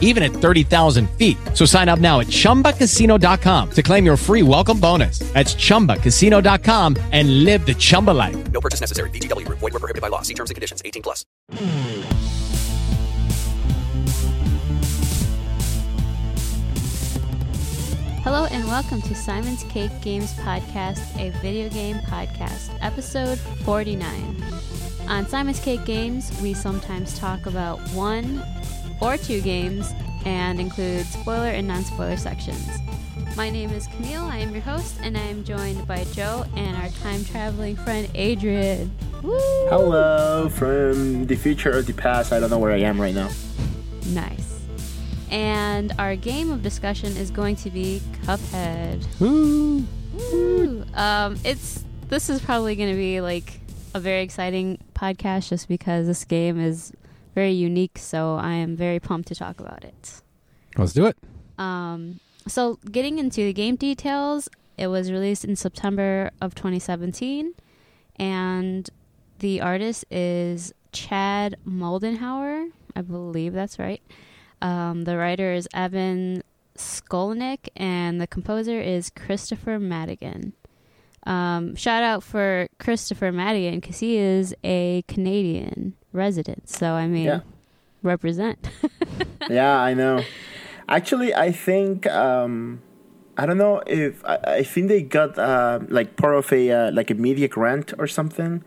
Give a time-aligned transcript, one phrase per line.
[0.00, 1.36] even at 30,000 feet.
[1.52, 5.18] So sign up now at chumbacasino.com to claim your free welcome bonus.
[5.34, 8.36] That's chumbacasino.com and live the Chumba life.
[8.52, 9.10] No purchase necessary.
[9.10, 9.58] VGW Group.
[9.58, 10.22] Void were prohibited by law.
[10.22, 10.80] See terms and conditions.
[10.84, 11.24] 18 plus.
[18.24, 24.42] Hello and welcome to Simon's Cake Games Podcast, a video game podcast, episode 49.
[25.08, 28.42] On Simon's Cake Games, we sometimes talk about one
[29.00, 29.92] or two games
[30.24, 32.68] and include spoiler and non spoiler sections.
[33.36, 36.76] My name is Kamille, I am your host, and I am joined by Joe and
[36.76, 38.92] our time traveling friend Adrian.
[39.22, 39.36] Woo!
[39.68, 42.32] Hello from the future or the past.
[42.32, 43.28] I don't know where I am right now.
[44.06, 44.60] Nice.
[45.30, 49.04] And our game of discussion is going to be Cuphead.
[49.20, 49.84] Ooh.
[50.12, 50.84] Woo.
[50.94, 53.60] Um, it's this is probably going to be like
[53.94, 56.92] a very exciting podcast just because this game is
[57.34, 57.98] very unique.
[57.98, 60.22] So I am very pumped to talk about it.
[60.76, 61.16] Let's do it.
[61.58, 67.54] Um, so getting into the game details, it was released in September of 2017,
[68.16, 68.90] and
[69.38, 72.70] the artist is Chad Moldenhauer.
[72.96, 74.02] I believe that's right.
[74.60, 76.42] Um, the writer is Evan
[76.76, 80.52] Skolnick, and the composer is Kristofer Maddigan.
[81.26, 86.68] Um, shout out for Kristofer Maddigan because he is a Canadian resident.
[86.68, 87.40] So I mean, Yeah.
[88.02, 88.70] represent.
[89.50, 90.24] yeah, I know.
[90.88, 92.80] Actually, I think um,
[93.36, 96.92] I don't know if I, I think they got uh, like part of a uh,
[96.92, 98.62] like a media grant or something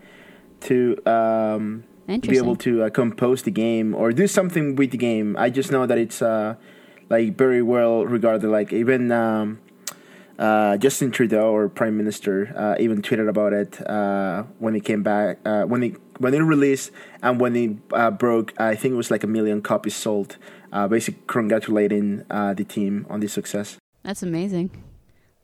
[0.60, 5.36] to um, be able to uh, compose the game or do something with the game.
[5.38, 6.56] I just know that it's uh,
[7.08, 8.48] like very well regarded.
[8.50, 9.60] Like even um,
[10.38, 15.02] uh, Justin Trudeau, or Prime Minister, uh, even tweeted about it uh, when he came
[15.02, 16.90] back uh, when it when it released
[17.22, 18.52] and when it uh, broke.
[18.60, 20.36] I think it was like a million copies sold.
[20.72, 23.78] Uh, basically, congratulating uh, the team on the success.
[24.02, 24.70] That's amazing.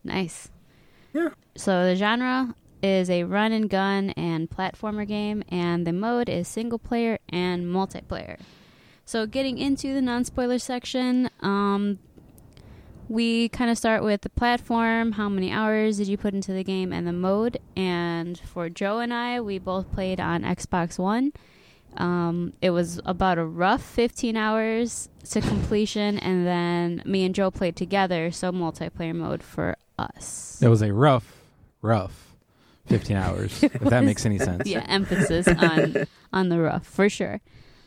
[0.05, 0.51] Nice.
[1.13, 1.31] Yeah.
[1.57, 6.47] So the genre is a run and gun and platformer game, and the mode is
[6.47, 8.39] single player and multiplayer.
[9.07, 11.99] So getting into the non spoiler section, um,
[13.09, 15.12] we kind of start with the platform.
[15.12, 17.59] How many hours did you put into the game and the mode?
[17.76, 21.32] And for Joe and I, we both played on Xbox One.
[21.97, 27.50] Um, it was about a rough 15 hours to completion, and then me and Joe
[27.50, 30.59] played together, so multiplayer mode for us.
[30.60, 31.41] It was a rough,
[31.82, 32.34] rough
[32.86, 34.66] 15 hours, if that makes any sense.
[34.66, 37.41] Yeah, emphasis on on the rough for sure.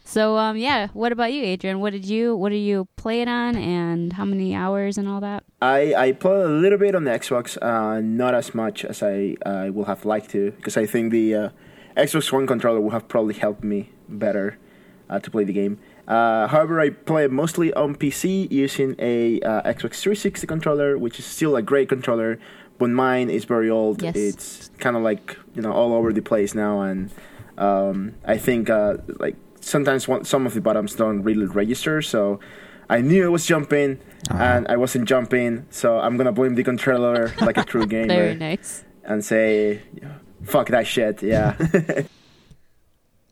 [0.07, 0.87] So, um, yeah.
[0.93, 1.81] What about you, Adrian?
[1.81, 5.19] What did you What did you play it on, and how many hours and all
[5.19, 5.43] that?
[5.61, 9.35] I, I played a little bit on the Xbox, uh, not as much as I
[9.45, 11.49] I will have liked to, because I think the uh,
[11.97, 14.57] Xbox One controller would have probably helped me better
[15.09, 15.77] uh, to play the game.
[16.07, 21.25] Uh, however, I play mostly on PC using a uh, Xbox 360 controller, which is
[21.25, 22.39] still a great controller,
[22.77, 24.01] but mine is very old.
[24.01, 24.15] Yes.
[24.15, 27.11] It's kind of like you know all over the place now, and
[27.57, 29.35] um, I think uh, like
[29.67, 32.01] sometimes one, some of the buttons don't really register.
[32.01, 32.39] So
[32.89, 33.99] I knew I was jumping,
[34.31, 35.65] and I wasn't jumping.
[35.69, 38.83] So I'm gonna blame the controller like a true gamer Very nice.
[39.03, 39.81] and say,
[40.43, 41.55] "Fuck that shit." Yeah.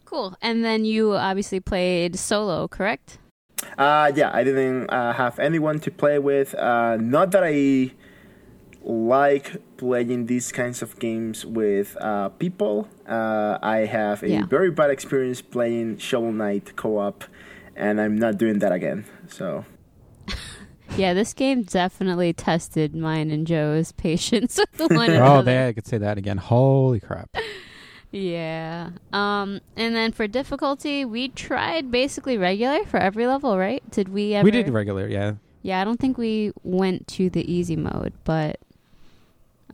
[0.05, 0.37] Cool.
[0.41, 3.17] And then you obviously played solo, correct?
[3.77, 6.53] Uh, yeah, I didn't uh, have anyone to play with.
[6.55, 7.91] Uh, not that I
[8.83, 12.87] like playing these kinds of games with uh, people.
[13.07, 14.45] Uh, I have a Yeah.
[14.45, 17.23] very bad experience playing Shovel Knight co-op,
[17.75, 19.05] and I'm not doing that again.
[19.27, 19.65] So
[20.97, 25.41] Yeah, this game definitely tested mine and Joe's patience with one Oh, another.
[25.43, 26.37] they, I could say that again.
[26.37, 27.29] Holy crap.
[28.11, 28.91] Yeah.
[29.11, 33.83] Um, and then for difficulty, we tried basically regular for every level, right?
[33.91, 34.45] Did we ever?
[34.45, 35.33] We did regular, yeah.
[35.63, 38.59] Yeah, I don't think we went to the easy mode, but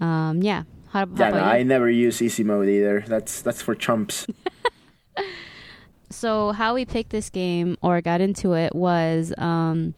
[0.02, 0.64] um, yeah.
[0.90, 3.06] How, how yeah, no, I never use easy mode either.
[3.08, 4.28] That's that's for chumps.
[6.12, 9.96] So how we picked this game or got into it was, um,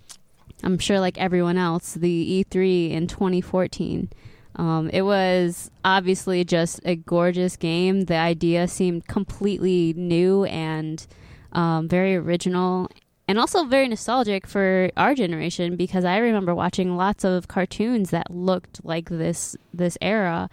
[0.63, 4.09] I'm sure like everyone else, the E3 in 2014.
[4.55, 8.05] Um, it was obviously just a gorgeous game.
[8.05, 11.05] The idea seemed completely new and
[11.51, 12.89] um, very original,
[13.27, 18.31] and also very nostalgic for our generation because I remember watching lots of cartoons that
[18.31, 20.49] looked like this this era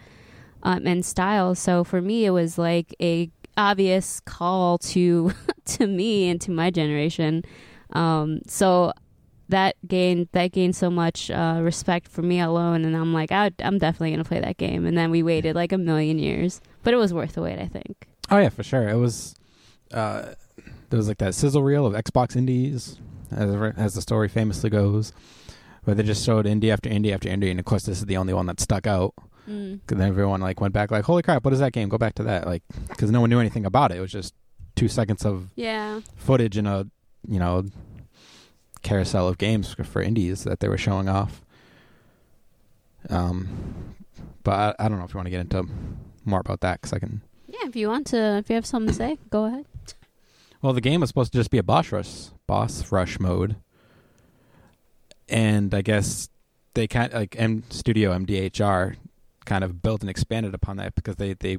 [0.63, 1.55] um, and style.
[1.55, 5.33] So for me, it was like a obvious call to
[5.65, 7.43] to me and to my generation.
[7.91, 8.93] Um, so
[9.49, 13.51] that gained that gained so much uh, respect for me alone, and I'm like, I,
[13.59, 14.85] I'm definitely gonna play that game.
[14.85, 17.67] And then we waited like a million years, but it was worth the wait, I
[17.67, 18.07] think.
[18.29, 18.87] Oh yeah, for sure.
[18.87, 19.35] It was.
[19.91, 20.35] Uh,
[20.91, 22.99] there was like that sizzle reel of Xbox indies,
[23.31, 25.11] as as the story famously goes,
[25.85, 28.17] where they just showed indie after indie after indie, and of course this is the
[28.17, 29.13] only one that stuck out.
[29.49, 29.79] Mm.
[29.81, 31.89] Because then everyone like went back like, holy crap, what is that game?
[31.89, 33.97] Go back to that, like, because no one knew anything about it.
[33.97, 34.35] It was just
[34.75, 36.85] two seconds of Yeah, footage in a
[37.27, 37.65] you know
[38.83, 41.41] carousel of games for indies that they were showing off.
[43.09, 43.95] Um,
[44.43, 45.67] but I, I don't know if you want to get into
[46.25, 47.21] more about that because I can.
[47.47, 47.59] yeah.
[47.67, 49.65] If you want to, if you have something to say, go ahead.
[50.61, 53.55] Well, the game was supposed to just be a boss rush, boss rush mode,
[55.27, 56.29] and I guess
[56.73, 58.95] they kind of, like M Studio MDHR
[59.45, 61.57] kind of built and expanded upon that because they they.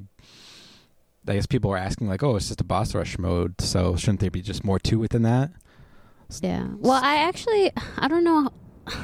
[1.25, 4.19] I guess people were asking like, "Oh, it's just a boss rush mode, so shouldn't
[4.19, 5.51] there be just more to it than that?"
[6.41, 6.67] Yeah.
[6.77, 8.49] Well, I actually I don't know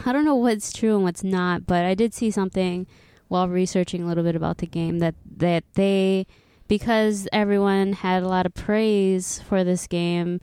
[0.05, 2.87] I don't know what's true and what's not, but I did see something
[3.27, 6.25] while researching a little bit about the game that that they
[6.69, 10.39] because everyone had a lot of praise for this game,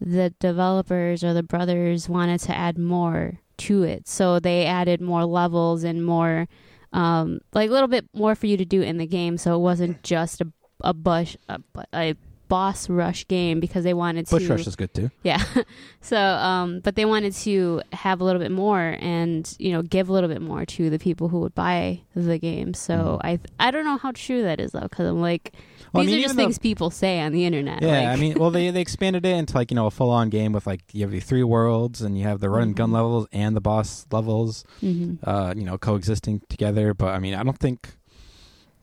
[0.00, 4.08] the developers or the brothers wanted to add more to it.
[4.08, 6.48] So they added more levels and more
[6.94, 9.58] um like a little bit more for you to do in the game so it
[9.58, 10.50] wasn't just a
[10.80, 11.60] a bush a,
[11.92, 12.14] a
[12.48, 15.10] boss rush game because they wanted Bush to rush is good too.
[15.22, 15.42] yeah.
[16.00, 20.08] so, um, but they wanted to have a little bit more and, you know, give
[20.08, 22.74] a little bit more to the people who would buy the game.
[22.74, 23.20] So Mhm.
[23.24, 25.52] I, I don't know how true that is though, because I'm like,
[25.92, 27.82] Well, I these mean, are just even though- things people say on the internet.
[27.82, 30.10] Yeah, like- I mean, well, they they expanded it into like you know a full
[30.10, 32.76] on game with like you have the three worlds and you have the run and
[32.76, 32.94] gun Mhm.
[32.94, 35.18] levels and the boss levels, Mhm.
[35.24, 36.94] uh, you know, coexisting together.
[36.94, 37.94] But I mean, I don't think,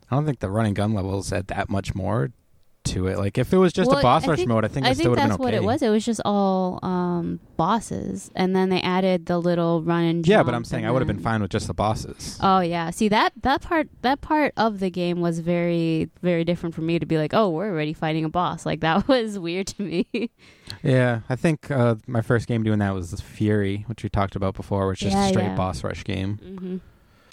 [0.10, 2.32] I don't think the run and gun levels add that much more
[2.86, 3.18] to it.
[3.18, 4.90] Like if it was just Well, a boss I rush think- mode, I think I
[4.92, 5.58] it still think would have that's been okay.
[5.60, 5.82] what it was.
[5.82, 10.44] It was just all um, bosses, and then they added the little run and Yeah,
[10.44, 12.38] but I'm saying I would have been fine with just the bosses.
[12.42, 16.76] Oh yeah, see that that part that part of the game was very very different
[16.76, 18.66] for me to be like, oh, we're already fighting a boss.
[18.66, 20.30] Like that was weird to me.
[20.84, 24.56] Yeah, I think uh, my first game doing that was Furi, which we talked about
[24.56, 25.56] before, which is Yeah, a straight yeah.
[25.56, 26.38] boss rush game.
[26.38, 26.78] hmm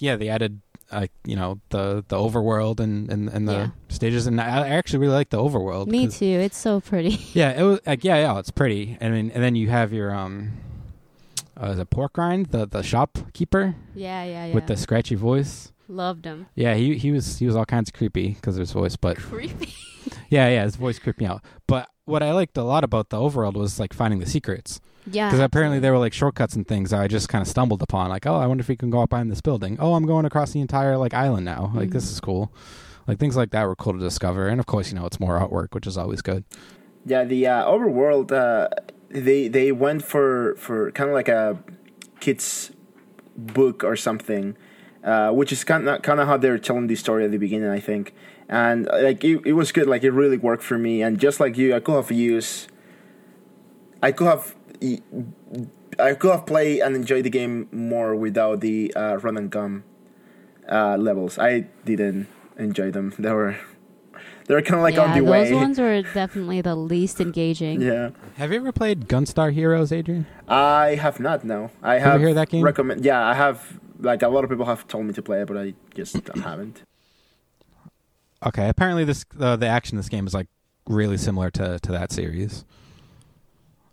[0.03, 0.61] yeah, they added
[0.91, 3.69] uh, you know the the overworld and and, and the Yeah.
[3.89, 5.87] stages, and I I actually really like the overworld.
[5.87, 6.25] Me too.
[6.47, 7.17] It's so pretty.
[7.41, 8.99] Yeah, it was like yeah, yeah, it's pretty.
[9.01, 10.53] I mean, and then you have your um,
[11.61, 14.55] uh, is it Porkrind, the the shopkeeper yeah, yeah, yeah.
[14.55, 15.73] with the scratchy voice.
[15.89, 16.47] loved him.
[16.55, 19.17] Yeah, he he was he was all kinds of creepy because of his voice, but
[19.17, 19.73] Creepy.
[20.31, 21.43] yeah, yeah, his voice creeped me out.
[21.67, 24.81] But what I liked a lot about the overworld was like finding the secrets.
[25.11, 25.29] Yeah.
[25.29, 28.09] Because apparently there were like shortcuts and things that I just kind of stumbled upon.
[28.11, 29.77] Like, oh, I wonder if we can go up behind this building.
[29.81, 31.73] Oh, I'm going across the entire like island now.
[31.75, 32.13] Like, this Mhm.
[32.13, 32.53] is cool.
[33.09, 34.47] Like things like that were cool to discover.
[34.47, 36.45] And of course, you know, it's more artwork, which is always good.
[37.05, 38.69] Yeah, the uh, overworld uh,
[39.11, 41.59] they they went for for kind of like a
[42.21, 42.71] kids
[43.37, 44.57] book or something,
[45.03, 47.69] uh, which is kind of kind of how they're telling the story at the beginning,
[47.71, 48.15] I think.
[48.49, 51.03] And like it, it was good, like it really worked for me.
[51.03, 52.69] And just like you, I could have used,
[54.01, 54.55] I could have.
[55.99, 59.85] I could have played and enjoyed the game more without the uh, run and gun
[60.71, 61.39] uh, levels.
[61.39, 63.13] I didn't enjoy them.
[63.19, 63.57] They were
[64.47, 65.45] they were kind of like yeah, on the those way.
[65.45, 67.81] Those ones were definitely the least engaging.
[67.81, 68.11] yeah.
[68.37, 70.27] Have you ever played Gunstar Heroes, Adrian?
[70.49, 71.45] I have not.
[71.45, 72.21] No, I ever have.
[72.21, 72.65] hear that game?
[72.65, 73.05] Recommend.
[73.05, 73.79] Yeah, I have.
[74.01, 76.83] Like a lot of people have told me to play it, but I just haven't.
[78.45, 80.49] Okay, apparently this uh, the action in this game is like
[80.89, 82.65] really similar to to that series.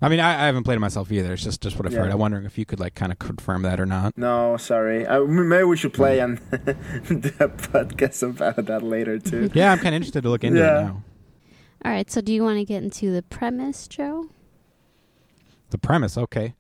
[0.02, 1.34] I mean, I, I haven't played it myself either.
[1.34, 2.00] It's just just what I've Yeah.
[2.04, 2.12] heard.
[2.12, 4.18] I'm wondering if you could like kind of confirm that or not.
[4.18, 5.06] No, sorry.
[5.06, 9.50] Uh, maybe we should play and do a podcast about that later too.
[9.54, 10.80] Yeah, I'm kind of interested to look into Yeah.
[10.80, 11.04] it now.
[11.86, 12.10] All right.
[12.10, 14.30] So, do you want to get into the premise, Joe?
[15.72, 16.56] The premise, okay.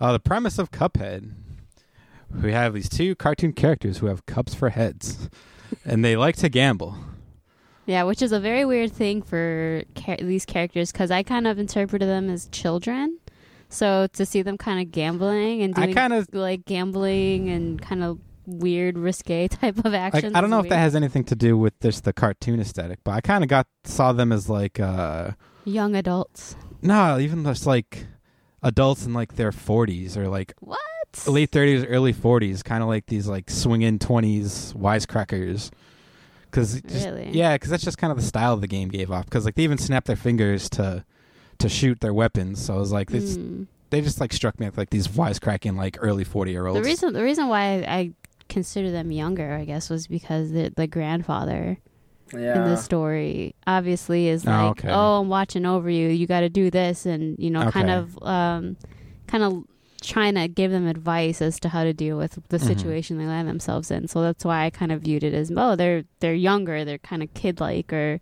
[0.00, 1.32] Uh, the premise of Cuphead.
[2.42, 5.28] We have these two cartoon characters who have cups for heads,
[5.84, 6.96] and they like to gamble.
[7.86, 11.58] Yeah, which is a very weird thing for char- these characters because I kind of
[11.58, 13.18] interpreted them as children.
[13.68, 18.18] So to see them kind of gambling and I kinda- like gambling and kind of
[18.46, 20.34] weird, risque type of Like, actions.
[20.34, 23.12] I don't know if that has anything to do with just the cartoon aesthetic, but
[23.12, 25.32] I kind of got saw them as like uh
[25.64, 26.56] young adults.
[26.82, 28.06] no, even just like
[28.62, 30.78] adults in like their 40s or like What?
[31.26, 35.70] late 30s, early 40s, kind of like these like swinging 20s wisecrackers.
[36.54, 37.30] Cause just, Really?
[37.32, 39.24] yeah, because that's just kind of the style the game gave off.
[39.24, 41.04] Because like they even snapped their fingers to
[41.58, 42.64] to shoot their weapons.
[42.64, 43.66] So I was like, this, Mm.
[43.90, 46.80] they just like struck me as like these wisecracking like early 40 year olds.
[46.80, 48.10] The reason the reason why I, I
[48.48, 51.78] consider them younger, I guess, was because the the grandfather
[52.32, 52.56] Yeah.
[52.56, 54.88] in the story obviously is Oh, like okay.
[54.90, 58.18] oh i'm watching over you you got to do this and you know kind of
[58.22, 58.76] um
[59.28, 59.64] kind of
[60.06, 62.66] trying to give them advice as to how to deal with the Mhm.
[62.66, 65.74] situation they land themselves in so that's why i kind of viewed it as oh
[65.76, 68.20] they're they're younger they're kind of kid like or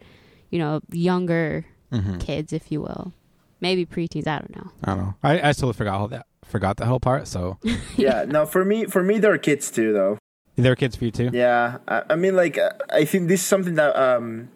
[0.51, 3.13] you know younger hmm kids if you will
[3.61, 5.15] maybe preteens i don't know I don't know.
[5.23, 6.27] I, I still forgot all that.
[6.45, 7.29] Forgot the whole part.
[7.29, 7.59] So
[7.97, 8.25] yeah.
[8.27, 10.19] No, for me, for me, they're kids too, though.
[10.57, 11.31] there are kids for you too.
[11.33, 14.49] Yeah, I, I mean, like, uh, I think this is something that um,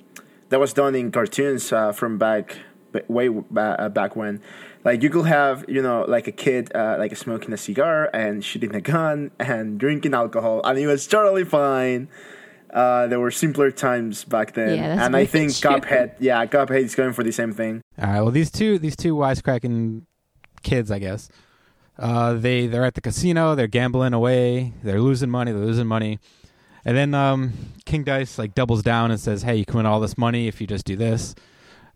[0.50, 2.58] that was done in cartoons uh, from back,
[3.08, 4.40] way ba- uh, back when.
[4.86, 8.44] Like, you could have, you know, like a kid, uh, like smoking a cigar and
[8.44, 12.08] shooting a gun and drinking alcohol, and it was totally fine.
[12.72, 15.70] Uh, there were simpler times back then, Yeah, that's and I think true.
[15.70, 17.82] Cuphead, yeah, Cuphead is going for the same thing.
[18.00, 18.20] All right.
[18.20, 20.02] Well, these two these two wisecracking
[20.62, 21.30] kids, I guess.
[21.98, 23.54] Uh, they they're at the casino.
[23.54, 24.72] They're gambling away.
[24.84, 25.50] They're losing money.
[25.50, 26.20] They're losing money.
[26.84, 27.54] And then um,
[27.86, 30.60] King Dice like doubles down and says, "Hey, you can win all this money if
[30.60, 31.34] you just do this."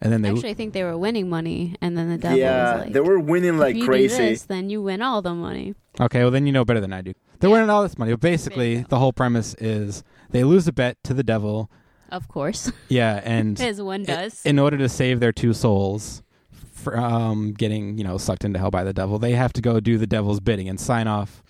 [0.02, 2.74] And then they actually i think they were winning money and then the devil yeah,
[2.76, 4.16] was like they were winning like if you crazy.
[4.16, 6.22] do this then you win all the money okay.
[6.22, 7.12] Well, then you know better than I do.
[7.40, 7.56] They're Yeah.
[7.56, 8.12] winning all this money.
[8.12, 11.70] But basically, the whole premise is they lose a bet to the devil.
[12.10, 16.22] of course Yeah, and as one does in order to save their two souls
[16.72, 19.98] from getting you know sucked into hell by the devil they have to go do
[19.98, 21.42] the devil's bidding and sign off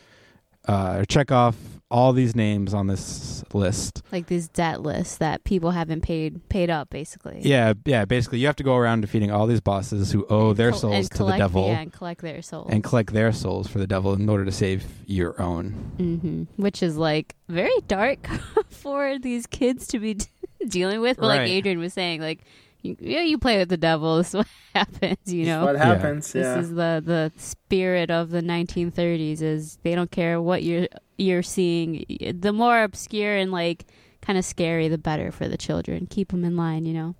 [0.67, 1.57] uh, or check off
[1.91, 4.03] all these names on this list.
[4.13, 7.41] Like these debt lists that people haven't paid paid up basically.
[7.43, 10.57] Yeah yeah basically you have to go around defeating all these bosses who owe And
[10.57, 12.69] their col- souls and to the collect- devil yeah, and collect their souls.
[12.71, 15.71] and collect their souls for the devil in order to save your own.
[15.97, 18.27] Hmm which is like very dark
[18.71, 20.17] for these kids to be
[20.69, 22.41] dealing with but like adrian was saying like
[22.83, 25.65] you, yeah, you play with the devil this is what happens you know?
[25.67, 26.33] what happens?
[26.33, 30.87] this Yeah, is the the spirit of the 1930s is they don't care what you're
[31.21, 32.05] you're seeing
[32.41, 33.87] the more obscure and like
[34.23, 37.15] kind of scary the better for the children keep them in line you know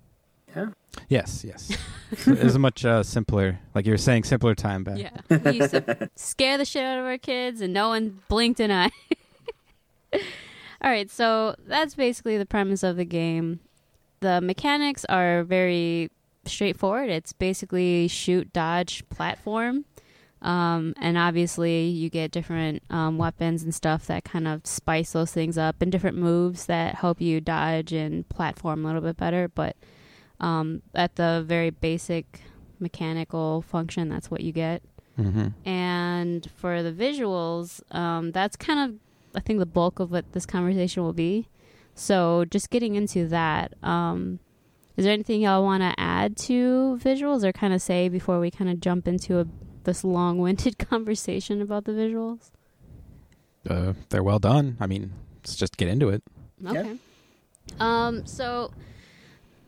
[0.55, 0.67] Yeah.
[1.09, 1.71] yes yes
[2.17, 5.39] So it was a much uh, simpler like you were saying simpler time back Yeah.
[5.45, 8.71] We used to scare the shit out of our kids and no one blinked an
[8.71, 8.91] eye.
[10.83, 13.59] All right, so that's basically the premise of the game.
[14.19, 16.09] The mechanics are very
[16.45, 17.09] straightforward.
[17.09, 19.85] It's basically shoot, dodge, platform.
[20.41, 25.31] Um, and obviously, you get different um, weapons and stuff that kind of spice those
[25.31, 29.47] things up, and different moves that help you dodge and platform a little bit better.
[29.47, 29.75] But
[30.39, 32.41] um, at the very basic
[32.79, 34.81] mechanical function, that's what you get.
[35.15, 38.99] hmm And for the visuals, um, that's kind of,
[39.35, 41.47] I think, the bulk of what this conversation will be.
[41.93, 44.39] So just getting into that, um,
[44.97, 48.49] is there anything y'all want to add to visuals or kind of say before we
[48.49, 49.45] kind of jump into a,
[49.83, 52.51] this long winded conversation about the visuals?
[53.69, 56.23] uh, they're well done i mean let's just get into it
[56.67, 56.97] Okay.
[57.79, 58.71] Um, so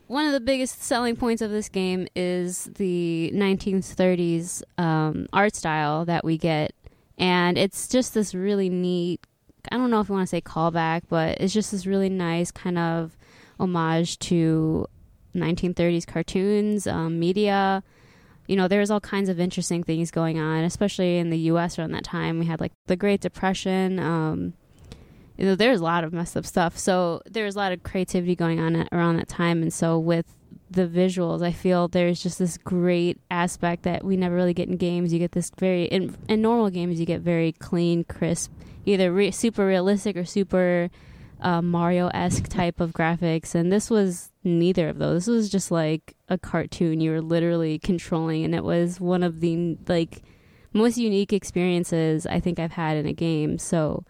[0.06, 6.04] one of the biggest selling points of this game is the 1930s um, art style
[6.04, 6.72] that we get,
[7.18, 9.26] and it's just this really neat.
[9.72, 12.50] I don't know if you want to say callback, but it's just this really nice
[12.50, 13.16] kind of
[13.58, 14.86] homage to
[15.34, 17.82] 1930s cartoons, um, media.
[18.46, 21.78] You know, there's all kinds of interesting things going on, especially in the U.S.
[21.78, 22.38] around that time.
[22.38, 23.98] We had like the Great Depression.
[23.98, 24.54] Um,
[25.36, 26.78] you know, there's a lot of messed up stuff.
[26.78, 29.62] So there's a lot of creativity going on at, around that time.
[29.62, 30.26] And so with
[30.70, 34.76] the visuals, I feel there's just this great aspect that we never really get in
[34.76, 35.12] games.
[35.12, 38.52] You get this very in, in normal games, you get very clean, crisp,
[38.84, 40.90] either re- super realistic or super
[41.40, 43.54] uh, Mario esque type of graphics.
[43.54, 45.26] And this was neither of those.
[45.26, 49.40] This was just like a cartoon you were literally controlling, and it was one of
[49.40, 50.22] the like
[50.72, 53.58] most unique experiences I think I've had in a game.
[53.58, 54.04] So.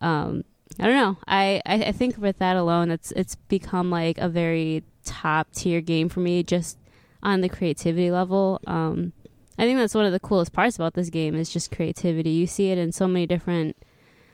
[0.00, 0.44] Um,
[0.80, 1.16] I don't know.
[1.28, 5.80] I, I, I think with that alone, it's it's become like a very top tier
[5.80, 6.78] game for me, just
[7.22, 8.60] on the creativity level.
[8.66, 9.12] Um,
[9.58, 12.30] I think that's one of the coolest parts about this game is just creativity.
[12.30, 13.76] You see it in so many different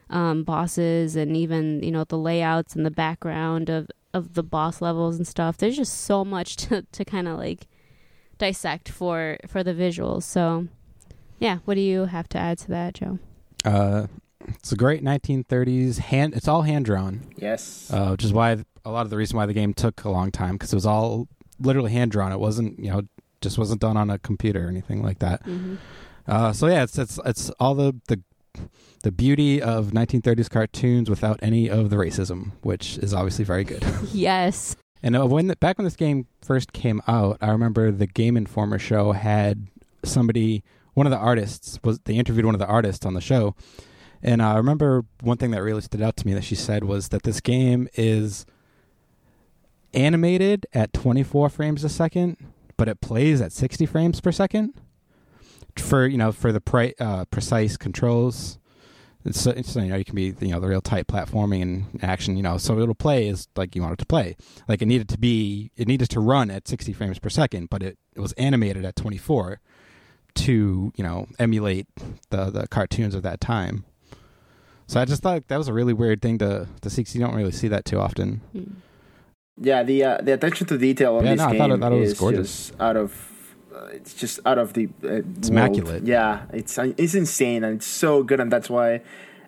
[0.08, 4.80] um, bosses, and even you know the layouts and the background of of the boss
[4.80, 5.56] levels and stuff.
[5.56, 7.66] There's just so much to to kind of like
[8.38, 10.22] dissect for for the visuals.
[10.24, 10.68] So,
[11.38, 13.18] yeah, what do you have to add to that, Joe?
[13.64, 14.06] uh,
[14.48, 17.90] it's a great 1930s hand it's all hand drawn yes.
[17.92, 20.30] uh, which is why a lot of the reason why the game took a long
[20.30, 21.28] time because it was all
[21.60, 22.32] literally hand drawn.
[22.32, 23.02] It wasn't you know
[23.40, 25.44] just wasn't done on a computer or anything like that.
[25.44, 25.76] Mm-hmm.
[26.26, 28.22] Uh, so yeah, it's it's it's all the the
[29.02, 33.84] the beauty of 1930s cartoons without any of the racism, which is obviously very good.
[34.12, 34.76] Yes.
[35.02, 38.36] and uh, when the, back when this game first came out, I remember the Game
[38.36, 39.68] Informer show had
[40.04, 40.62] somebody,
[40.94, 43.54] one of the artists was they interviewed one of the artists on the show,
[44.22, 47.08] and I remember one thing that really stood out to me that she said was
[47.08, 48.44] that this game is
[49.94, 52.36] animated at 24 frames a second,
[52.76, 54.74] but it plays at 60 frames per second
[55.78, 58.58] for you know for the pre- uh, precise controls.
[59.22, 62.38] It's, it's you know you can be you know the real tight platforming and action
[62.38, 64.34] you know so it'll play as like you want it to play
[64.66, 67.82] like it needed to be it needed to run at 60 frames per second but
[67.82, 69.60] it, it was animated at 24
[70.36, 71.86] to you know emulate
[72.30, 73.84] the the cartoons of that time
[74.86, 77.20] so I just thought that was a really weird thing to to see 'cause you
[77.20, 78.72] don't really see that too often Mm.
[79.62, 81.80] Yeah, the uh, the attention to detail on Yeah, this no, I game thought it-
[81.80, 82.68] thought it was is gorgeous.
[82.68, 83.29] just out of.
[83.74, 84.86] Uh, it's just out of the.
[85.02, 85.50] Uh, It's world.
[85.50, 86.02] immaculate.
[86.04, 89.00] Yeah, it's uh, it's insane and it's so good, and that's why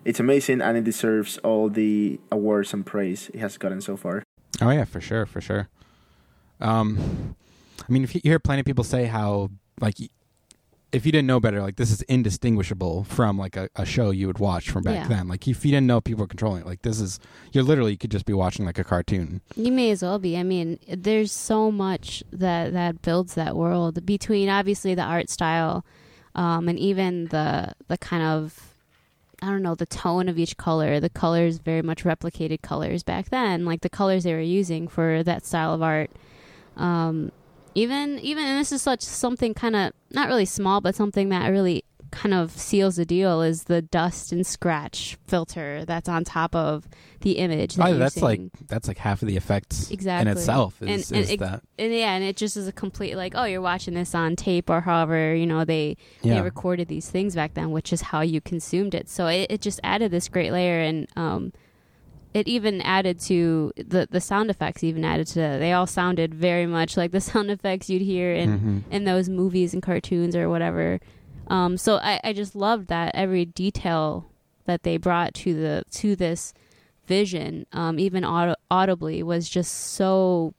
[0.05, 4.23] it's amazing, and it deserves all the awards and praise it has gotten so far.
[4.61, 5.67] Oh yeah, for sure, for sure.
[6.61, 7.35] Um,
[7.87, 9.49] I mean, if you hear plenty of people say how
[9.81, 9.95] like
[10.93, 14.27] if you didn't know better, like this is indistinguishable from like a, a show you
[14.27, 15.07] would watch from back Yeah.
[15.07, 15.27] then.
[15.27, 17.19] Like if you didn't know people were controlling it, like this is
[17.51, 19.41] you're literally you could just be watching like a cartoon.
[19.55, 20.37] You may as well be.
[20.37, 25.83] I mean, there's so much that that builds that world between obviously the art style,
[26.35, 28.75] um, and even the the kind of
[29.41, 30.99] I don't know the tone of each color.
[30.99, 35.23] The colors very much replicated colors back then, like the colors they were using for
[35.23, 36.11] that style of art.
[36.77, 37.31] Um,
[37.75, 41.47] even even and this is such something kind of not really small, but something that
[41.49, 46.53] really kind of seals the deal is the dust and scratch filter that's on top
[46.55, 46.87] of
[47.21, 47.73] the image.
[47.73, 50.29] That Oh, that's like that's like half of the effects Exactly.
[50.31, 51.63] in itself is, And- is and it- that.
[51.79, 54.69] and yeah, and it just is a complete like, oh, you're watching this on tape
[54.69, 56.35] or however you know they Yeah.
[56.35, 59.09] they recorded these things back then, which is how you consumed it.
[59.09, 61.51] So it, it just added this great layer, and um,
[62.33, 64.83] it even added to the the sound effects.
[64.83, 68.59] Even added to they all sounded very much like the sound effects you'd hear in
[68.59, 68.91] Mhm.
[68.91, 70.99] in those movies and cartoons or whatever.
[71.47, 74.29] Um, so I, I just loved that every detail
[74.65, 76.53] that they brought to the to this
[77.05, 80.53] vision, um, even aud- audibly, was just so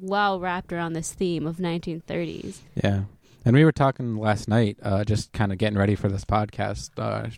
[0.00, 2.58] well wrapped around this theme of 1930s.
[2.82, 3.02] Yeah.
[3.44, 6.90] And we were talking last night, uh, just kind of getting ready for this podcast.
[6.96, 7.30] Uh,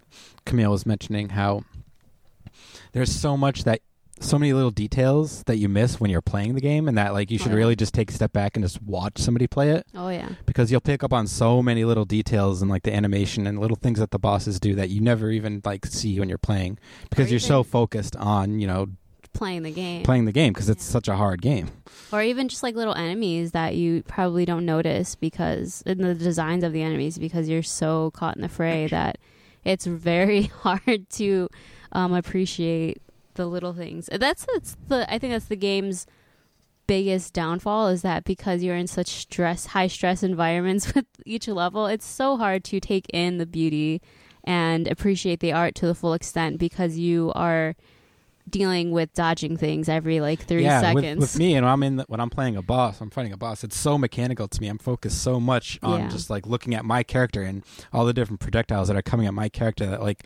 [0.44, 1.62] Kamille was mentioning how
[2.92, 3.80] there's so much that,
[4.20, 7.30] so many little details that you miss when you're playing the game, and that like
[7.30, 10.08] you should really just take a step back and just watch somebody play it Oh
[10.10, 13.58] yeah, because you'll pick up on so many little details and like the animation and
[13.58, 16.78] little things that the bosses do that you never even like see when you're playing
[17.10, 18.86] because you're so focused on you know
[19.32, 20.02] playing the game.
[20.04, 20.92] playing the game because it's Yeah.
[20.92, 21.70] such a hard game.
[22.12, 26.62] or even just like little enemies that you probably don't notice because in the designs
[26.62, 29.16] of the enemies because you're so caught in the fray that
[29.64, 31.48] it's very hard to
[31.92, 33.00] um, appreciate
[33.34, 34.08] the little things.
[34.12, 36.06] That's that's the I think that's the game's
[36.86, 41.86] biggest downfall is that because you're in such stress high stress environments with each level,
[41.86, 44.02] it's so hard to take in the beauty
[44.44, 47.76] and appreciate the art to the full extent because you are
[48.48, 51.04] dealing with dodging things every like three yeah, seconds.
[51.04, 53.36] With, with me, and I'm in the, when I'm playing a boss, I'm fighting a
[53.36, 53.62] boss.
[53.62, 54.68] It's so mechanical to me.
[54.68, 56.08] I'm focused so much on Yeah.
[56.08, 59.34] just like looking at my character and all the different projectiles that are coming at
[59.34, 59.86] my character.
[59.86, 60.24] That like,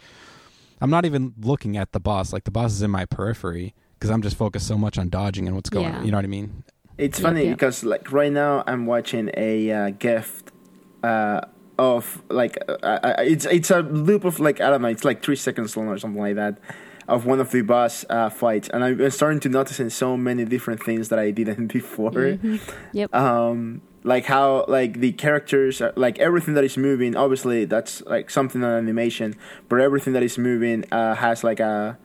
[0.81, 2.33] I'm not even looking at the boss.
[2.33, 5.47] Like the boss is in my periphery because I'm just focused so much on dodging
[5.47, 5.87] and what's going.
[5.87, 5.99] Yeah.
[5.99, 6.05] on.
[6.05, 6.65] You know what I mean?
[6.99, 7.57] It's Yep, funny yep.
[7.57, 10.53] because like right now I'm watching a uh, gift
[11.03, 11.41] uh,
[11.79, 15.23] of like uh, uh, it's it's a loop of like I don't know it's like
[15.23, 16.59] three seconds long or something like that
[17.09, 20.45] of one of the boss uh, fights and I'm starting to notice in so many
[20.45, 22.11] different things that I didn't before.
[22.13, 22.61] Mhm.
[22.93, 23.15] Yep.
[23.15, 28.31] Um, like how like the characters are, like everything that is moving obviously that's like
[28.31, 29.35] something on animation
[29.69, 31.99] but everything that is moving uh, has like a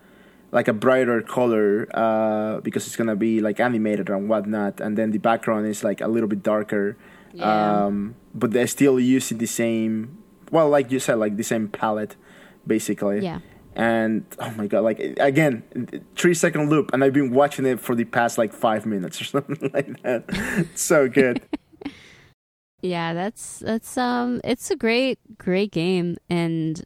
[0.51, 5.11] like a brighter color uh, because it's gonna be like animated and whatnot and then
[5.11, 6.97] the background is like a little bit darker
[7.33, 7.85] Yeah.
[7.85, 10.17] um, but they're still using the same
[10.51, 12.15] well like you said like the same palette
[12.65, 13.39] basically yeah.
[13.75, 15.63] and oh my god like again
[16.15, 19.23] three second loop and i've been watching it for the past like five minutes or
[19.35, 21.41] something like that so good
[22.81, 26.83] Yeah, that's that's um it's a great great game and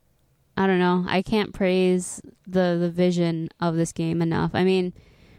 [0.58, 4.51] I don't know, I can't praise the the vision of this game enough.
[4.53, 4.93] I mean,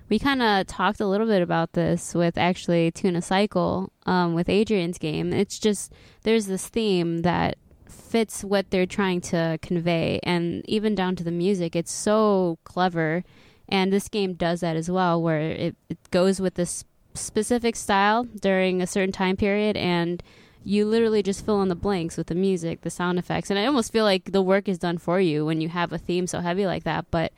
[0.09, 4.49] we kind of talked a little bit about this with actually Tuna Cycle um with
[4.49, 5.33] Adrian's game.
[5.33, 5.93] It's just
[6.23, 11.31] there's this theme that fits what they're trying to convey and even down to the
[11.31, 11.77] music.
[11.77, 13.25] It's so clever
[13.69, 18.25] and this game does that as well where it, it goes with this specific style
[18.25, 20.23] during a certain time period and
[20.67, 23.67] you literally just fill in the blanks with the music, the sound effects, and I
[23.67, 26.41] almost feel like the work is done for you when you have a theme so
[26.41, 27.07] heavy like that.
[27.13, 27.33] But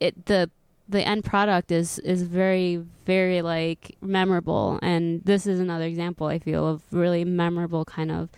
[0.00, 0.50] it the
[0.88, 6.40] the end product is is very very like memorable, and this is another example I
[6.40, 8.28] feel of really memorable kind of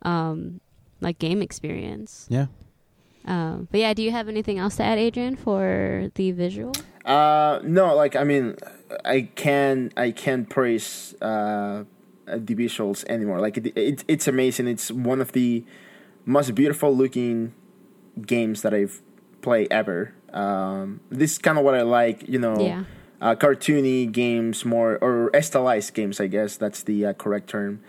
[0.00, 0.60] um,
[1.02, 2.26] like game experience.
[2.30, 2.46] Yeah.
[3.26, 6.72] Um, but yeah, do you have anything else to add, Adrian, for the visual?
[7.04, 8.56] Uh, no, like I mean,
[9.04, 11.84] I can I can't praise uh,
[12.38, 13.40] the visuals anymore.
[13.40, 14.68] Like it, it, it's amazing.
[14.68, 15.64] It's one of the
[16.24, 17.52] most beautiful looking
[18.26, 19.00] games that I've
[19.40, 20.14] played ever.
[20.32, 22.28] Um, this is kind of what I like.
[22.28, 22.84] You know, Yeah.
[23.20, 26.20] uh, cartoony games more or stylized games.
[26.20, 27.80] I guess that's the uh, correct term.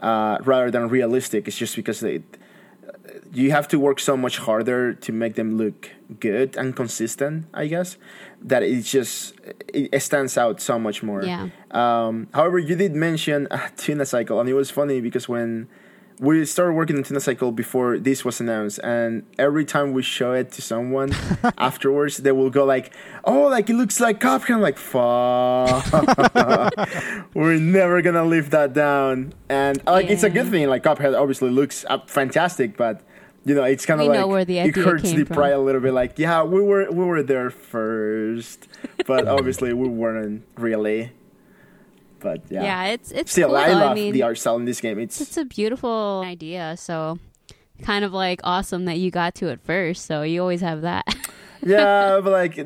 [0.00, 2.22] Uh, rather than realistic, it's just because it,
[3.32, 7.46] you have to work so much harder to make them look good and consistent.
[7.52, 7.96] I guess
[8.42, 9.34] that it's just
[9.72, 11.22] it, stands out so much more.
[11.22, 11.48] Yeah.
[11.70, 15.68] Um, however, you did mention uh, Tuna Cycle, and it was funny because when
[16.20, 20.32] we started working on Tuna Cycle before this was announced, and every time we show
[20.32, 21.12] it to someone
[21.58, 22.92] afterwards, they will go like,
[23.24, 25.84] "Oh, like it looks like Cuphead." I'm like, "Fuck,
[27.34, 30.68] we're never gonna live that down." And like, it's a good thing.
[30.68, 33.02] Like Cuphead obviously looks uh, fantastic, but.
[33.48, 35.80] You know, it's kind of like know where the it hurts the pride a little
[35.80, 35.94] bit.
[35.94, 38.68] Like, yeah, we were we were there first,
[39.06, 41.12] but obviously we weren't really.
[42.20, 44.80] But yeah, Yeah, it's it's still cool, I love mean, the art style in this
[44.80, 44.98] game.
[44.98, 46.76] It's it's a beautiful idea.
[46.76, 47.18] So,
[47.82, 50.04] kind of like awesome that you got to it first.
[50.04, 51.06] So you always have that.
[51.64, 52.56] yeah, but like,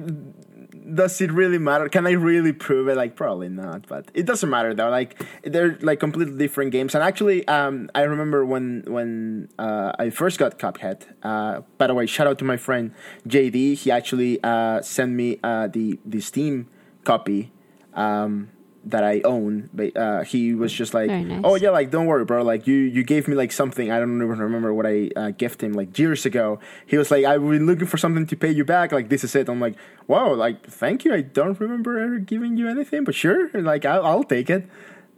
[0.94, 1.88] does it really matter?
[1.88, 2.96] Can I really prove it?
[2.96, 3.88] Like, probably not.
[3.88, 4.90] But it doesn't matter though.
[4.90, 6.94] Like, they're like completely different games.
[6.94, 11.02] And actually, um, I remember when when uh, I first got Cuphead.
[11.22, 12.92] Uh, by the way, shout out to my friend
[13.26, 13.78] JD.
[13.78, 16.68] He actually uh, sent me uh, the the Steam
[17.04, 17.52] copy.
[17.94, 18.51] Um,
[18.84, 21.40] that I own, but uh, he was just like, nice.
[21.44, 22.42] "Oh yeah, like don't worry, bro.
[22.42, 23.90] Like you, you gave me like something.
[23.90, 26.58] I don't even remember what I uh, gifted him like years ago.
[26.86, 28.92] He was like, I've been looking for something to pay you back.
[28.92, 29.48] Like this is it.
[29.48, 29.76] I'm like,
[30.08, 31.14] wow, like thank you.
[31.14, 34.68] I don't remember ever giving you anything, but sure, like I'll, I'll take it.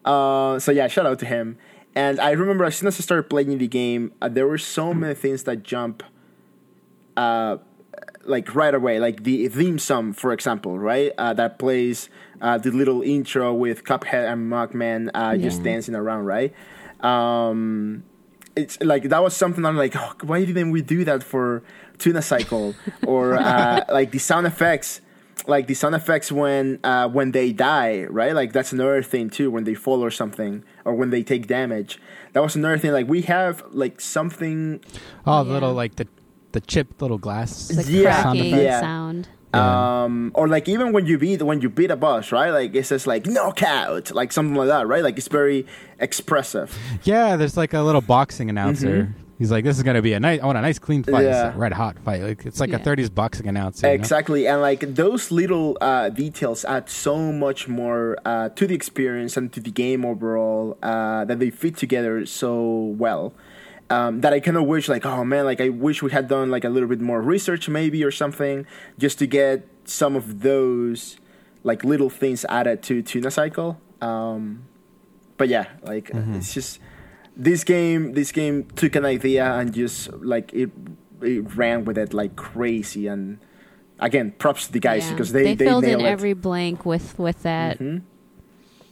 [0.05, 1.57] Uh, so yeah, shout out to him.
[1.95, 4.93] And I remember as soon as I started playing the game, uh, there were so
[4.93, 6.03] many things that jump
[7.17, 7.59] uh,
[8.25, 11.13] like right away, like the theme song, for example, right?
[11.17, 12.09] Uh, that plays
[12.41, 16.53] uh, the little intro with Cuphead and Mugman uh, just dancing around, right?
[17.01, 18.05] Um,
[18.57, 21.63] it's like that was something I'm like, oh, why didn't we do that for
[21.99, 25.01] Tuna Cycle or uh, like the sound effects?
[25.47, 28.33] Like the sound effects when uh, when they die, right?
[28.35, 29.51] Like that's another thing too.
[29.51, 32.01] When they fall or something, or when they take damage,
[32.33, 32.93] that was another thing.
[32.93, 34.81] Like we have like something
[35.27, 35.55] Oh, the Yeah.
[35.55, 36.07] little like the
[36.53, 37.69] the chipped little glass.
[37.69, 38.23] It's like Yeah.
[38.23, 38.81] cracking Yeah.
[38.81, 39.29] sound.
[39.55, 40.05] Yeah.
[40.05, 42.87] um or like even when you beat when you beat a boss right like it
[42.87, 45.67] says like knockout like something like that right like it's very
[46.01, 46.69] expressive
[47.05, 49.15] Yeah, there's like a little boxing announcer.
[49.37, 51.25] He's like, "This is gonna be a nice, I want a nice clean fight, Mm-hmm.
[51.25, 51.55] Yeah.
[51.55, 52.23] a red hot fight.
[52.23, 52.77] Like it's like Yeah.
[52.77, 53.95] a '30s boxing announcer." you know?
[54.01, 59.37] exactly and like those little uh details add so much more uh to the experience
[59.37, 62.55] and to the game overall uh that they fit together so
[63.05, 63.33] well
[63.91, 66.51] um, that I kind of wish, like, oh man, like I wish we had done
[66.51, 68.67] like a little bit more research, maybe or something,
[68.99, 71.19] just to get some of those
[71.63, 73.81] like little things added to Tuna Cycle.
[74.01, 74.65] Um,
[75.37, 76.79] but yeah, like it's just
[77.37, 78.13] this game.
[78.15, 80.71] This game took an idea and just like it,
[81.23, 83.07] it ran with it like crazy.
[83.07, 83.39] And
[83.99, 85.11] again, props to the guys Yeah.
[85.13, 86.07] because they they, filled in it.
[86.07, 87.79] every blank with with that.
[87.79, 88.03] Mhm.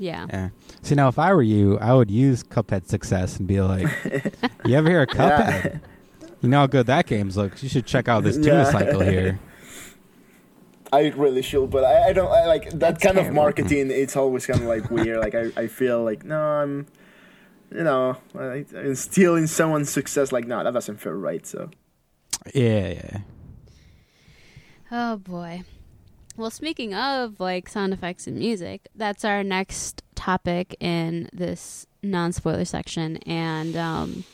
[0.03, 0.27] Yeah.
[0.31, 0.49] Yeah.
[0.83, 3.87] See, now if I were you, I would use Cuphead success and be like,
[4.65, 5.81] "You ever hear of Cuphead?
[6.41, 7.62] You know how good that game looks.
[7.62, 9.38] You should check out this tuna cycle here."
[10.93, 13.43] I really should, but I, I don't I, like that That's kind of terrible.
[13.43, 13.91] marketing.
[13.93, 15.21] It's always kind of like weird.
[15.21, 16.87] Like I, I feel like no, I'm,
[17.71, 20.33] you know, I, I'm stealing someone's success.
[20.33, 21.47] Like no, that doesn't feel right.
[21.47, 21.71] So
[22.53, 23.19] Yeah, yeah.
[24.91, 25.62] Oh boy.
[26.37, 32.64] Well, speaking of like sound effects and music, that's our next topic in this non-spoiler
[32.64, 34.25] section, and um,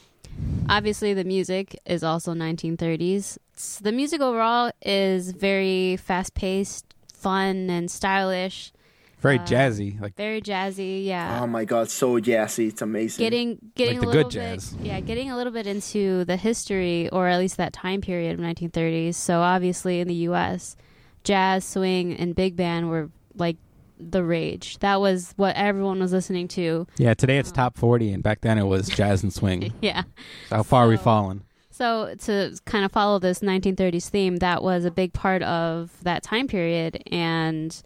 [0.69, 3.37] obviously the music is also 1930s.
[3.53, 8.73] It's- the music overall is very fast-paced, fun, and stylish.
[9.21, 10.01] Very Uh, jazzy.
[10.01, 11.41] Like Very jazzy, yeah.
[11.43, 12.69] oh my god, so jazzy.
[12.69, 13.25] It's amazing.
[13.25, 14.77] getting getting Like the a little good bit jazz.
[14.81, 18.39] yeah getting a little bit into the history or at least that time period of
[18.39, 20.77] 1930s so obviously in the us
[21.25, 23.57] jazz swing and big band were like
[23.99, 28.23] the rage that was what everyone was listening to yeah, today it's top 40 and
[28.23, 29.73] back then it was jazz and swing.
[29.83, 30.03] yeah
[30.51, 31.43] How far are we've fallen?
[31.71, 36.23] so to kind of follow this 1930s theme that was a big part of that
[36.23, 37.83] time period and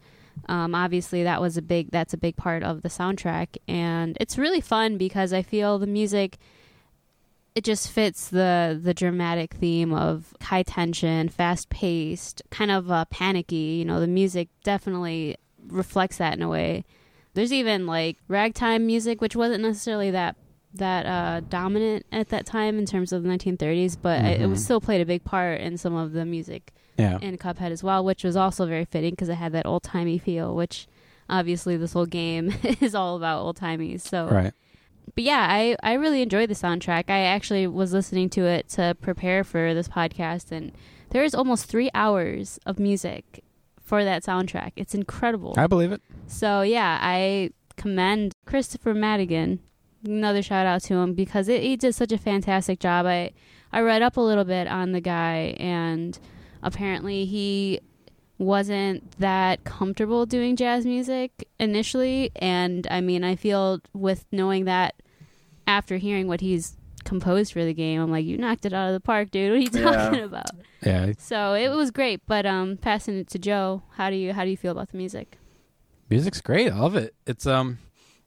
[0.48, 4.36] um, obviously that was a big that's a big part of the soundtrack and it's
[4.38, 6.38] really fun because i feel the music
[7.54, 13.04] it just fits the the dramatic theme of high tension fast paced kind of uh,
[13.06, 15.36] panicky you know the music definitely
[15.68, 16.84] reflects that in a way
[17.34, 20.36] there's even like ragtime music which wasn't necessarily that
[20.74, 24.58] that uh, dominant at that time in terms of the 1930s, but it, it was
[24.58, 24.64] Mhm.
[24.64, 27.18] still played a big part in some of the music Yeah.
[27.20, 30.16] in Cuphead as well, which was also very fitting because it had that old timey
[30.16, 30.86] feel, which
[31.28, 33.98] obviously this whole game is all about old timey.
[33.98, 34.54] So, Right.
[35.14, 37.04] But yeah, I I really enjoyed the soundtrack.
[37.08, 40.72] I actually was listening to it to prepare for this podcast, and
[41.10, 43.44] there is almost three hours of music
[43.80, 44.72] for that soundtrack.
[44.76, 45.54] It's incredible.
[45.56, 46.00] I believe it.
[46.26, 49.58] So yeah, I commend Kristofer Maddigan.
[50.04, 53.06] Another shout out to him because it, he did such a fantastic job.
[53.06, 53.32] I
[53.72, 56.18] I read up a little bit on the guy, and
[56.62, 57.80] apparently he
[58.38, 62.30] wasn't that comfortable doing jazz music initially.
[62.36, 64.94] And I mean, I feel with knowing that
[65.66, 68.94] after hearing what he's composed for the game, I'm like, you knocked it out of
[68.94, 69.50] the park, dude.
[69.50, 69.96] What are you Yeah.
[70.08, 70.50] talking about?
[70.84, 71.12] Yeah.
[71.18, 72.22] So it was great.
[72.26, 74.96] But um, passing it to Joe, how do you how do you feel about the
[74.98, 75.38] music?
[76.10, 76.70] Music's great.
[76.72, 77.14] I love it.
[77.26, 77.78] It's um,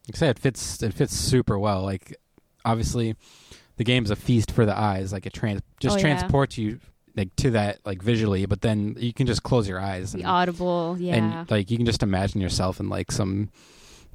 [0.07, 0.81] like I say, it fits.
[0.81, 1.83] It fits super well.
[1.83, 2.15] Like,
[2.63, 3.15] obviously,
[3.77, 5.11] the game's a feast for the eyes.
[5.13, 6.01] Like it trans just Oh, yeah.
[6.17, 6.79] transports you
[7.15, 8.45] like to that like visually.
[8.45, 11.15] But then you can just close your eyes The and, audible, yeah.
[11.15, 13.49] and like you can just imagine yourself in like some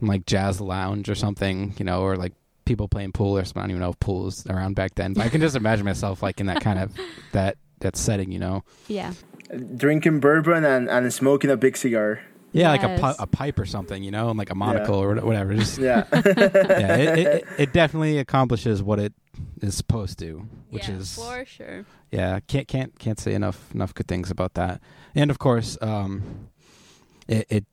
[0.00, 2.32] like jazz lounge or something, you know, or like
[2.70, 3.60] people playing pool or something.
[3.60, 5.84] I don't even know if pool was around back then, but I can just imagine
[5.84, 6.92] myself like in that kind of
[7.32, 8.62] that that setting, you know.
[8.88, 9.12] yeah.
[9.76, 12.20] Drinking bourbon and, and smoking a big cigar.
[12.52, 13.00] Yeah, like a, Yes.
[13.00, 15.54] pi- a pipe or something, you know, and like a monocle or whatever.
[15.54, 16.04] Just Yeah.
[16.12, 19.12] yeah, it, it, it definitely accomplishes what it
[19.62, 21.84] is supposed to, which yeah, is for sure.
[22.12, 24.80] yeah, can't can't can't say enough enough good things about that.
[25.16, 26.22] And of course, um,
[27.26, 27.64] it, it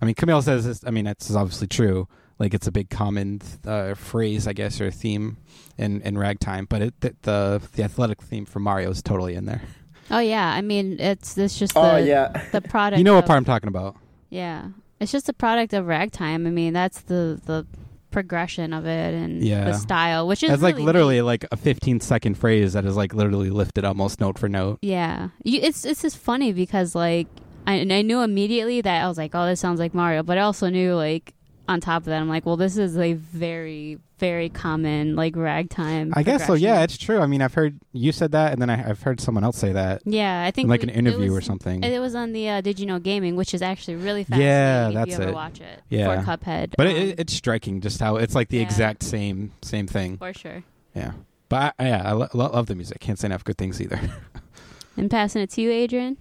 [0.00, 0.84] I mean, Kamille says this.
[0.86, 2.06] I mean, that's obviously true.
[2.38, 5.38] Like it's a big common uh, phrase, I guess, or theme
[5.76, 6.66] in in ragtime.
[6.68, 9.62] But it the the, the athletic theme for Mario is totally in there.
[10.10, 12.44] Oh yeah, I mean it's it's just the oh yeah.
[12.52, 12.98] the product.
[12.98, 13.96] You know what of- part I'm talking about?
[14.30, 14.68] Yeah,
[15.00, 16.46] it's just a product of ragtime.
[16.46, 17.66] I mean that's the the
[18.10, 19.64] progression of it and Yeah.
[19.64, 21.22] the style, which is It's like really literally neat.
[21.22, 24.78] like a 15 second phrase that is like literally lifted almost note for note.
[24.80, 27.26] Yeah, you, it's it's just funny because like
[27.66, 30.38] I and I knew immediately that I was like, oh, this sounds like Mario, but
[30.38, 31.34] I also knew like
[31.68, 36.12] on top of that, I'm like, well, this is a very very common like ragtime.
[36.16, 36.54] I guess so.
[36.54, 37.20] Yeah, it's true.
[37.20, 39.72] I mean, I've heard you said that, and then I, I've heard someone else say
[39.72, 41.84] that, Yeah, I think in like we- an interview it or something.
[41.84, 44.46] It was on the uh, Did You Know Gaming, which is actually really fascinating.
[44.48, 45.34] Yeah, if that's you ever it.
[45.34, 45.82] watch it.
[45.88, 46.20] Yeah.
[46.20, 48.64] for Cuphead, But um, it, it, it's striking just how it's like the Yeah.
[48.64, 50.16] exact same same thing.
[50.16, 50.64] for sure.
[50.96, 51.12] Yeah.
[51.48, 52.98] But I, yeah, I lo- lo- love the music.
[53.00, 54.00] Can't say enough good things either.
[54.96, 56.16] And passing it to you, Adrian.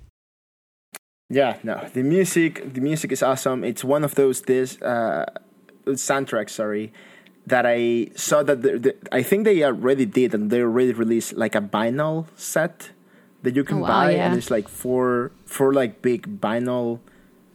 [1.29, 3.63] Yeah, no, the music, the music is awesome.
[3.63, 5.25] It's one of those this uh,
[5.85, 6.93] soundtracks, sorry,
[7.45, 11.33] that I saw that the, the, I think they already did, and they already released
[11.33, 12.91] like a vinyl set
[13.43, 14.27] that you can Oh, wow, buy, yeah.
[14.27, 16.99] and it's like four, four like big vinyl.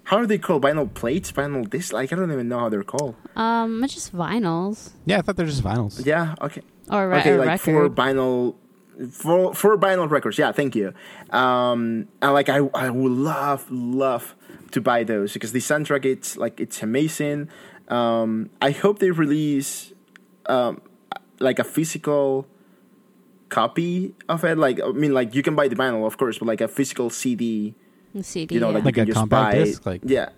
[0.05, 0.63] How are they called?
[0.65, 1.93] Vinyl plates, vinyl discs?
[1.93, 3.15] Like I don't even know how they're called.
[3.37, 6.05] Um, it's just vinyls yeah, I thought they're just vinyls.
[6.05, 8.57] Yeah, okay, or, re- okay, or like four vinyl,
[9.11, 10.39] four four vinyl records.
[10.39, 10.93] Yeah, thank you.
[11.31, 14.35] Um, and like I I would love love
[14.73, 17.49] to buy those because the soundtrack it's like it's amazing.
[17.89, 19.93] Um, I hope they release
[20.47, 20.81] um
[21.41, 22.47] like a physical
[23.49, 24.59] copy of it.
[24.59, 27.11] Like I mean, like you can buy the vinyl, of course, but like a physical
[27.11, 27.75] CD.
[28.21, 28.55] CD.
[28.55, 28.75] You know, yeah.
[28.75, 29.65] like, Like you a can just compact buy.
[29.65, 30.29] disc, like- yeah.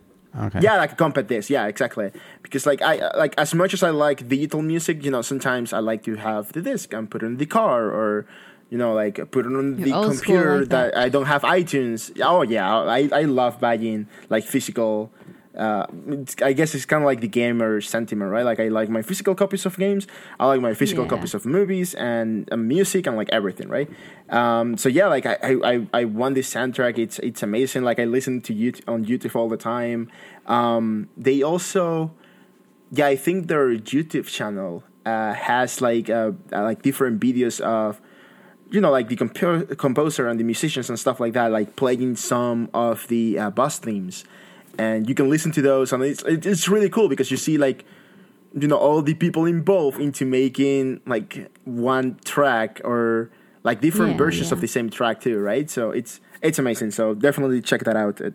[0.46, 0.59] Okay.
[0.62, 1.48] Yeah, like a compact disc.
[1.48, 2.11] Yeah, exactly.
[2.42, 5.79] Because like I like as much as I like digital music, you know, sometimes I
[5.79, 8.27] like to have the disc and put it in the car or
[8.70, 10.94] you know, like put it on the old computer like that.
[10.94, 11.00] that.
[11.00, 12.11] I don't have iTunes.
[12.22, 15.12] Oh yeah, I I love buying like physical.
[15.57, 15.87] Uh,
[16.42, 18.44] I guess it's kind of like the gamer sentiment, right?
[18.44, 20.09] Like I like my physical copies of games.
[20.40, 21.11] I like my physical Yeah.
[21.11, 23.88] copies of movies and uh, music and like everything, right?
[24.31, 26.98] Um, so yeah, like I, I, I, I want this soundtrack.
[26.98, 27.85] It's it's amazing.
[27.85, 30.11] Like I listen to you on YouTube all the time.
[30.46, 32.11] Um, they also,
[32.90, 38.00] yeah, I think their YouTube channel uh, has like uh, uh, like different videos of,
[38.70, 42.16] you know, like the compo- composer and the musicians and stuff like that, like playing
[42.16, 44.24] some of the uh, boss themes,
[44.79, 47.85] and you can listen to those, and it's it's really cool because you see like
[48.53, 53.31] you know all the people involved into making like one track or
[53.62, 55.70] like different Yeah, versions of the same track too right?
[55.70, 56.90] So it's it's amazing.
[56.90, 58.20] So definitely check that out.
[58.20, 58.35] It,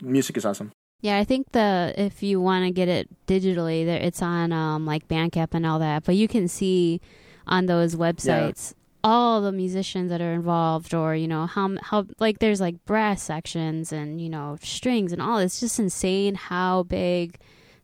[0.00, 0.72] music is awesome.
[1.02, 4.86] Yeah, I think the if you want to get it digitally, there it's on um,
[4.86, 6.04] like Bandcamp and all that.
[6.04, 7.00] But you can see
[7.46, 8.74] on those websites
[9.06, 13.22] all the musicians that are involved, or you know how how like there's like brass
[13.22, 15.38] sections and you know strings and all.
[15.38, 17.38] It's just insane how big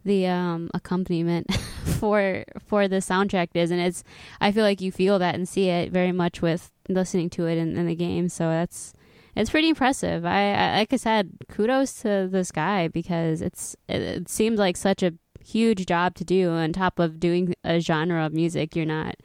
[0.05, 1.55] the um, accompaniment
[2.01, 4.03] for for the soundtrack is, and it's
[4.41, 7.57] I feel like you feel that and see it very much with listening to it
[7.57, 8.29] in, in the game.
[8.29, 8.93] So that's
[9.37, 10.27] it's pretty impressive.
[10.27, 14.77] I, I like I said, kudos to this guy because it's it, it seems like
[14.77, 18.87] such a huge job to do on top of doing a genre of music you're
[18.87, 19.17] not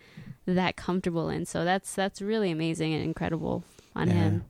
[0.56, 1.46] that comfortable in.
[1.46, 3.64] So that's that's really amazing and incredible
[3.96, 4.14] on Yeah.
[4.14, 4.46] him.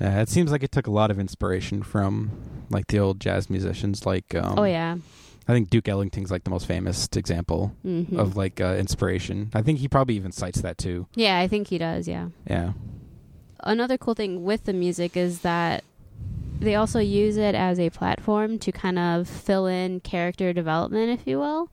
[0.00, 2.30] Yeah, it seems like it took a lot of inspiration from
[2.70, 4.04] like the old jazz musicians.
[4.06, 4.96] Like, um, oh yeah.
[5.46, 9.50] I think Duke Ellington's like the most famous example hmm of like uh, inspiration.
[9.54, 11.06] I think he probably even cites that too.
[11.14, 12.08] yeah, I think he does.
[12.08, 12.28] Yeah.
[12.48, 12.72] Yeah,
[13.60, 15.84] another cool thing with the music is that
[16.60, 21.26] they also use it as a platform to kind of fill in character development, if
[21.26, 21.70] you will.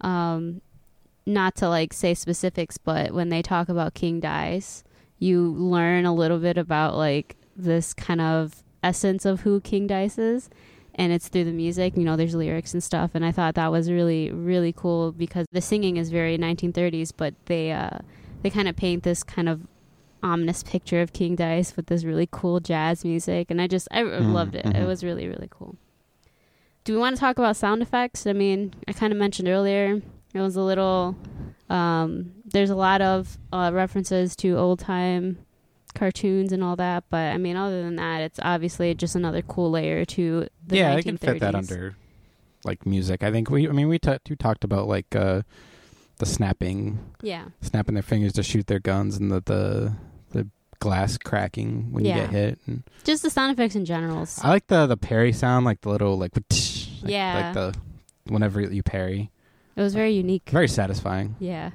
[0.00, 0.62] Um,
[1.26, 4.82] not to like say specifics, but when they talk about King Dice,
[5.18, 10.18] you learn a little bit about like this kind of essence of who King Dice
[10.18, 10.48] is.
[10.94, 13.12] And it's through the music, you know, there's lyrics and stuff.
[13.14, 17.34] And I thought that was really, really cool because the singing is very 1930s, but
[17.46, 17.98] they, uh,
[18.42, 19.66] they kind of paint this kind of
[20.22, 24.02] ominous picture of King Dice with this really cool jazz music, and I just I
[24.02, 24.66] Mm, loved it.
[24.66, 24.86] It mhm.
[24.86, 25.76] was really really cool.
[26.84, 28.26] Do we want to talk about sound effects?
[28.26, 30.02] I mean, I kind of mentioned earlier
[30.34, 31.16] it was a little.
[31.68, 35.38] Um, there's a lot of uh, references to old time
[35.94, 39.70] cartoons and all that, but I mean, other than that, it's obviously just another cool
[39.70, 40.98] layer to the yeah, 1930s.
[40.98, 41.96] I can fit that under
[42.64, 43.22] like music.
[43.22, 43.68] I think we.
[43.68, 45.42] I mean, we t- we talked about like uh,
[46.18, 49.92] the snapping, Yeah, snapping their fingers to shoot their guns, and the the,
[50.30, 50.48] the
[50.80, 52.58] glass cracking when you get hit.
[52.66, 54.26] And just the sound effects in general.
[54.42, 56.44] I like the the parry sound, like the little like, like
[57.04, 57.42] Yeah.
[57.44, 57.74] like the
[58.32, 59.30] whenever you parry,
[59.76, 60.48] It was very unique.
[60.50, 61.36] very satisfying.
[61.38, 61.70] Yeah.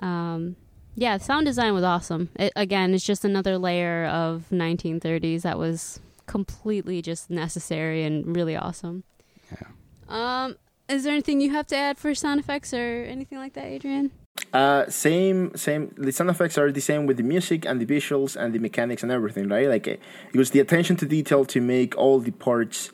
[0.00, 0.56] Um,
[0.96, 2.28] yeah, sound design was awesome.
[2.36, 8.56] It, again, it's just another layer of 1930s that was completely just necessary and really
[8.56, 9.04] awesome.
[9.50, 9.68] Yeah.
[10.08, 10.56] Um,
[10.88, 14.10] is there anything you have to add for sound effects or anything like that, Adrian?
[14.52, 15.94] Uh, same, same.
[15.96, 19.02] The sound effects are the same with the music and the visuals and the mechanics
[19.02, 19.68] and everything, right?
[19.68, 19.92] Like uh,
[20.32, 22.90] it was the attention to detail to make all the parts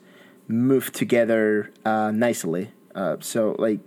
[0.47, 2.71] move together uh, nicely.
[2.95, 3.79] Uh, so like,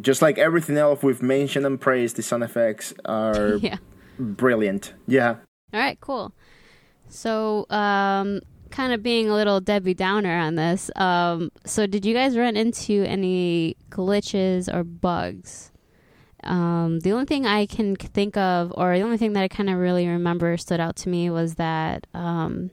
[0.00, 3.76] just like everything else we've mentioned and praised, the sound effects are yeah.
[4.18, 4.92] brilliant.
[5.06, 5.36] Yeah.
[5.72, 6.32] All right, cool.
[7.08, 10.90] So, um, kind of being a little Debbie Downer on this.
[10.96, 15.70] Um, so, did you guys run into any glitches or bugs?
[16.42, 19.70] Um, the only thing I can think of, or the only thing that I kind
[19.70, 22.70] of really remember stood out to me was that um,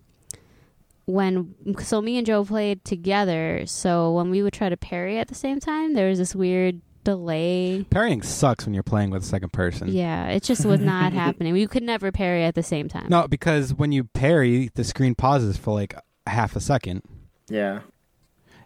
[1.11, 3.63] when so me and Joe played together.
[3.65, 6.81] So when we would try to parry at the same time, there was this weird
[7.03, 7.85] delay.
[7.89, 9.89] Parrying sucks when you're playing with a second person.
[9.89, 11.53] Yeah, it just was not happening.
[11.53, 13.07] We could never parry at the same time.
[13.09, 15.95] No, because when you parry, the screen pauses for like
[16.27, 17.01] half a second.
[17.49, 17.81] Yeah.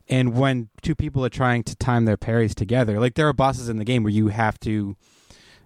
[0.07, 3.69] And when two people are trying to time their parries together, like there are bosses
[3.69, 4.95] in the game where you have to,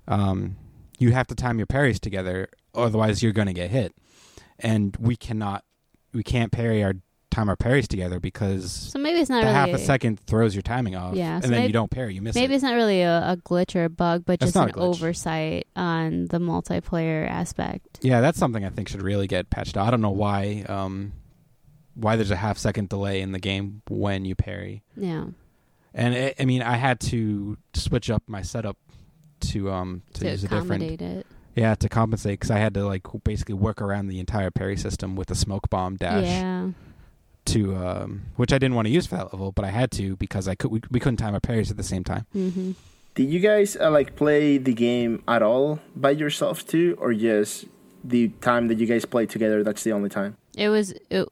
[0.07, 0.55] um,
[0.97, 3.93] you have to time your parries together, otherwise you're going to get hit.
[4.57, 5.63] And we cannot,
[6.13, 6.93] we can't parry our
[7.31, 10.55] time our parries together because So maybe it's not the really half a second throws
[10.55, 11.15] your timing off.
[11.15, 12.39] Yeah, and so then maybe- you don't parry, you miss it.
[12.39, 12.57] Maybe it.
[12.57, 16.25] it's not really a, a glitch or a bug, but That's just an oversight on
[16.25, 17.99] the multiplayer aspect.
[18.01, 19.87] Yeah, that's something I think should really get patched out.
[19.87, 21.13] I don't know why, um,
[21.93, 24.81] why there's a half second delay in the game when you parry.
[24.97, 25.25] Yeah,
[25.93, 28.77] And it, I mean, I had to switch up my setup
[29.41, 31.27] to um to, to use a different accommodate it.
[31.55, 35.15] Yeah to compensate because I had to like basically work around the entire parry system
[35.15, 36.69] with a smoke bomb dash Yeah,
[37.45, 40.15] to um which I didn't want to use for that level, but I had to
[40.17, 42.25] because I could we, we couldn't time our parries at the same time.
[42.33, 42.71] hmm
[43.15, 47.65] Did you guys uh, like play the game at all by yourself too, or just
[48.03, 49.63] the time that you guys play together?
[49.63, 50.37] That's the only time.
[50.55, 50.93] it was.
[51.09, 51.27] It,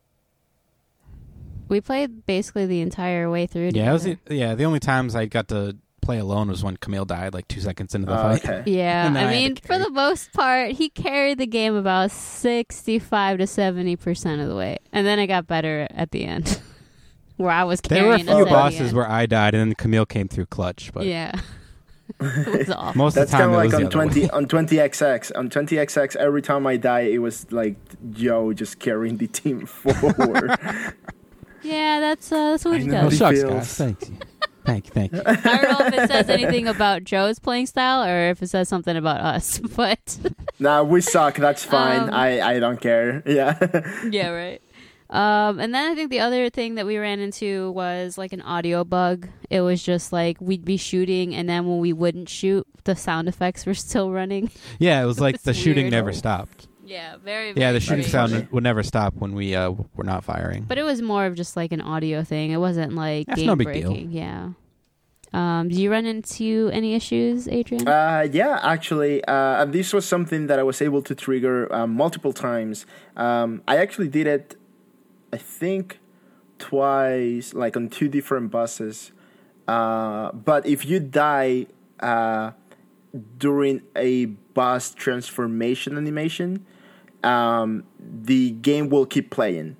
[1.69, 3.71] we played basically the entire way through.
[3.73, 6.77] Yeah, it was the, yeah the only times I got to play alone was when
[6.77, 8.45] Kamille died like two seconds into the Oh, fight.
[8.45, 8.63] okay.
[8.71, 13.39] Yeah, I I mean, to for the most part, he carried the game about sixty-five
[13.39, 16.62] to seventy percent of the way, and then it got better at the end,
[17.38, 18.25] where I was carrying.
[18.25, 18.93] There were a few bosses end.
[18.93, 21.39] where I died and then Kamille came through clutch, but yeah,
[22.21, 22.97] it awful.
[22.97, 24.05] most That's of the time kind of like on the other way.
[24.13, 25.31] twenty on twenty XX.
[25.38, 27.75] On twenty XX, every time I die, it was like
[28.12, 30.57] Joe just carrying the team forward.
[31.63, 33.01] Yeah, that's uh, that's what I he know.
[33.07, 33.17] Oh, does.
[33.17, 33.51] shucks, feels.
[33.53, 33.73] guys.
[33.77, 34.15] Thank you.
[34.67, 34.91] Thank you.
[34.91, 35.21] Thank you.
[35.25, 38.67] I don't know if it says anything about Joe's playing style or if it says
[38.67, 40.19] something about us, but
[40.60, 41.36] nah, we suck.
[41.36, 42.01] That's fine.
[42.01, 43.23] Um, I I don't care.
[43.25, 43.58] Yeah.
[44.10, 44.62] yeah, right.
[45.10, 48.41] Um, and then I think the other thing that we ran into was like an
[48.41, 49.29] audio bug.
[49.50, 53.29] It was just like we'd be shooting, and then when we wouldn't shoot, the sound
[53.29, 54.52] effects were still running.
[54.79, 56.67] Yeah, it was like It's the shooting never stopped.
[56.87, 57.54] Yeah, very.
[57.56, 58.31] Yeah, the shooting strange.
[58.31, 60.63] sound would never stop when we uh, were not firing.
[60.63, 62.52] But it was more of just like an audio thing.
[62.52, 63.94] It wasn't like That's game no big deal.
[63.94, 64.52] Yeah.
[65.34, 67.88] Um, do you run into any issues, Adrian?
[67.88, 71.96] Uh, yeah, actually, uh, and this was something that I was able to trigger um,
[71.96, 72.86] multiple times.
[73.15, 74.56] Um, I actually did it,
[75.34, 76.00] I think,
[76.60, 79.12] twice, like on two different buses.
[79.67, 81.67] Uh, but if you die
[82.00, 82.52] uh,
[83.38, 86.65] during a bus transformation animation,
[87.23, 89.75] um, the game will keep playing,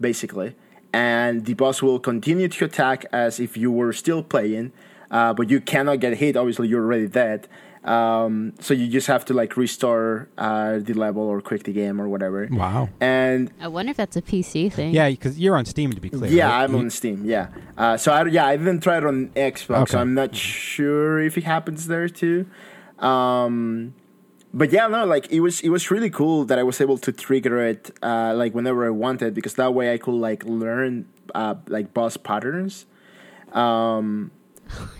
[0.00, 0.54] basically,
[0.92, 4.72] and the boss will continue to attack as if you were still playing,
[5.10, 6.36] uh, but you cannot get hit.
[6.36, 7.48] Obviously, you're already dead.
[7.84, 12.00] Um, so you just have to like restore uh, the level or quit the game
[12.00, 12.46] or whatever.
[12.50, 12.88] Wow.
[13.00, 14.94] And I wonder if that's a PC thing.
[14.94, 16.30] Yeah, because you're on Steam to be clear.
[16.30, 16.64] yeah, right?
[16.64, 17.24] I'm on Steam.
[17.24, 17.48] Yeah.
[17.76, 19.88] Uh, so I yeah I didn't try it on Xbox.
[19.90, 22.46] So I'm not sure if it happens there too.
[23.00, 23.94] Um,
[24.54, 27.12] but yeah, no, like it was it was really cool that I was able to
[27.12, 31.54] trigger it uh, like whenever I wanted because that way I could like learn uh,
[31.68, 32.86] like boss patterns.
[33.52, 34.30] Um,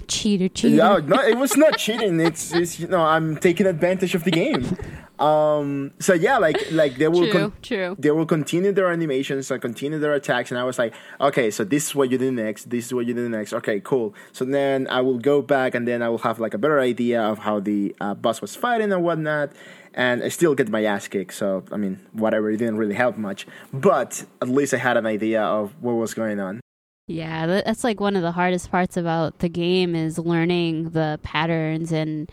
[0.07, 0.77] Cheater, cheater.
[0.77, 2.21] no, no, it was not cheating.
[2.21, 4.77] It's, it's you know I'm taking advantage of the game.
[5.23, 7.97] Um, so yeah, like like they will True, con- true.
[7.99, 11.63] they will continue their animations and continue their attacks, and I was like, okay, so
[11.63, 12.71] this is what you do next.
[12.71, 13.53] This is what you do next.
[13.53, 14.15] Okay, cool.
[14.33, 17.23] So then I will go back, and then I will have like a better idea
[17.23, 19.53] of how the uh, boss was fighting and whatnot.
[19.95, 21.35] And I still get my ass kicked.
[21.35, 22.51] So I mean, whatever.
[22.51, 26.15] It didn't really help much, but at least I had an idea of what was
[26.15, 26.61] going on.
[27.07, 31.93] Yeah, that's like one of the hardest parts about the game is learning the patterns
[31.93, 32.31] and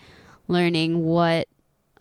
[0.48, 1.48] learning what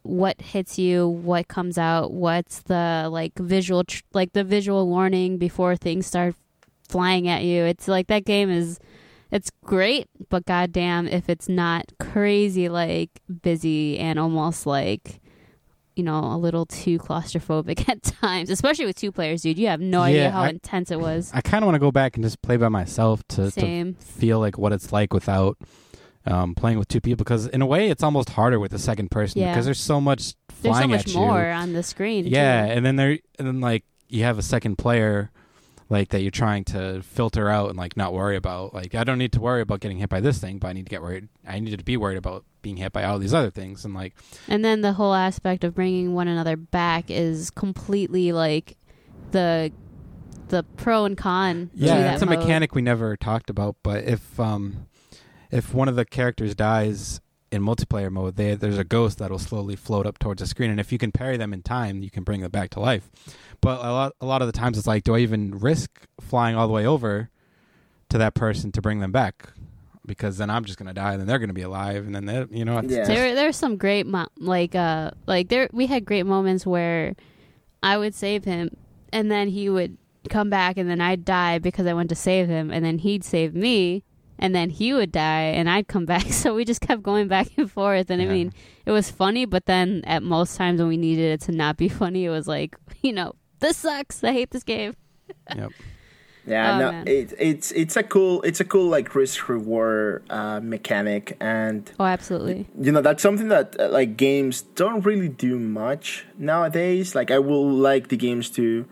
[0.02, 5.38] what hits you, what comes out, what's the like visual tr- like the visual warning
[5.38, 6.34] before things start
[6.88, 7.64] flying at you.
[7.64, 8.78] It's like that game is
[9.30, 13.10] it's great, but goddamn if it's not crazy like
[13.42, 15.20] busy and almost like
[15.96, 19.58] you know, a little too claustrophobic at times, especially with two players, dude.
[19.58, 21.32] You have no idea how I- intense it was.
[21.34, 24.38] I kind of want to go back and just play by myself to, to feel
[24.38, 25.58] like what it's like without
[26.26, 27.24] um, playing with two people.
[27.24, 29.52] Because in a way, it's almost harder with the second person Yeah.
[29.52, 31.20] because there's so much flying There's so much at you.
[31.20, 32.26] more on the screen.
[32.26, 32.72] Yeah, too.
[32.72, 35.30] and then there, and then like you have a second player,
[35.90, 38.74] like that you're trying to filter out and like not worry about.
[38.74, 40.86] Like I don't need to worry about getting hit by this thing, but I need
[40.86, 41.28] to get worried.
[41.46, 43.84] I need to be worried about being hit by all these other things.
[43.84, 44.14] And like,
[44.48, 48.76] And then the whole aspect of bringing one another back is completely like
[49.30, 49.72] the
[50.48, 51.68] the pro and con.
[51.68, 52.38] to yeah, it's a mode.
[52.40, 53.76] mechanic we never talked about.
[53.82, 54.87] But if um,
[55.50, 57.20] if one of the characters dies
[57.50, 60.78] in multiplayer mode, they, there's a ghost that'll slowly float up towards the screen, and
[60.78, 63.10] if you can parry them in time, you can bring them back to life.
[63.60, 66.56] But a lot, a lot of the times, it's like, do I even risk flying
[66.56, 67.30] all the way over
[68.10, 69.50] to that person to bring them back?
[70.06, 72.46] Because then I'm just gonna die, and then they're gonna be alive, and then they,
[72.50, 73.04] you know, it's Yeah.
[73.06, 77.14] There, there's some great mo- like uh like there we had great moments where
[77.82, 78.76] I would save him
[79.12, 79.96] and then he would
[80.30, 83.22] come back and then I'd die because I went to save him and then he'd
[83.24, 84.02] save me
[84.38, 86.32] and then he would die and I'd come back.
[86.32, 88.10] So we just kept going back and forth.
[88.10, 88.52] And I mean
[88.86, 91.88] it was funny but then at most times when we needed it to not be
[92.00, 94.22] funny it was like you know this sucks.
[94.22, 94.94] I hate this game.
[95.54, 95.72] Yep.
[96.46, 100.60] Yeah, Oh, no, it, it's it's a cool it's a cool like risk reward uh,
[100.60, 102.66] mechanic, and oh absolutely.
[102.80, 107.14] you know that's something that uh, like games don't really do much nowadays.
[107.14, 108.86] Like I will like the games to,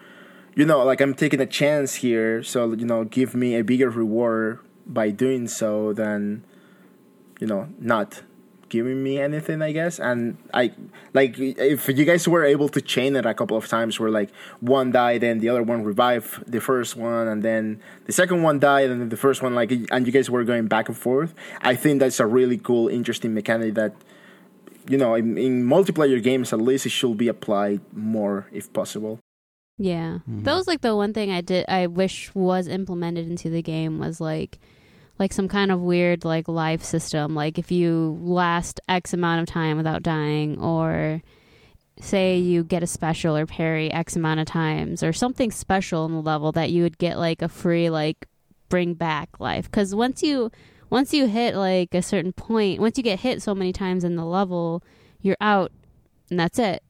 [0.55, 3.88] you know, like I'm taking a chance here, so you know, give me a bigger
[3.88, 6.45] reward by doing so than,
[7.41, 8.22] you know, not
[8.68, 9.62] giving me anything.
[9.62, 10.72] I guess, and I
[11.14, 14.30] like if you guys were able to chain it a couple of times, where like
[14.61, 18.59] one died, then the other one revived the first one, and then the second one
[18.59, 21.34] died, and then the first one like, and you guys were going back and forth.
[21.61, 23.95] I think that's a really cool, interesting mechanic that
[24.89, 29.18] you know, in, in multiplayer games, at least it should be applied more if possible.
[29.78, 30.20] Yeah.
[30.30, 30.45] Mhm.
[30.45, 33.99] That was like the one thing I did I wish was implemented into the game
[33.99, 34.59] was like
[35.18, 39.52] like some kind of weird like life system like if you last x amount of
[39.52, 41.22] time without dying or
[42.00, 46.12] say you get a special or parry x amount of times or something special in
[46.12, 48.26] the level that you would get like a free like
[48.68, 50.50] bring back life cuz once you
[50.90, 54.16] once you hit like a certain point once you get hit so many times in
[54.16, 54.82] the level
[55.22, 55.72] you're out
[56.30, 56.82] and that's it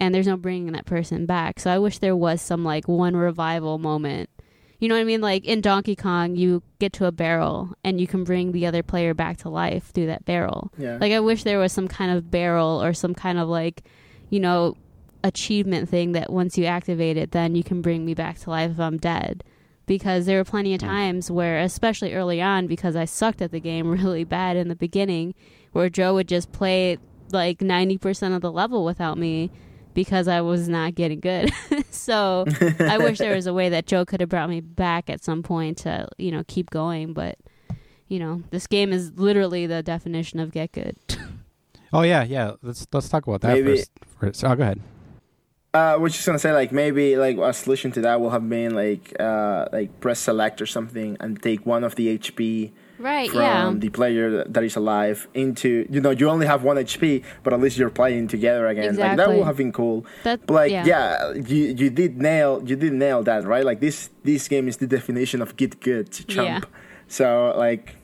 [0.00, 1.60] and there's no bringing that person back.
[1.60, 4.28] So I wish there was some like one revival moment.
[4.78, 5.20] You know what I mean?
[5.20, 8.82] Like in Donkey Kong, you get to a barrel and you can bring the other
[8.82, 10.72] player back to life through that barrel.
[10.76, 10.98] Yeah.
[11.00, 13.82] Like I wish there was some kind of barrel or some kind of like,
[14.30, 14.76] you know,
[15.22, 18.72] achievement thing that once you activate it, then you can bring me back to life
[18.72, 19.42] if I'm dead.
[19.86, 23.60] Because there were plenty of times where, especially early on, because I sucked at the
[23.60, 25.34] game really bad in the beginning,
[25.72, 26.98] where Joe would just play
[27.32, 29.50] like 90% of the level without me
[29.94, 31.50] because I was not getting good.
[31.90, 32.44] so
[32.80, 35.42] I wish there was a way that Joe could have brought me back at some
[35.42, 37.12] point to, you know, keep going.
[37.12, 37.38] But,
[38.08, 40.96] you know, this game is literally the definition of get good.
[41.92, 42.54] Oh yeah, yeah.
[42.60, 43.90] Let's let's talk about that Maybe- first.
[44.18, 44.44] first.
[44.44, 44.80] Oh, go ahead.
[45.72, 48.48] Uh, I was just gonna say like maybe like a solution to that will have
[48.48, 53.28] been like uh like press select or something and take one of the HP Right,
[53.28, 53.72] from yeah.
[53.76, 57.60] the player that is alive into you know you only have one HP, but at
[57.60, 58.90] least you're playing together again.
[58.90, 59.08] exactly.
[59.08, 60.06] Like that would have been cool.
[60.22, 60.84] That- but like yeah.
[60.86, 61.32] yeah.
[61.32, 63.64] you you did nail you did nail that right.
[63.64, 66.60] Like this this game is the definition of get good to Yeah.
[67.08, 67.96] So like,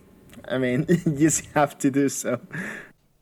[0.49, 2.41] I mean, you just have to do so.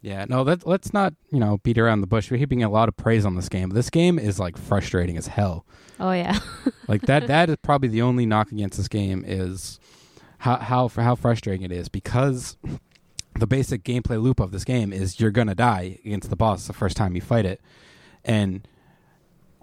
[0.00, 2.30] Yeah, no, let, let's not, you know, beat around the bush.
[2.30, 3.70] We're heaping a lot of praise on this game.
[3.70, 5.66] This game is like frustrating as hell.
[6.00, 6.38] Oh yeah.
[6.86, 9.78] Like that that is probably the only knock against this game is
[10.38, 12.56] how how how frustrating it is because
[13.38, 16.66] the basic gameplay loop of this game is you're going to die against the boss
[16.66, 17.60] the first time you fight it.
[18.24, 18.66] And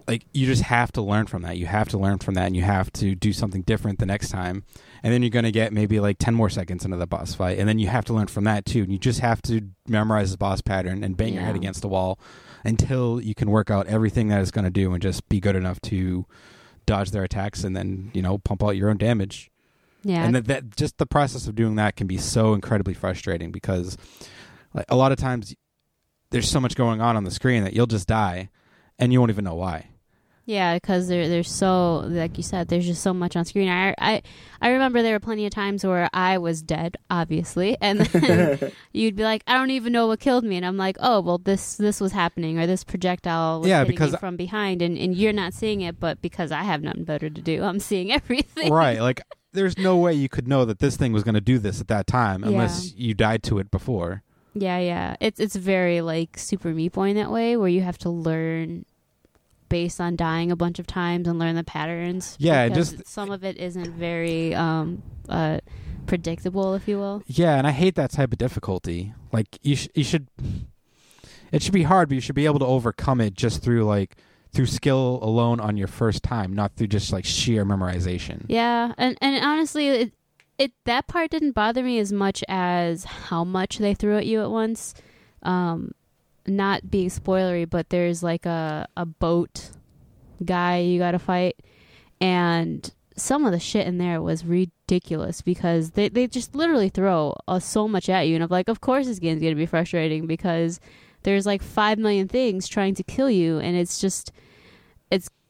[0.08, 1.58] like you just have to learn from that.
[1.58, 4.28] You have to learn from that and you have to do something different the next
[4.28, 4.64] time.
[5.02, 7.58] And then you're going to get maybe like 10 more seconds into the boss fight
[7.58, 8.82] and then you have to learn from that too.
[8.82, 11.88] And you just have to memorize the boss pattern and bang your head against the
[11.88, 12.18] wall
[12.64, 15.56] until you can work out everything that it's going to do and just be good
[15.56, 16.26] enough to
[16.86, 19.50] dodge their attacks and then, you know, pump out your own damage.
[20.08, 20.24] Yeah.
[20.24, 23.96] And that, that just the process of doing that can be so incredibly frustrating because
[24.74, 25.54] like a lot of times
[26.30, 28.48] there's so much going on on the screen that you'll just die
[28.98, 29.88] and you won't even know why.
[30.48, 33.68] Yeah, because there, there's so, like you said, there's just so much on screen.
[33.68, 34.22] I, I,
[34.62, 39.16] I remember there were plenty of times where I was dead, obviously, and then you'd
[39.16, 41.74] be like, I don't even know what killed me, and I'm like, oh, well, this,
[41.78, 45.16] this was happening, or this projectile was Yeah, hitting because- me from behind, and, and
[45.16, 48.72] you're not seeing it, but because I have nothing better to do, I'm seeing everything.
[48.72, 49.00] right.
[49.00, 49.22] Like
[49.56, 51.88] there's no way you could know that this thing was going to do this at
[51.88, 54.22] that time unless you died to it before.
[54.54, 55.16] Yeah, yeah.
[55.20, 58.84] It's it's very like Super Meat Boy in that way, where you have to learn
[59.68, 62.36] based on dying a bunch of times and learn the patterns.
[62.38, 65.58] Yeah, just- some of it isn't very um uh
[66.06, 67.22] predictable, if you will.
[67.26, 69.12] Yeah, and I hate that type of difficulty.
[69.32, 70.28] Like you, sh- you should.
[71.52, 74.16] It should be hard, but you should be able to overcome it just through like
[74.56, 78.42] through skill alone on your first time, not through just like sheer memorization.
[78.48, 80.12] Yeah, and and honestly, it
[80.58, 84.40] it that part didn't bother me as much as how much they threw at you
[84.40, 84.94] at once.
[85.42, 85.92] Um,
[86.46, 89.72] not being spoilery, but there's like a a boat
[90.42, 91.56] guy you got to fight,
[92.18, 97.34] and some of the shit in there was ridiculous because they they just literally throw
[97.46, 100.26] uh, so much at you, and I'm like, of course this game's gonna be frustrating
[100.26, 100.80] because
[101.24, 104.32] there's like five million things trying to kill you, and it's just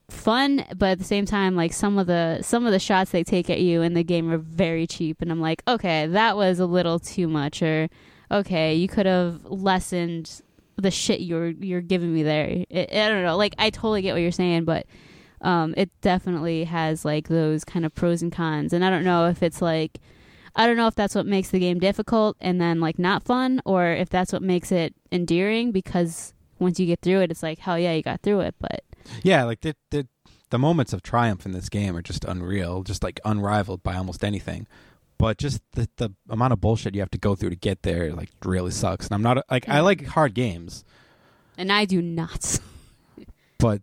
[0.09, 3.25] fun but at the same time like some of the some of the shots they
[3.25, 6.61] take at you in the game are very cheap and i'm like okay that was
[6.61, 7.89] a little too much or
[8.31, 10.43] okay you could have lessened
[10.77, 12.65] the shit you're you're giving me there.
[12.71, 14.87] It, i don't know like i totally get what you're saying but
[15.41, 19.27] um it definitely has like those kind of pros and cons and i don't know
[19.27, 19.99] if it's like
[20.55, 23.61] i don't know if that's what makes the game difficult and then like not fun
[23.65, 27.59] or if that's what makes it endearing because once you get through it it's like
[27.59, 28.85] hell yeah you got through it but
[29.23, 30.07] Yeah, like the the
[30.51, 34.25] the moments of triumph in this game are just unreal, just like unrivaled by almost
[34.25, 34.67] anything.
[35.19, 38.13] But just the the amount of bullshit you have to go through to get there
[38.13, 39.07] like really sucks.
[39.07, 40.85] And I'm not like I like hard games,
[41.57, 42.59] and I do not.
[43.59, 43.81] but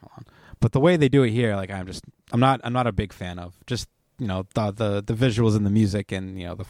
[0.00, 0.24] hold on.
[0.60, 2.02] But the way they do it here, like I'm just
[2.32, 3.54] I'm not I'm not a big fan of.
[3.66, 3.88] Just
[4.18, 6.64] you know the the the visuals and the music and you know the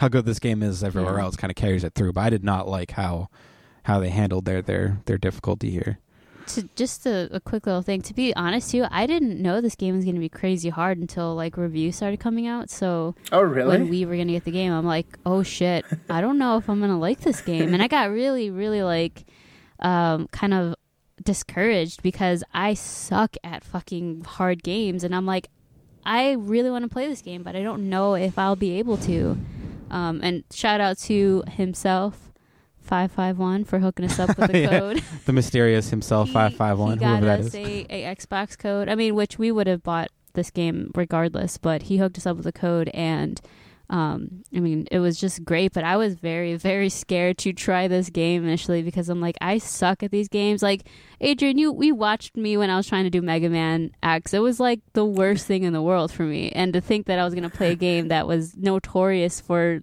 [0.00, 1.24] how good this game is everywhere Yeah.
[1.24, 2.12] else kind of carries it through.
[2.12, 3.28] But I did not like how
[3.82, 5.98] how they handled their their their difficulty here.
[6.48, 8.02] To just a, a quick little thing.
[8.02, 10.98] To be honest, too, I didn't know this game was going to be crazy hard
[10.98, 12.70] until like reviews started coming out.
[12.70, 13.68] So Oh really?
[13.68, 16.56] when we were going to get the game, I'm like, oh shit, I don't know
[16.56, 19.24] if I'm going to like this game, and I got really, really like,
[19.80, 20.74] um, kind of
[21.22, 25.48] discouraged because I suck at fucking hard games, and I'm like,
[26.04, 28.96] I really want to play this game, but I don't know if I'll be able
[28.98, 29.38] to.
[29.90, 32.32] Um, and shout out to himself.
[32.84, 34.78] 551 for hooking us up with the Yeah.
[34.78, 35.02] code.
[35.26, 37.54] The mysterious himself, five five one, He got whoever that us is.
[37.54, 38.88] a, a Xbox code.
[38.88, 42.36] I mean, which we would have bought this game regardless, but he hooked us up
[42.36, 43.40] with a code, and
[43.90, 45.72] um, I mean, it was just great.
[45.74, 49.58] But I was very, very scared to try this game initially because I'm like, I
[49.58, 50.62] suck at these games.
[50.62, 50.88] Like
[51.20, 54.32] Adrian, you we watched me when I was trying to do Mega Man X.
[54.34, 57.18] It was like the worst thing in the world for me, and to think that
[57.18, 59.80] I was gonna play a game that was notorious for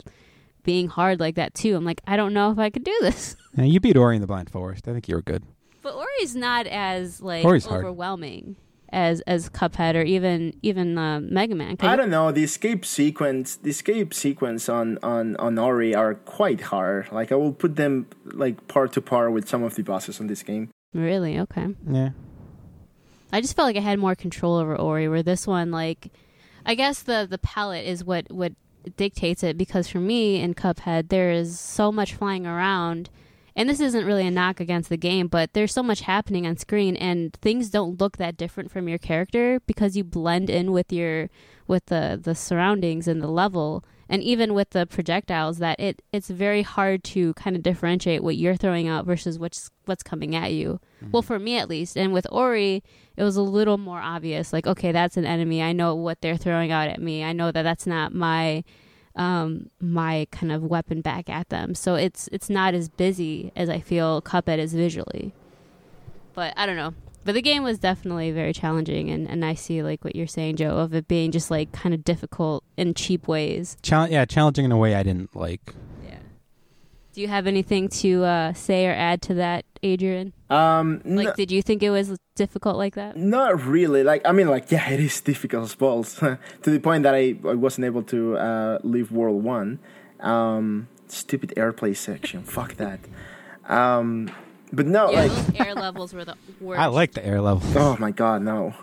[0.64, 1.76] being hard like that too.
[1.76, 3.36] I'm like, I don't know if I could do this.
[3.57, 4.88] Yeah, you beat Ori and the Blind Forest.
[4.88, 5.43] I think you were good.
[5.82, 7.80] But Ori's not as like Ori's hard.
[7.80, 8.55] overwhelming
[8.93, 11.76] as as Cuphead or even even uh, Mega Man.
[11.76, 12.32] 'Cause I don't know.
[12.32, 17.12] The escape sequence, the escape sequence on on on Ori are quite hard.
[17.12, 20.28] Like I will put them like par to par with some of the bosses on
[20.28, 20.70] this game.
[20.93, 21.38] Really?
[21.39, 21.68] Okay.
[21.89, 22.12] Yeah.
[23.34, 25.09] I just felt like I had more control over Ori.
[25.09, 26.09] Where this one, like,
[26.66, 28.53] I guess the the palette is what what
[28.97, 29.57] dictates it.
[29.57, 33.09] Because for me in Cuphead, there is so much flying around,
[33.55, 36.57] and this isn't really a knock against the game, but there's so much happening on
[36.57, 40.91] screen, and things don't look that different from your character because you blend in with
[40.91, 41.29] your
[41.67, 43.84] with the the surroundings and the level.
[44.12, 48.36] And even with the projectiles, that it it's very hard to kind of differentiate what
[48.36, 50.82] you're throwing out versus what's what's coming at you.
[51.12, 52.84] Well, for me at least, and with Ori,
[53.16, 54.51] it was a little more obvious.
[54.51, 55.64] Like, okay, that's an enemy.
[55.64, 57.24] I know what they're throwing out at me.
[57.24, 58.66] I know that that's not my
[59.16, 61.74] um my kind of weapon back at them.
[61.74, 65.34] So it's it's not as busy as I feel Cuphead is visually.
[66.34, 66.93] But I don't know.
[67.24, 70.55] But the game was definitely very challenging and, and I see like what you're saying,
[70.55, 73.78] Joe, of it being just like kind of difficult in cheap ways.
[73.84, 75.76] Chal- yeah, challenging in a way I didn't like.
[76.03, 76.17] Yeah.
[77.13, 80.34] Do you have anything to uh, say or add to that, Adrian?
[80.49, 83.15] Um, Like, no- did you think it was difficult like that?
[83.17, 84.03] Not really.
[84.03, 87.36] Like I mean, like yeah, it is difficult as balls to the point that I,
[87.47, 89.78] I wasn't able to uh, leave World One.
[90.22, 92.43] Um, stupid airplay section.
[92.43, 92.99] Fuck that.
[93.67, 94.32] Um,
[94.74, 96.80] but no, Yeah, like those air levels were the worst.
[96.80, 97.76] I like the air levels.
[97.76, 98.74] oh my god, no.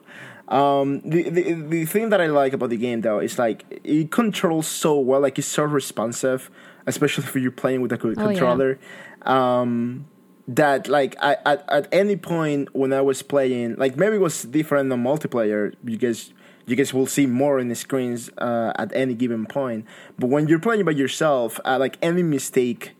[0.48, 4.10] Um, the, the the thing that I like about the game though is like it
[4.10, 5.20] controls so well.
[5.20, 6.50] Like it's so responsive,
[6.86, 8.26] especially if you're playing with a good Oh, yeah.
[8.28, 8.78] controller.
[9.22, 10.06] Um,
[10.46, 14.44] that like I, at at any point when I was playing, like maybe it was
[14.44, 15.74] different on multiplayer.
[15.84, 16.32] You guys
[16.64, 19.84] you guys will see more in the screens uh, at any given point.
[20.18, 22.94] But when you're playing by yourself, uh, like any mistake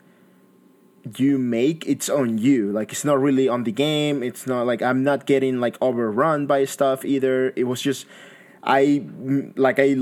[1.17, 2.71] you make it's on you.
[2.71, 4.23] Like it's not really on the game.
[4.23, 7.53] It's not like i'm not getting like overrun by stuff either.
[7.55, 8.05] It was just
[8.61, 9.01] i
[9.55, 9.95] like i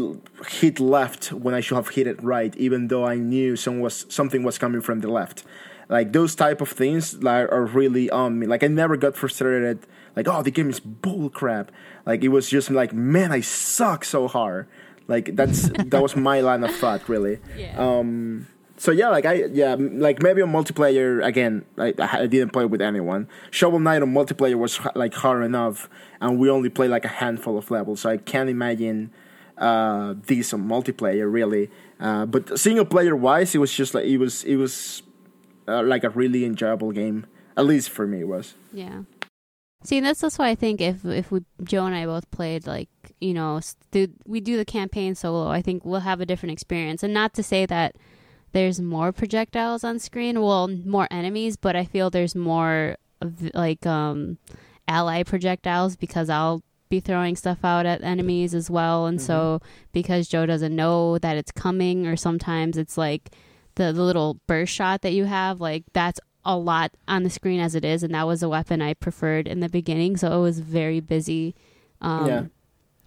[0.47, 4.07] hit left when i should have hit it right even though i knew some was
[4.09, 5.43] something was coming from the left.
[5.89, 8.47] Like those type of things like are really on me.
[8.47, 9.85] Like i never got frustrated
[10.15, 11.71] like oh the game is bull crap
[12.05, 14.67] like it was just like man i suck so hard.
[15.07, 17.39] Like that's that was my line of thought really.
[17.55, 17.77] Yeah.
[17.77, 18.47] um
[18.77, 22.81] so yeah, like I yeah, like maybe on multiplayer again, I, I didn't play with
[22.81, 23.27] anyone.
[23.51, 25.89] Shovel Knight on multiplayer was like hard enough,
[26.21, 28.01] and we only play like a handful of levels.
[28.01, 29.11] So I can't imagine
[29.57, 31.69] uh, this on multiplayer really.
[31.99, 35.01] Uh, but single player wise, it was just like it was it was
[35.67, 37.25] uh, like a really enjoyable game.
[37.55, 38.53] At least for me, it was.
[38.71, 39.01] Yeah.
[39.83, 42.89] See, that's that's why I think if if we Joe and I both played like
[43.19, 46.53] you know s- do, we do the campaign solo, I think we'll have a different
[46.53, 47.01] experience.
[47.03, 47.95] And not to say that
[48.53, 52.97] there's more projectiles on screen, well, more enemies, but I feel there's more
[53.53, 54.37] like um
[54.87, 60.27] ally projectiles because I'll be throwing stuff out at enemies as well, and so because
[60.29, 63.31] Joe doesn't know that it's coming, or sometimes it's like
[63.75, 67.59] the, the little burst shot that you have, like that's a lot on the screen
[67.59, 70.15] as it is, and that was a weapon I preferred in the beginning.
[70.15, 71.53] So it was very busy,
[72.01, 72.43] um, Yeah.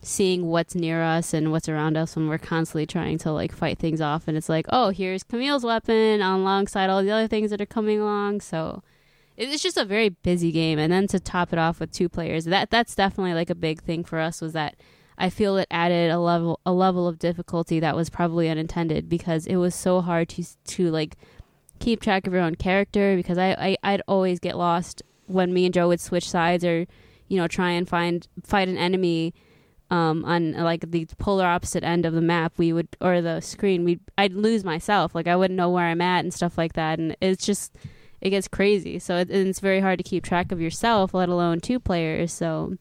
[0.03, 3.78] Seeing what's near us and what's around us when we're constantly trying to like fight
[3.78, 4.26] things off.
[4.26, 8.01] And it's like, oh, here's Kamille's weapon alongside all the other things that are coming
[8.01, 8.40] along.
[8.40, 8.82] So
[9.36, 10.78] it's just a very busy game.
[10.78, 13.82] And then to top it off with two players, that that's definitely like a big
[13.82, 14.40] thing for us.
[14.40, 14.76] Was that
[15.20, 19.46] I feel it added a level a level of difficulty that was probably unintended because
[19.46, 21.16] it was so hard to to like
[21.78, 25.66] keep track of your own character because I, I I'd always get lost when me
[25.66, 26.86] and Joe would switch sides or
[27.28, 29.34] you know try and find fight an enemy
[29.91, 33.84] um on like the polar opposite end of the map we would or the screen
[33.84, 36.99] we I'd lose myself like I wouldn't know where I'm at and stuff like that
[36.99, 37.74] and it's just
[38.20, 41.61] it gets crazy so it, it's very hard to keep track of yourself let alone
[41.61, 42.76] two players so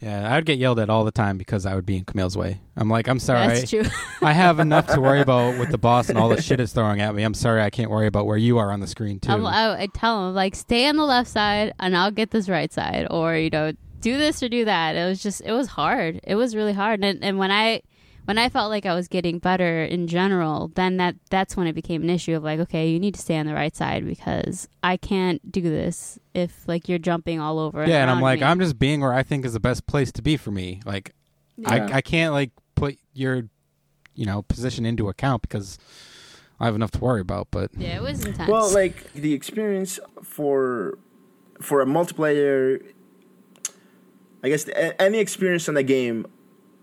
[0.00, 2.36] Yeah, I would get yelled at all the time because I would be in Kamille's
[2.36, 2.60] way.
[2.76, 3.48] I'm like, I'm sorry.
[3.48, 3.84] that's true
[4.22, 7.00] I have enough to worry about with the boss and all the shit it's throwing
[7.00, 7.22] at me.
[7.22, 9.32] I'm sorry I can't worry about where you are on the screen too.
[9.32, 12.48] I'm, I, I tell him like stay on the left side and I'll get this
[12.48, 14.96] right side, or you know do this or do that.
[14.96, 16.20] It was just it was hard.
[16.24, 17.82] It was really hard, and and when I
[18.24, 21.74] when I felt like I was getting better in general, then that that's when it
[21.74, 24.68] became an issue of like okay, you need to stay on the right side because
[24.82, 27.86] I can't do this if like you're jumping all over.
[27.86, 28.46] yeah, and I'm like, me.
[28.46, 30.80] I'm just being where I think is the best place to be for me.
[30.84, 31.14] Like,
[31.56, 31.70] Yeah.
[31.72, 33.44] I I can't like put your
[34.14, 35.78] you know position into account because
[36.58, 37.48] I have enough to worry about.
[37.50, 38.50] But yeah, it was intense.
[38.50, 40.98] Well, like the experience for
[41.60, 42.82] for a multiplayer,
[44.46, 44.64] I guess
[45.00, 46.24] any experience on a game,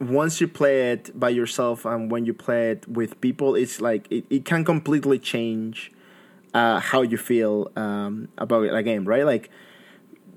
[0.01, 4.05] once you play it by yourself and when you play it with people, it's like
[4.11, 5.89] it, it can completely change
[6.53, 9.25] uh, how you feel um, about a game, right?
[9.25, 9.49] Like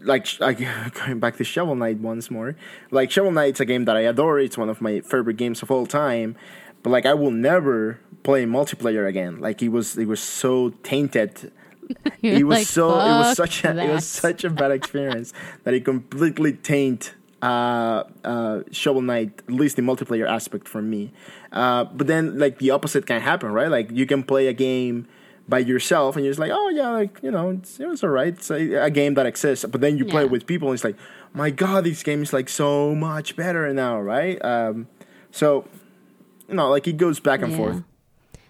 [0.03, 0.59] like like
[0.95, 2.55] going back to Shovel Knight once more.
[2.93, 4.39] Like Shovel Knight's a game that I adore.
[4.39, 6.37] It's one of my favorite games of all time.
[6.85, 9.41] But like I will never play multiplayer again.
[9.41, 11.51] Like it was it was so tainted.
[12.23, 15.33] It was like, so it was such a it was such a bad experience
[15.65, 21.13] that it completely taint uh, uh, Shovel Knight, at least the multiplayer aspect for me.
[21.53, 23.69] Uh, but then like the opposite can happen, right?
[23.71, 25.07] Like you can play a game
[25.49, 28.29] by yourself and you're just like, oh yeah, like you know, it's, it was alright.
[28.35, 29.65] It's a, a game that exists.
[29.65, 30.27] But then you play Yeah.
[30.27, 30.97] it with people and it's like,
[31.35, 34.43] my god, this game is like so much better now, right?
[34.45, 34.89] Um,
[35.31, 35.69] so
[36.49, 37.57] you know, like it goes back and Yeah.
[37.59, 37.83] forth.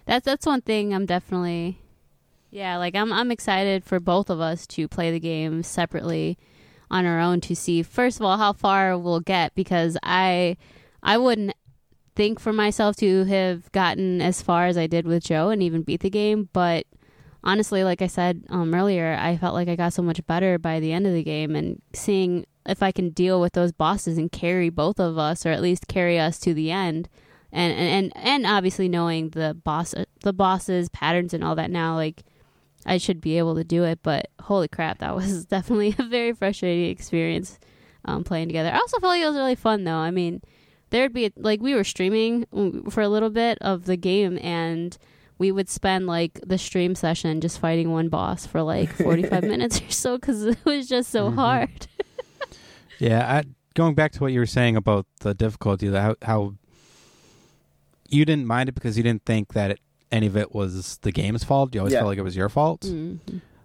[0.05, 1.79] that's that's one thing I'm definitely
[2.49, 6.37] yeah, like I'm I'm excited for both of us to play the game separately
[6.89, 10.57] on our own to see first of all how far we'll get because I
[11.03, 11.53] I wouldn't
[12.15, 15.83] think for myself to have gotten as far as I did with Joe and even
[15.83, 16.87] beat the game, but
[17.43, 20.79] honestly, like I said um, earlier, I felt like I got so much better by
[20.79, 24.31] the end of the game and seeing if I can deal with those bosses and
[24.31, 27.07] carry both of us or at least carry us to the end.
[27.51, 32.23] And and and obviously knowing the boss the bosses patterns and all that now like
[32.87, 36.33] I should be able to do it, but holy crap, that was definitely a very
[36.33, 37.59] frustrating experience
[38.05, 38.69] um, playing together.
[38.71, 39.91] I also felt like it was really fun though.
[39.97, 40.41] I mean,
[40.89, 42.45] there'd be like we were streaming
[42.89, 44.97] for a little bit of the game and
[45.37, 49.81] we would spend like the stream session just fighting one boss for like 45 minutes
[49.81, 51.35] or so because it was just so Mm-hmm.
[51.37, 51.87] hard.
[52.99, 53.43] Yeah, I,
[53.75, 56.55] going back to what you were saying about the difficulty, how, how
[58.09, 59.79] you didn't mind it because you didn't think that it,
[60.11, 61.73] any of it was the game's fault.
[61.73, 61.99] You always Yeah.
[61.99, 62.81] felt like it was your fault.
[62.81, 63.19] Mhm.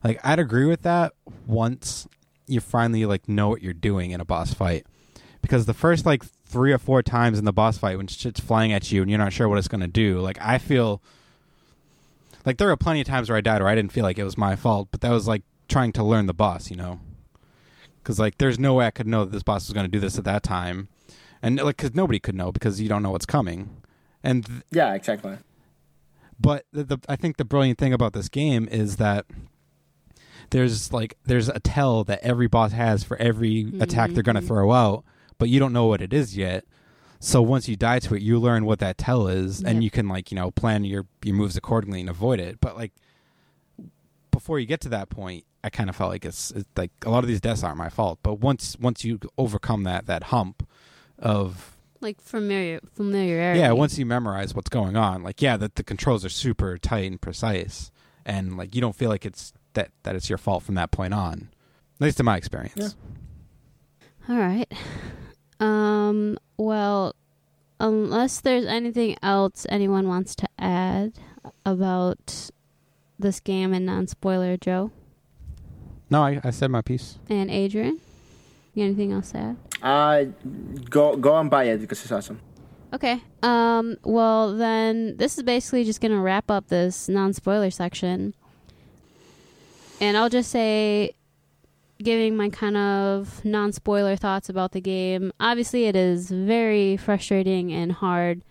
[0.04, 1.12] Like I'd agree with that
[1.46, 2.08] once
[2.46, 4.86] you finally like know what you're doing in a boss fight.
[5.40, 8.72] Because the first like three or four times in the boss fight when shit's flying
[8.72, 11.00] at you and you're not sure what it's gonna do, like I feel
[12.44, 14.24] like there were plenty of times where I died where I didn't feel like it
[14.24, 17.00] was my fault, but that was like trying to learn the boss, you know.
[18.02, 20.18] Because like there's no way I could know that this boss was gonna do this
[20.18, 20.88] at that time,
[21.40, 23.70] and like because nobody could know because you don't know what's coming,
[24.24, 25.38] and th- Yeah, exactly.
[26.40, 29.26] But the, the I think the brilliant thing about this game is that
[30.50, 34.42] there's like there's a tell that every boss has for every attack they're going to
[34.42, 34.46] Mhm.
[34.48, 35.04] throw out,
[35.38, 36.64] but you don't know what it is yet.
[37.20, 40.08] So once you die to it, you learn what that tell is, and you can
[40.08, 42.60] like you know plan your your moves accordingly and avoid it.
[42.60, 42.92] But like
[44.30, 47.10] before you get to that point, I kind of felt like it's, it's like a
[47.10, 48.18] lot of these deaths aren't my fault.
[48.22, 50.66] But once once you overcome that that hump
[51.18, 53.60] of Like familiar familiarity.
[53.60, 57.10] yeah, once you memorize what's going on, like yeah, that the controls are super tight
[57.10, 57.90] and precise,
[58.26, 61.14] and like you don't feel like it's that that it's your fault from that point
[61.14, 61.48] on.
[62.00, 62.74] At least in my experience.
[64.28, 64.34] Yeah.
[64.34, 64.70] All right.
[65.60, 66.38] Um.
[66.56, 67.14] Well,
[67.78, 71.12] unless there's anything else anyone wants to add
[71.64, 72.50] about
[73.18, 74.90] this game and non-spoiler, Joe
[76.10, 77.18] No, I, I said my piece.
[77.28, 78.00] and Adrian,
[78.74, 79.56] you got anything else to add?
[79.82, 80.24] Uh,
[80.88, 82.40] go go and buy it because it's awesome.
[82.92, 83.22] Okay.
[83.42, 83.96] Um.
[84.04, 88.34] Well, then this is basically just gonna wrap up this non-spoiler section,
[90.00, 91.14] and I'll just say,
[92.02, 95.32] giving my kind of non-spoiler thoughts about the game.
[95.40, 98.42] Obviously, it is very frustrating and hard,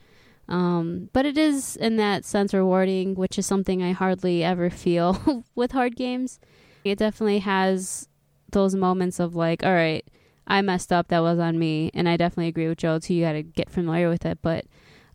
[0.49, 5.43] um, but it is in that sense rewarding, which is something I hardly ever feel
[5.55, 6.39] with hard games.
[6.83, 8.07] It definitely has
[8.51, 10.03] those moments of like, all right,
[10.47, 11.07] I messed up.
[11.09, 11.91] That was on me.
[11.93, 13.13] And I definitely agree with Joe too.
[13.13, 14.39] You got to get familiar with it.
[14.41, 14.65] But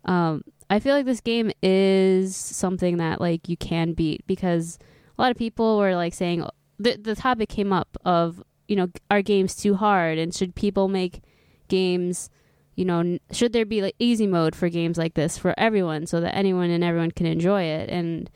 [0.05, 4.77] um, I feel like this game is something that like you can beat because
[5.17, 6.45] a lot of people were like saying
[6.79, 10.87] the the topic came up of you know are games too hard and should people
[10.87, 11.21] make
[11.67, 12.29] games
[12.75, 16.19] you know should there be like easy mode for games like this for everyone so
[16.21, 18.29] that anyone and everyone can enjoy it and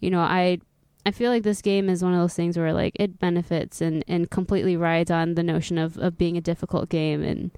[0.00, 0.58] you know I
[1.06, 4.04] I feel like this game is one of those things where like it benefits and,
[4.08, 7.50] and completely rides on the notion of, of being a difficult game and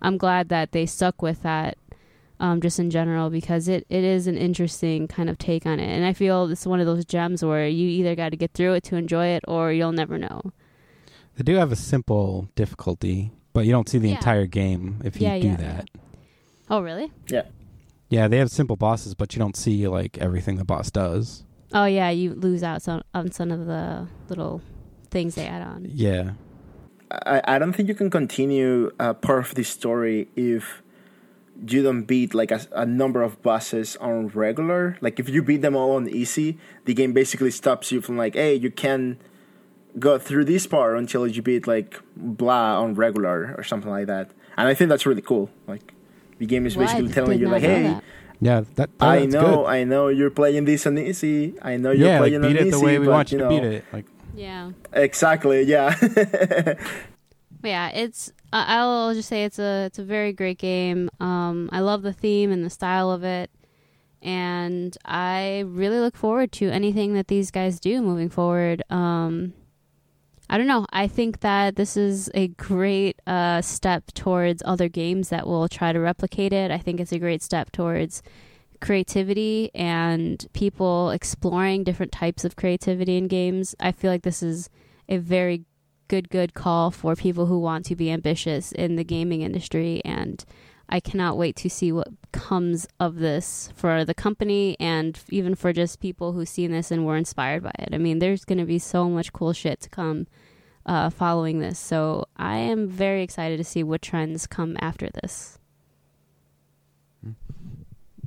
[0.00, 1.76] I'm glad that they stuck with that
[2.40, 5.86] um, just in general because it, it is an interesting kind of take on it
[5.86, 8.72] and I feel it's one of those gems where you either got to get through
[8.74, 10.40] it to enjoy it or you'll never know.
[11.36, 14.16] They do have a simple difficulty, but you don't see the Yeah.
[14.16, 15.90] entire game if you Yeah, do yeah, that.
[16.70, 17.12] Oh really?
[17.28, 17.42] Yeah,
[18.08, 21.44] Yeah, they have simple bosses, but you don't see like everything the boss does.
[21.74, 24.62] Oh yeah, you lose out some, on some of the little
[25.10, 25.86] things they add on.
[25.90, 26.32] Yeah.
[27.10, 30.82] I, I don't think you can continue uh, part of the story if
[31.66, 34.96] you don't beat like a, a number of bosses on regular.
[35.00, 38.34] Like if you beat them all on easy, the game basically stops you from like,
[38.34, 39.18] hey, you can
[39.98, 44.30] go through this part until you beat like blah on regular or something like that.
[44.56, 45.50] And I think that's really cool.
[45.66, 45.92] Like
[46.38, 48.04] the game is Well, basically did telling you like, hey, that.
[48.40, 49.66] Yeah, that, that I know, good.
[49.66, 51.54] I know you're playing this on easy.
[51.62, 52.70] I know you're yeah, like playing beat on it easy.
[52.70, 53.84] the way we but, want you know, to beat it.
[53.92, 54.04] Like
[54.34, 54.72] Yeah.
[54.92, 55.62] Exactly.
[55.62, 55.94] Yeah.
[57.62, 61.08] Yeah, it's I- I'll just say it's a it's a very great game.
[61.18, 63.50] Um, I love the theme and the style of it,
[64.20, 68.82] and I really look forward to anything that these guys do moving forward.
[68.90, 69.54] Um,
[70.54, 70.86] I don't know.
[70.92, 75.92] I think that this is a great uh, step towards other games that will try
[75.92, 76.70] to replicate it.
[76.70, 78.22] I think it's a great step towards
[78.80, 83.74] creativity and people exploring different types of creativity in games.
[83.80, 84.70] I feel like this is
[85.08, 85.64] a very
[86.06, 90.44] good good call for people who want to be ambitious in the gaming industry and
[90.88, 95.72] I cannot wait to see what comes of this for the company and even for
[95.72, 97.88] just people who've seen this and were inspired by it.
[97.92, 100.26] I mean, there's going to be so much cool shit to come
[100.86, 101.78] uh, following this.
[101.78, 105.58] So I am very excited to see what trends come after this.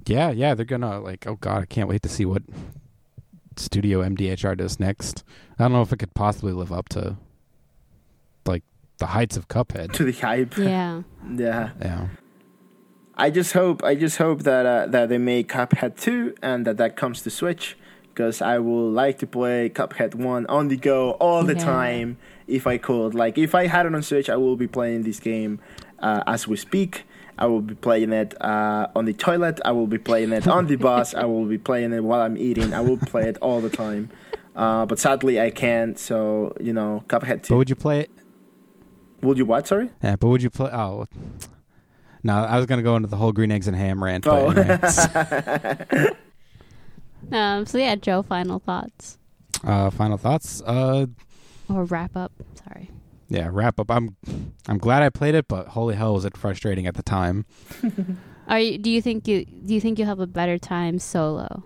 [0.05, 1.27] Yeah, yeah, they're gonna like.
[1.27, 2.41] Oh God, I can't wait to see what
[3.57, 5.23] Studio MDHR does next.
[5.59, 7.17] I don't know if it could possibly live up to
[8.45, 8.63] like
[8.99, 9.91] the heights of Cuphead.
[9.93, 10.57] To the hype.
[10.57, 11.01] Yeah.
[11.35, 11.71] Yeah.
[11.81, 12.07] Yeah,
[13.15, 16.77] I just hope I just hope that uh, that they make Cuphead 2 and that
[16.77, 17.75] that comes to Switch
[18.13, 21.65] because I would like to play Cuphead 1 on the go all the Yeah.
[21.65, 22.17] time
[22.47, 23.13] if I could.
[23.13, 25.59] Like if I had it on Switch, I will be playing this game
[25.99, 27.03] uh, as we speak.
[27.39, 29.59] I will be playing it uh, on the toilet.
[29.63, 31.13] I will be playing it on the bus.
[31.13, 32.73] I will be playing it while I'm eating.
[32.73, 34.09] I will play it all the time.
[34.55, 35.99] Uh, but sadly, I can't.
[35.99, 37.49] So you know, Cuphead 2.
[37.53, 38.11] but would you play it?
[39.21, 39.67] Would you what?
[39.67, 39.89] Sorry.
[40.01, 40.69] Yeah, but would you play?
[40.71, 41.05] Oh,
[42.23, 44.25] no, I was gonna go into the whole green eggs and ham rant.
[44.27, 44.49] Oh.
[44.49, 46.11] anyway.
[47.29, 49.17] Um, so yeah, Joe, final thoughts
[49.63, 50.61] uh, final thoughts.
[50.65, 51.07] Uh,
[51.70, 52.32] or wrap up.
[52.63, 52.89] Sorry.
[53.30, 53.89] yeah, wrap up.
[53.91, 54.15] I'm
[54.68, 57.45] I'm glad I played it, but holy hell was it frustrating at the time.
[58.47, 58.78] Are you?
[58.78, 59.45] Do you think you?
[59.45, 61.63] Do you think you'll have a better time solo?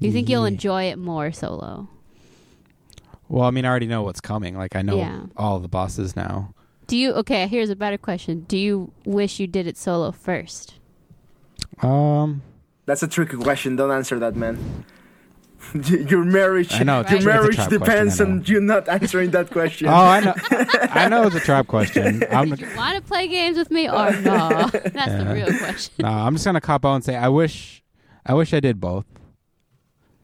[0.00, 1.88] Do you think you'll enjoy it more solo?
[3.28, 4.56] Well, I mean, I already know what's coming.
[4.56, 5.22] Like I know Yeah.
[5.36, 6.54] all the bosses now.
[6.86, 7.12] Do you?
[7.14, 8.40] Okay, here's a better question.
[8.48, 10.74] Do you wish you did it solo first?
[11.80, 12.42] Um,
[12.86, 13.76] That's a tricky question.
[13.76, 14.84] Don't answer that, man.
[15.74, 18.88] your marriage, I know, it's a your it's marriage trap depends question, on you not
[18.88, 19.88] answering that question.
[19.88, 20.34] oh, I know,
[20.90, 22.24] I know it's a trap question.
[22.30, 24.68] I'm Want to play games with me or no?
[24.72, 25.94] That's the real question.
[26.00, 27.82] no, I'm just gonna cop out and say I wish,
[28.26, 29.06] I wish I did both.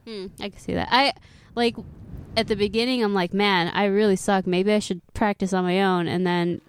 [0.07, 0.89] Hmm, I can see that.
[0.91, 1.13] I
[1.55, 1.77] like
[2.37, 3.03] at the beginning.
[3.03, 4.47] I'm like, man, I really suck.
[4.47, 6.09] Maybe I should practice on my own.
[6.09, 6.61] And then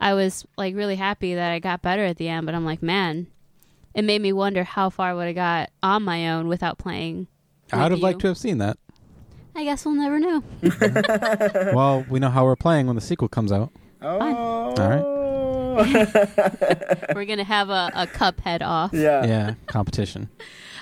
[0.00, 2.46] I was like really happy that I got better at the end.
[2.46, 3.26] But I'm like, man,
[3.94, 7.26] it made me wonder how far would I got on my own without playing.
[7.72, 8.78] I'd have liked to have seen that.
[9.54, 10.42] I guess we'll never know.
[11.74, 13.72] well, we know how we're playing when the sequel comes out.
[14.00, 14.18] Oh.
[14.20, 15.18] All right.
[17.14, 18.92] We're gonna have a, a Cuphead off.
[18.92, 19.24] yeah.
[19.24, 20.28] Yeah, competition.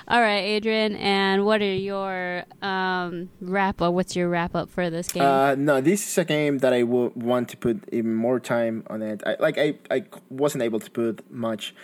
[0.08, 0.94] All right, Adrian.
[0.96, 3.92] And what are your um, wrap up?
[3.92, 5.24] What's your wrap up for this game?
[5.24, 8.84] Uh, no, this is a game that I would want to put even more time
[8.88, 9.22] on it.
[9.26, 11.74] I, like I, I wasn't able to put much,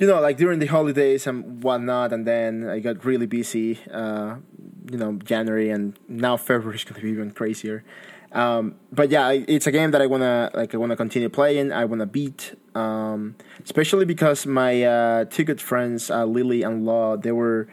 [0.00, 3.78] you know, like during the holidays and whatnot, and then I got really busy.
[3.92, 4.36] Uh,
[4.90, 7.84] you know, January and now February is gonna be even crazier.
[8.32, 10.74] Um, but yeah, it's a game that I wanna like.
[10.74, 11.70] I wanna continue playing.
[11.70, 17.18] I wanna beat, um, especially because my uh, two good friends, uh, Lily and Law,
[17.18, 17.68] they were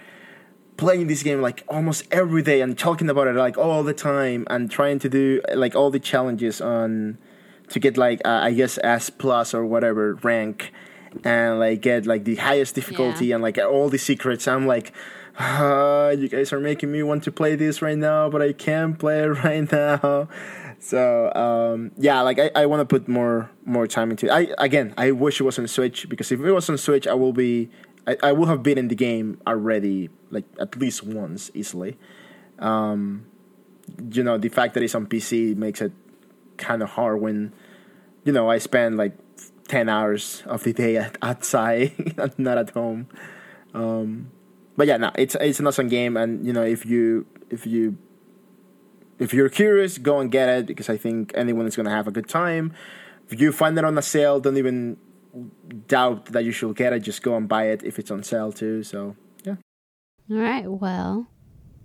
[0.76, 4.46] playing this game like almost every day and talking about it like all the time
[4.50, 7.18] and trying to do like all the challenges on
[7.70, 10.74] to get like uh, I guess S plus or whatever rank
[11.24, 13.36] and like get like the highest difficulty Yeah.
[13.36, 14.47] and like all the secrets.
[14.47, 14.93] I'm like,
[15.39, 18.97] ah, you guys are making me want to play this right now, but I can't
[18.97, 20.28] play it right now.
[20.80, 24.32] So um, yeah, like I, I want to put more more time into it.
[24.32, 27.13] I again, I wish it was on Switch because if it was on Switch, I
[27.13, 27.70] will be
[28.05, 31.97] I, I will have been in the game already, like at least once easily.
[32.59, 33.26] Um,
[34.11, 35.91] you know, the fact that it's on PC makes it
[36.57, 37.53] kind of hard when
[38.24, 39.18] you know I spend like
[39.68, 41.91] ten hours of the day at, outside,
[42.38, 43.07] not at home.
[43.74, 44.32] Um,
[44.76, 47.97] but yeah, no, it's it's an awesome game, and you know if you if you
[49.20, 52.11] if you're curious, go and get it because I think anyone is gonna have a
[52.11, 52.74] good time.
[53.30, 54.97] If you find it on a sale, don't even
[55.88, 56.99] doubt that you should get it.
[56.99, 58.84] Just go and buy it if it's on sale too.
[58.84, 59.55] So yeah,
[60.32, 60.68] All right.
[60.68, 61.28] Well,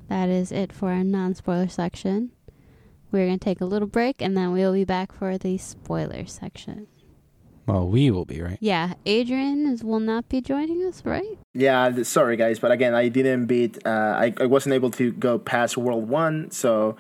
[0.08, 2.32] that is it for our non spoiler section.
[3.10, 6.86] We're to take a little break and then we'll be back for the spoiler section.
[7.66, 8.58] Well, we will be right.
[8.60, 11.38] Yeah, Adrian is, will not be joining us, right?
[11.54, 11.90] yeah.
[11.90, 13.78] th- Sorry guys, but again, I didn't beat.
[13.86, 13.90] Uh,
[14.24, 16.50] I I wasn't able to go past World One.
[16.50, 16.96] So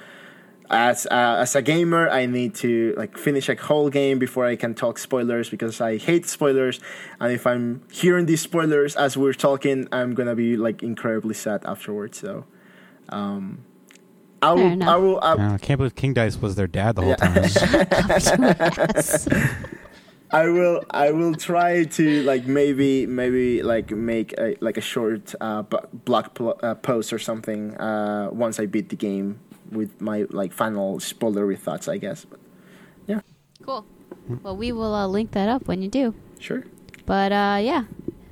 [0.70, 4.54] as uh, as a gamer, I need to like finish a whole game before I
[4.56, 6.78] can talk spoilers because I hate spoilers.
[7.20, 11.64] And if I'm hearing these spoilers as we're talking, I'm gonna be like incredibly sad
[11.64, 12.18] afterwards.
[12.20, 12.44] So.
[13.08, 13.64] Um,
[14.40, 14.82] I will.
[14.82, 17.16] I will, I, Uh, I can't believe King Dice was their dad the whole Yeah.
[17.16, 17.50] time.
[20.32, 25.34] I will I will try to like maybe maybe like make a like a short
[25.40, 25.62] uh,
[26.04, 30.52] blog pl- uh, post or something uh, once I beat the game with my like
[30.52, 32.24] final spoilery thoughts I guess.
[32.24, 32.40] But
[33.06, 33.20] yeah.
[33.64, 33.84] Cool.
[34.42, 36.14] Well, we will uh, link that up when you do.
[36.38, 36.64] sure.
[37.04, 37.84] But uh, yeah,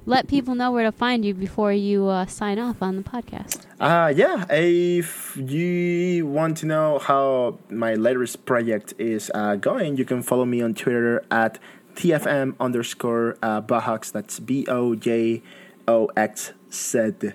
[0.07, 3.67] let people know where to find you before you uh, sign off on the podcast.
[3.81, 10.05] Uh, yeah, if you want to know how my latest project is uh, going, you
[10.05, 11.59] can follow me on Twitter at
[12.01, 14.11] TFM underscore uh, Bojox.
[14.11, 15.43] That's B O J
[15.87, 17.33] O X Z.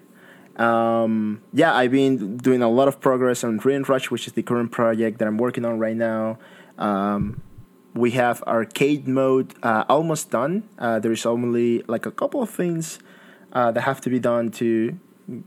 [0.55, 4.41] Um, yeah, I've been doing a lot of progress on Radiant Rush, which is the
[4.41, 6.39] current project that I'm working on right now.
[6.79, 7.43] Um,
[7.93, 10.67] we have arcade mode uh, almost done.
[10.79, 12.97] Uh, there's only like a couple of things
[13.53, 14.97] uh, that have to be done to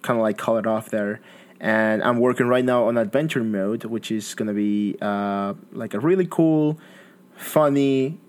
[0.02, 1.20] kind of like call it off there.
[1.58, 5.98] And I'm working right now on adventure mode, which is gonna be uh, like a
[5.98, 6.78] really cool,
[7.34, 8.20] funny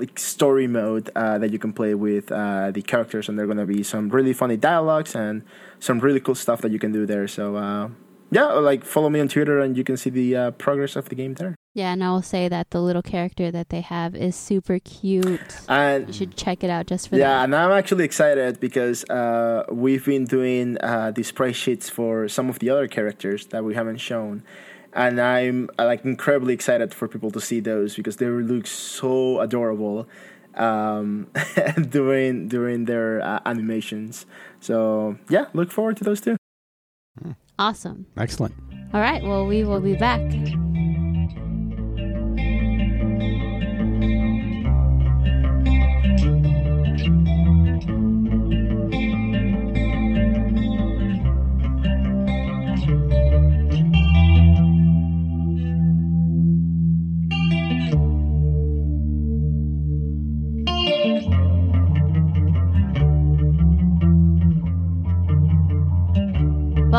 [0.00, 3.48] like story mode uh, that you can play with uh, the characters, and there are
[3.48, 5.42] gonna be some really funny dialogues and
[5.78, 7.28] some really cool stuff that you can do there.
[7.28, 7.90] So uh,
[8.30, 11.14] yeah, like follow me on Twitter, and you can see the uh, progress of the
[11.14, 11.54] game there.
[11.74, 15.40] Yeah, and I will say that the little character that they have is super cute.
[15.68, 17.30] And You should check it out just for yeah, that.
[17.30, 22.28] Yeah, and I'm actually excited because uh, we've been doing uh, the sprite sheets for
[22.28, 24.42] some of the other characters that we haven't shown,
[24.92, 29.40] and I'm uh, like incredibly excited for people to see those because they look so
[29.40, 30.08] adorable
[30.54, 31.28] um,
[31.90, 34.26] during during their uh, animations.
[34.60, 36.36] So yeah, look forward to those too.
[37.58, 38.06] Awesome.
[38.16, 38.54] Excellent.
[38.92, 40.20] All right, well, we will be back.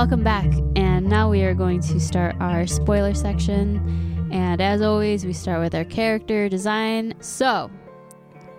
[0.02, 4.28] Welcome back, and now we are going to start our spoiler section.
[4.32, 7.14] And as always, we start with our character design.
[7.20, 7.70] So,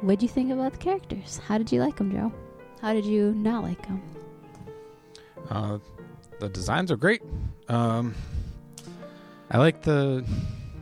[0.03, 1.41] what do you think about the characters?
[1.45, 2.33] How did you like them, Joe?
[2.81, 4.01] How did you not like them?
[5.51, 5.79] Uh,
[6.39, 7.23] the designs are great.
[7.69, 8.15] Um,
[9.51, 10.25] I like the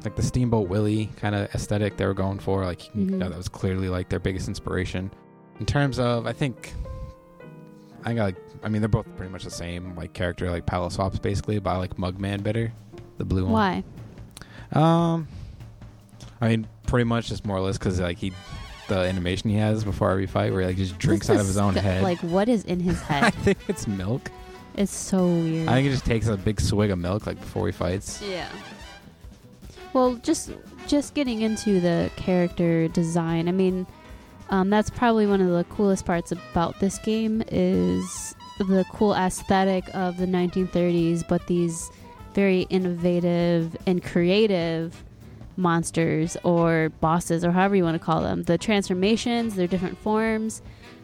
[0.04, 2.66] like the Steamboat Willie kind of aesthetic they were going for.
[2.66, 3.10] Like you Mhm.
[3.12, 5.10] know, that was clearly like their biggest inspiration.
[5.58, 6.74] In terms of, I think,
[8.04, 10.92] I got like, I mean, they're both pretty much the same like character, like palette
[10.92, 12.72] swaps basically, but I like Mugman better,
[13.18, 13.52] the blue one.
[13.52, 13.84] Why?
[14.72, 15.28] Um,
[16.40, 18.32] I mean, pretty much just more or less because like he,
[18.88, 21.46] the animation he has before every fight, where he like just drinks This out of
[21.46, 22.02] his own disgu- head.
[22.02, 23.22] Like, what is in his head?
[23.22, 23.34] I head?
[23.44, 24.30] think it's milk.
[24.76, 25.68] it's so weird.
[25.68, 28.22] I think he just takes a big swig of milk like before he fights.
[28.22, 28.48] Yeah.
[29.92, 30.52] Well, just
[30.86, 33.48] just getting into the character design.
[33.48, 33.86] I mean,
[34.50, 38.34] um, that's probably one of the coolest parts about this game is
[38.68, 41.90] the cool aesthetic of the 1930s, but these
[42.34, 45.04] very innovative and creative
[45.56, 48.44] monsters or bosses or however you want to call them.
[48.44, 50.62] The transformations, their different forms,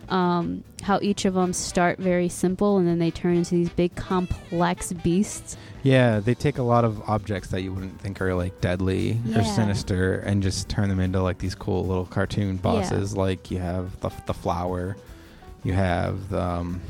[0.09, 3.94] um, how each of them start very simple and then they turn into these big
[3.96, 5.57] complex beasts.
[5.82, 9.44] Yeah, they take a lot of objects that you wouldn't think are like deadly or
[9.44, 13.16] sinister and just turn them into like these cool little cartoon bosses.
[13.16, 14.96] Like you have the the flower,
[15.64, 16.80] you have the, um,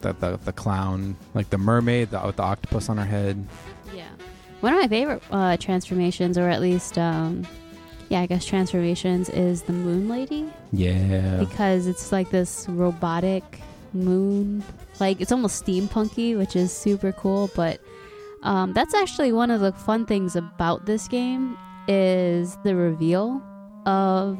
[0.00, 3.44] the the the clown, like the mermaid, the with the octopus on her head.
[3.94, 4.08] Yeah.
[4.60, 7.46] One of my favorite uh, transformations, or at least, um,
[8.08, 13.60] yeah, I guess transformations, is the Moon Lady Yeah, because it's like this robotic
[13.92, 14.64] moon.
[14.98, 17.50] Like it's almost steampunky, which is super cool.
[17.54, 17.80] But
[18.42, 21.56] um, that's actually one of the fun things about this game
[21.88, 23.42] is the reveal
[23.84, 24.38] of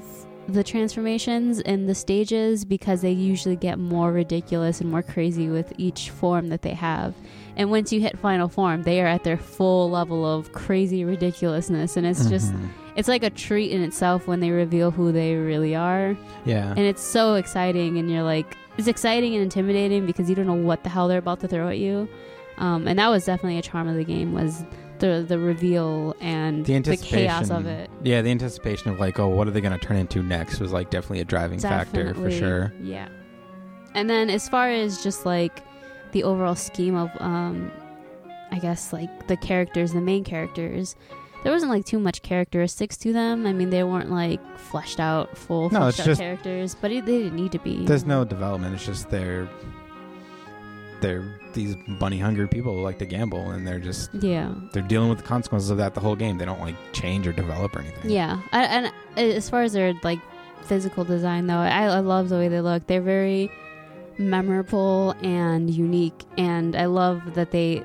[0.48, 5.72] the transformations and the stages because they usually get more ridiculous and more crazy with
[5.76, 7.14] each form that they have.
[7.56, 11.96] And once you hit final form, they are at their full level of crazy ridiculousness,
[11.96, 12.68] and it's just Mhm.
[12.96, 16.70] it's like a treat in itself when they reveal who they really are yeah.
[16.70, 20.54] and it's so exciting and you're like it's exciting and intimidating because you don't know
[20.54, 22.08] what the hell they're about to throw at you
[22.58, 24.64] um, and that was definitely a charm of the game was
[25.00, 29.28] the the reveal and the the, chaos of it Yeah, the anticipation of like, oh,
[29.28, 32.30] what are they going to turn into next was like definitely a driving factor for
[32.30, 32.72] sure.
[32.82, 33.08] yeah
[33.94, 35.62] and then as far as just like
[36.12, 37.70] the overall scheme of um
[38.52, 40.94] i guess like the characters the main characters
[41.42, 45.36] there wasn't like too much characteristics to them i mean they weren't like fleshed out
[45.36, 48.04] full No, fleshed it's out just- characters but it, they didn't need to be There's
[48.04, 48.74] no development.
[48.74, 49.48] It's just they're
[51.00, 51.24] they're
[51.56, 55.18] these bunny hungry people who like to gamble, and they're just yeah they're dealing with
[55.18, 56.38] the consequences of that the whole game.
[56.38, 58.10] They don't like change or develop or anything.
[58.12, 60.20] Yeah, I, and as far as their like
[60.62, 62.86] physical design, though, I, I love the way they look.
[62.86, 63.50] They're very
[64.18, 67.82] memorable and unique, and I love that they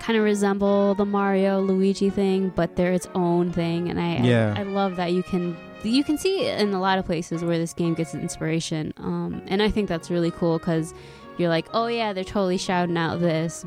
[0.00, 3.88] kind of resemble the Mario Luigi thing, but they're its own thing.
[3.88, 4.54] And I, Yeah.
[4.56, 7.58] I, I love that you can you can see in a lot of places where
[7.58, 10.94] this game gets inspiration, um, and I think that's really cool because
[11.38, 13.64] you're like, oh yeah, they're totally shouting out this.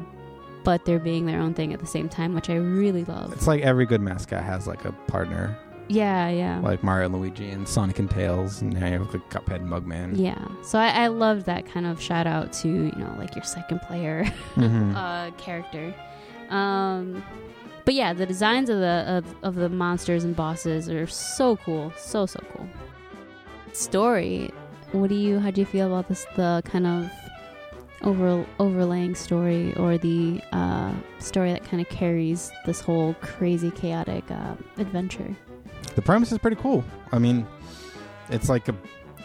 [0.64, 3.32] But they're being their own thing at the same time, which I really love.
[3.32, 5.58] It's like every good mascot has like a partner
[5.88, 6.60] Yeah, yeah.
[6.60, 9.70] like Mario and Luigi and Sonic and Tails, and now you have like Cuphead and
[9.70, 10.18] Mugman.
[10.18, 10.38] Yeah.
[10.64, 13.80] So I, I love that kind of shout out to, you know, like your second
[13.84, 14.94] player Mhm.
[14.94, 15.94] uh, character.
[16.50, 17.24] Um,
[17.86, 21.94] but yeah, the designs of the of, of the monsters and bosses are so cool,
[21.96, 22.68] so so cool.
[23.72, 24.52] Story,
[24.92, 25.40] what do you?
[25.40, 26.26] How do you feel about this?
[26.36, 27.10] The kind of
[28.02, 34.30] over overlaying story, or the uh, story that kind of carries this whole crazy, chaotic
[34.30, 35.36] uh, adventure.
[35.96, 36.84] The premise is pretty cool.
[37.12, 37.48] I mean,
[38.30, 38.76] it's like a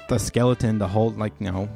[0.09, 1.69] the skeleton, the whole like you know,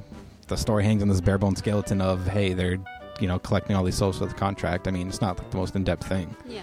[0.49, 2.78] the story hangs on this bare bone skeleton of hey, they're
[3.20, 4.88] you know collecting all these souls for the contract.
[4.88, 6.34] I mean, it's not like the most in depth thing.
[6.47, 6.62] Yeah.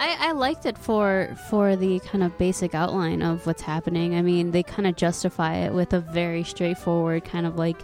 [0.00, 4.14] I, I liked it for for the kind of basic outline of what's happening.
[4.14, 7.80] I mean, they kind of justify it with a very straightforward kind of like,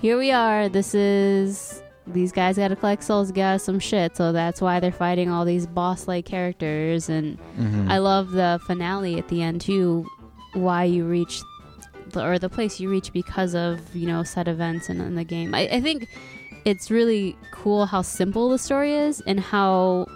[0.00, 0.68] here we are.
[0.68, 4.16] This is these guys got to collect souls, got some shit.
[4.16, 7.08] So that's why they're fighting all these boss like characters.
[7.08, 7.90] And Mm-hmm.
[7.90, 10.06] I love the finale at the end too.
[10.54, 11.40] Why you reach
[12.12, 15.24] the, or the place you reach because of you know set events in, in the
[15.24, 15.54] game.
[15.54, 16.08] I, I think
[16.64, 20.06] it's really cool how simple the story is and how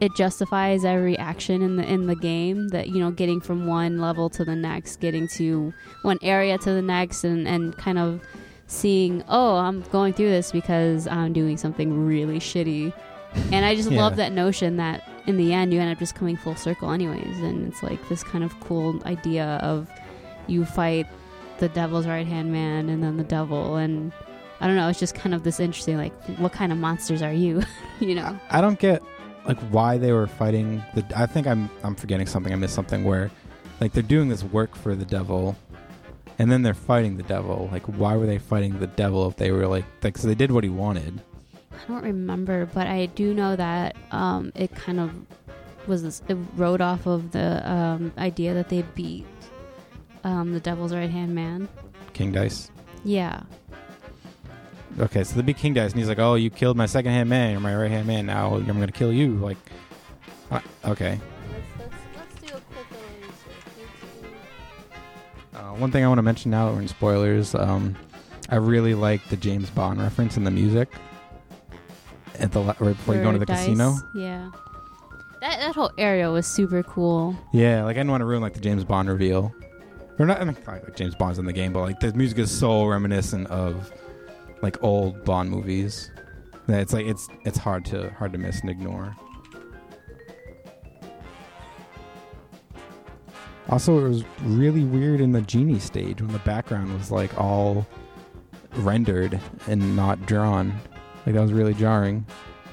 [0.00, 3.98] it justifies every action in the in the game that you know getting from one
[4.00, 8.20] level to the next getting to one area to the next and and kind of
[8.72, 12.92] seeing oh i'm going through this because i'm doing something really shitty
[13.52, 14.00] and i just Yeah.
[14.00, 17.38] love that notion that in the end you end up just coming full circle anyways
[17.40, 19.88] and it's like this kind of cool idea of
[20.46, 21.06] you fight
[21.58, 24.10] the devil's right hand man and then the devil and
[24.60, 27.32] i don't know it's just kind of this interesting like what kind of monsters are
[27.32, 27.62] you
[28.00, 29.02] you know I don't get
[29.44, 31.04] like why they were fighting the.
[31.16, 32.52] I think I'm I'm forgetting something.
[32.52, 33.28] I missed something where,
[33.80, 35.56] like, they're doing this work for the devil,
[36.38, 37.68] and then they're fighting the devil.
[37.72, 40.50] Like, why were they fighting the devil if they were like, like, so they did
[40.50, 41.20] what he wanted?
[41.72, 45.10] I don't remember, but I do know that um, it kind of
[45.86, 49.26] was this, it rode off of the um, idea that they beat
[50.24, 51.68] um, the devil's right hand man.
[52.12, 52.70] King Dice.
[53.04, 53.42] Yeah,
[55.00, 57.28] Okay, so the big King Dice, and he's like, "Oh, you killed my second hand
[57.28, 57.52] man.
[57.52, 58.26] You're my right hand man.
[58.26, 59.56] Now I'm gonna kill you." Like,
[60.50, 61.18] uh, okay.
[65.78, 67.96] One thing I want to mention now that we're in spoilers, um,
[68.48, 70.88] I really like the James Bond reference in the music
[72.38, 73.94] at the la- right before you go into the Dice, casino.
[74.14, 74.50] Yeah,
[75.40, 77.36] that that whole area was super cool.
[77.52, 79.52] Yeah, like I didn't want to ruin like the James Bond reveal.
[80.18, 82.50] Or not, I mean, like James Bond's in the game, but like the music is
[82.56, 83.90] so reminiscent of
[84.60, 86.10] like old Bond movies
[86.66, 89.16] that it's like it's it's hard to hard to miss and ignore.
[93.72, 97.86] Also, it was really weird in the genie stage when the background was like all
[98.76, 100.74] rendered and not drawn.
[101.24, 102.26] Like that was really jarring.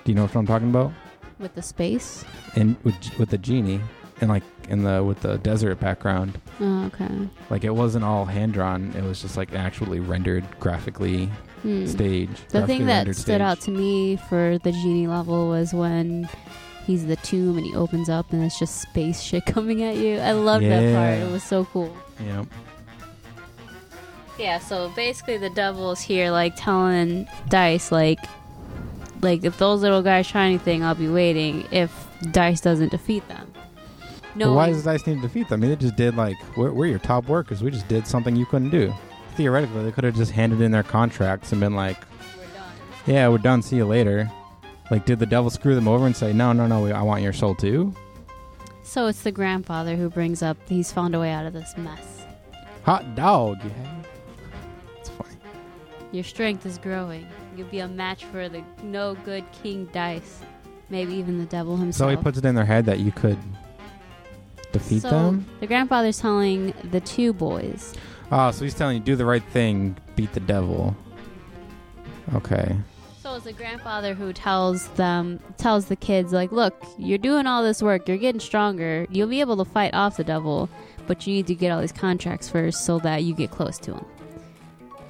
[0.04, 0.92] Do you know what I'm talking about?
[1.40, 2.26] With the space.
[2.56, 3.80] And with with the genie
[4.20, 7.30] and like in the with the desert background, Oh, okay.
[7.50, 8.92] like it wasn't all hand drawn.
[8.98, 11.30] It was just like actually rendered graphically
[11.62, 11.86] Hmm.
[11.86, 12.30] stage.
[12.50, 13.42] The graphically thing that rendered stood stage.
[13.42, 16.28] out to me for the genie level was when
[16.90, 20.18] he's the tomb and he opens up and it's just space shit coming at you.
[20.18, 21.30] I love that part.
[21.30, 21.96] It was so cool.
[22.20, 22.46] Yeah.
[24.40, 28.20] Yeah, so basically the devil's here like telling Dice like
[29.22, 31.92] like if those little guys try anything, I'll be waiting if
[32.32, 33.54] Dice doesn't defeat them.
[34.34, 35.60] No, But why does Dice need to defeat them?
[35.60, 37.62] I mean, they just did like we're, we're your top workers.
[37.62, 38.92] We just did something you couldn't do.
[39.36, 41.98] Theoretically, they could have just handed in their contracts and been like,
[43.06, 43.62] "Yeah, we're done.
[43.62, 44.32] See you later."
[44.92, 47.34] Like, did the devil screw them over and say, "No, no, no, I want your
[47.34, 47.94] soul too"?
[48.84, 52.26] So it's the grandfather who brings up he's found a way out of this mess.
[52.84, 53.60] Hot dog.
[53.62, 54.08] Have.
[54.98, 55.36] It's funny.
[56.12, 57.28] Your strength is growing.
[57.56, 60.40] You'll be a match for the no good King Dice.
[60.90, 62.10] Maybe even the devil himself.
[62.10, 63.38] So he puts it in their head that you could
[64.72, 65.46] defeat so them.
[65.60, 67.94] the grandfather's telling the two boys.
[68.32, 70.96] Oh, so he's telling you do the right thing, beat the devil.
[72.34, 72.76] Okay.
[73.30, 77.64] So it's the grandfather who tells them, tells the kids, like, look, you're doing all
[77.64, 80.68] this work, you're getting stronger, you'll be able to fight off the devil,
[81.06, 83.94] but you need to get all these contracts first so that you get close to
[83.94, 84.06] him,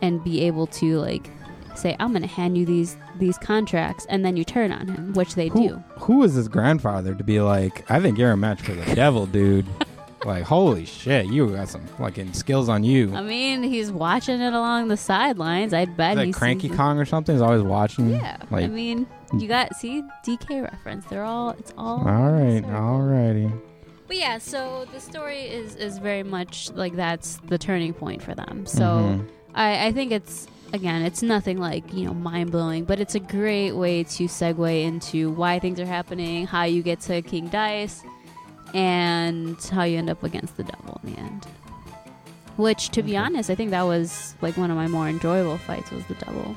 [0.01, 1.29] and be able to like
[1.75, 5.35] say, I'm gonna hand you these these contracts, and then you turn on him, which
[5.35, 5.83] they Who, do.
[5.99, 9.27] who is this grandfather to be like, I think you're a match for the devil,
[9.27, 9.65] dude?
[10.25, 13.13] Like, holy shit, you got some fucking skills on you.
[13.15, 15.73] I mean, he's watching it along the sidelines.
[15.73, 17.33] I bet Is that he's Cranky Kong or something?
[17.35, 18.09] He's always watching.
[18.11, 21.05] Yeah, Like, I mean, you got see DK reference.
[21.05, 21.99] They're all it's all.
[22.07, 23.49] all right, all righty.
[24.07, 28.33] But yeah, so the story is is very much like that's the turning point for
[28.35, 28.65] them.
[28.65, 29.27] So Mhm.
[29.55, 33.19] I, I think it's again, it's nothing like you know mind blowing, but it's a
[33.19, 38.03] great way to segue into why things are happening, how you get to King Dice.
[38.73, 41.45] And how you end up against the devil in the end.
[42.57, 45.91] Which, to be honest, I think that was like one of my more enjoyable fights
[45.91, 46.55] was the devil.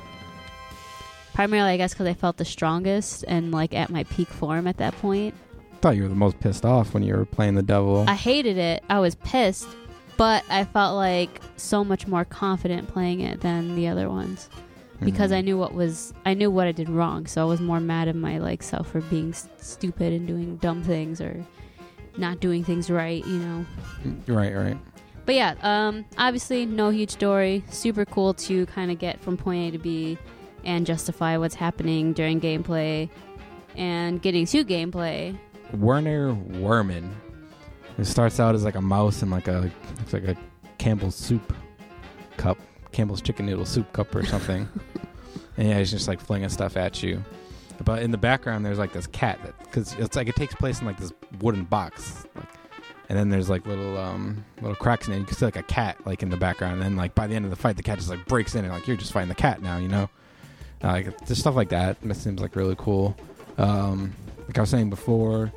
[1.33, 4.77] Primarily, I guess, because I felt the strongest and like at my peak form at
[4.77, 5.33] that point.
[5.81, 8.05] thought you were the most pissed off when you were playing the devil.
[8.07, 8.83] I hated it.
[8.89, 9.67] I was pissed,
[10.17, 14.49] but I felt like so much more confident playing it than the other ones
[15.01, 15.35] because Mhm.
[15.37, 17.25] I knew what was I knew what I did wrong.
[17.27, 20.57] So I was more mad at my like self for being s- stupid and doing
[20.57, 21.43] dumb things or
[22.17, 23.65] not doing things right, you know.
[24.27, 24.77] Right, right.
[25.25, 27.63] But yeah, um, obviously no huge story.
[27.69, 30.17] Super cool to kind of get from point A to B
[30.65, 33.09] and justify what's happening during gameplay
[33.75, 35.37] and getting to gameplay.
[35.73, 37.09] Werner Werman.
[37.97, 40.35] It starts out as like a mouse and like a looks like a
[40.77, 41.53] Campbell's soup
[42.37, 42.57] cup,
[42.91, 44.67] Campbell's chicken noodle soup cup or something.
[45.57, 47.23] and yeah, he's just like flinging stuff at you.
[47.83, 50.79] But in the background, there's like this cat that because it's like it takes place
[50.79, 51.11] in like this
[51.41, 52.47] wooden box, like,
[53.09, 55.19] and then there's like little um little cracks in it.
[55.19, 57.35] You can see like a cat like in the background, and then like by the
[57.35, 59.29] end of the fight, the cat just like breaks in and like you're just fighting
[59.29, 60.09] the cat now, you know.
[60.83, 62.01] Uh, like just stuff like that.
[62.01, 63.15] That seems like really cool.
[63.57, 64.13] Um,
[64.47, 65.51] like I was saying before,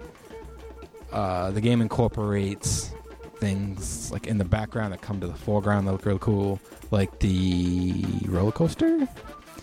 [1.13, 2.91] uh, the game incorporates
[3.39, 7.19] things like in the background that come to the foreground that look really cool, like
[7.19, 9.09] the roller coaster.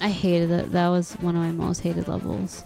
[0.04, 0.72] I hated it.
[0.74, 2.64] That was one of my most hated levels.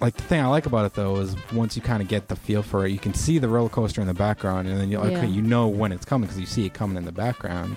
[0.00, 2.36] Like the thing I like about it though is once you kind of get the
[2.36, 5.00] feel for it, you can see the roller coaster in the background, and then you're
[5.02, 5.18] like, Yeah.
[5.18, 7.76] okay, you know when it's coming because you see it coming in the background,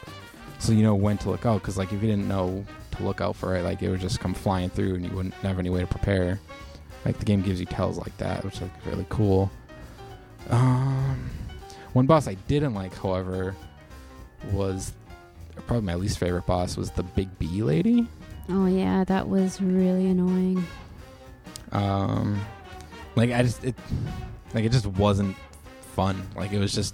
[0.60, 1.62] so you know when to look out.
[1.62, 4.20] Because like if you didn't know to look out for it, like it would just
[4.20, 6.40] come flying through, and you wouldn't have any way to prepare.
[7.06, 9.50] Like the game gives you tells like that, which is like really cool.
[10.50, 11.30] Um,
[11.94, 13.56] one boss I didn't like, however,
[14.52, 14.94] was
[15.66, 18.08] probably my least favorite boss was the big bee lady.
[18.54, 20.66] Oh yeah, that was really annoying.
[21.72, 22.42] Um,
[23.16, 23.76] like I just it,
[24.54, 25.38] like it just wasn't
[25.96, 26.28] fun.
[26.36, 26.94] Like it was just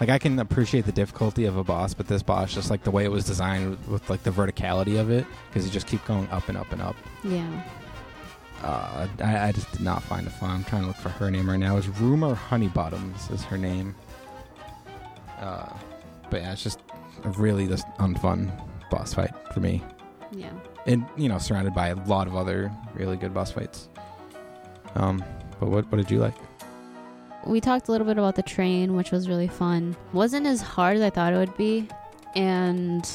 [0.00, 2.90] like I can appreciate the difficulty of a boss, but this boss just like the
[2.90, 6.02] way it was designed with, with like the verticality of it because you just keep
[6.06, 6.96] going up and up and up.
[7.22, 7.62] Yeah.
[8.62, 10.50] Uh, I, I just did not find it fun.
[10.50, 11.76] I'm trying to look for her name right now.
[11.76, 13.94] It's Rumor Honeybottoms is her name.
[15.38, 15.68] Uh,
[16.30, 16.80] but yeah, it's just
[17.24, 18.50] a really just unfun
[18.90, 19.82] boss fight for me
[20.32, 20.50] Yeah.
[20.86, 23.88] and you know surrounded by a lot of other really good boss fights.
[24.94, 25.24] Um,
[25.60, 26.34] but what what did you like?
[27.44, 29.94] We talked a little bit about the train, which was really fun.
[30.12, 31.86] Wasn't as hard as I thought it would be,
[32.34, 33.06] and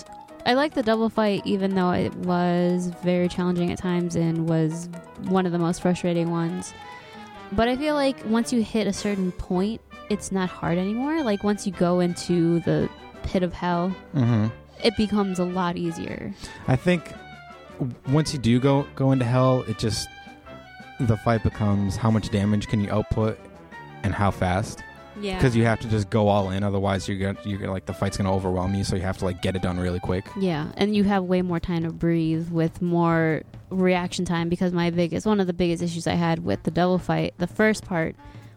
[0.45, 4.87] I liked the double fight, even though it was very challenging at times and was
[5.23, 6.73] one of the most frustrating ones.
[7.51, 11.21] But I feel like once you hit a certain point, it's not hard anymore.
[11.23, 12.89] Like once you go into the
[13.23, 14.47] pit of hell, Mm-hmm.
[14.83, 16.33] It becomes a lot easier.
[16.67, 17.11] I think
[18.07, 20.07] once you do go go into hell, it just
[20.99, 23.39] the fight becomes how much damage can you output
[24.03, 24.83] and how fast
[25.19, 25.35] Yeah.
[25.37, 27.93] because you have to just go all in otherwise you're gonna you're gonna like the
[27.93, 30.71] fight's gonna overwhelm you so you have to like get it done really quick Yeah,
[30.77, 33.41] and you have way more time to breathe with more
[33.71, 36.99] reaction time because my biggest one of the biggest issues I had with the devil
[36.99, 38.15] fight, the first part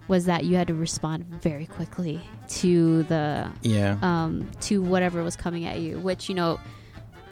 [0.09, 5.36] was that you had to respond very quickly to the yeah um to whatever was
[5.36, 6.59] coming at you, which you know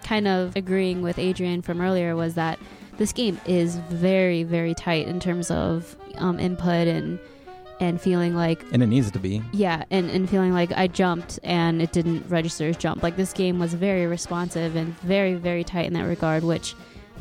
[0.02, 2.58] kind of agreeing with Adrian from earlier was that
[2.98, 7.18] this game is very very tight in terms of um, input and
[7.80, 11.40] and feeling like and it needs to be yeah, and, and feeling like I jumped
[11.42, 13.02] and it didn't register as jump.
[13.02, 16.74] Like this game was very responsive and very, very tight in that regard, which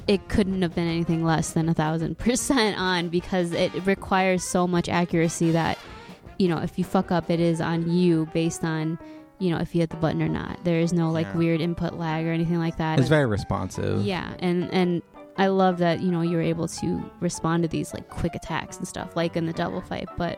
[0.07, 4.67] it couldn't have been anything less than a thousand percent on because it requires so
[4.67, 5.77] much accuracy that,
[6.39, 8.97] you know, if you fuck up, it is on you based on,
[9.39, 10.63] you know, if you hit the button or not.
[10.63, 11.37] There is no like Yeah.
[11.37, 12.99] weird input lag or anything like that.
[12.99, 15.01] it's very responsive Yeah, and and
[15.37, 18.87] I love that you know you're able to respond to these like quick attacks and
[18.87, 20.09] stuff like in the double fight.
[20.17, 20.37] But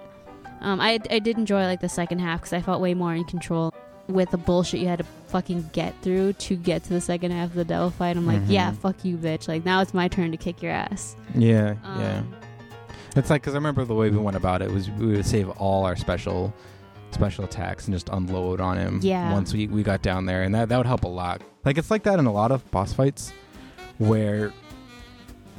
[0.62, 3.24] um, I I did enjoy like the second half because I felt way more in
[3.26, 3.74] control
[4.08, 7.50] with the bullshit you had to fucking get through to get to the second half
[7.50, 8.18] of the devil fight.
[8.18, 8.50] I'm like, Mhm.
[8.52, 9.48] yeah, fuck you, bitch.
[9.48, 11.16] Like now it's my turn to kick your ass.
[11.36, 12.22] yeah Um, yeah
[13.16, 15.50] It's like because I remember the way we went about it was we would save
[15.52, 16.54] all our special
[17.12, 19.00] special attacks and just unload on him.
[19.04, 19.32] Yeah.
[19.32, 21.42] Once we, we got down there, and that that would help a lot.
[21.64, 23.32] Like it's like that in a lot of boss fights,
[24.00, 24.52] where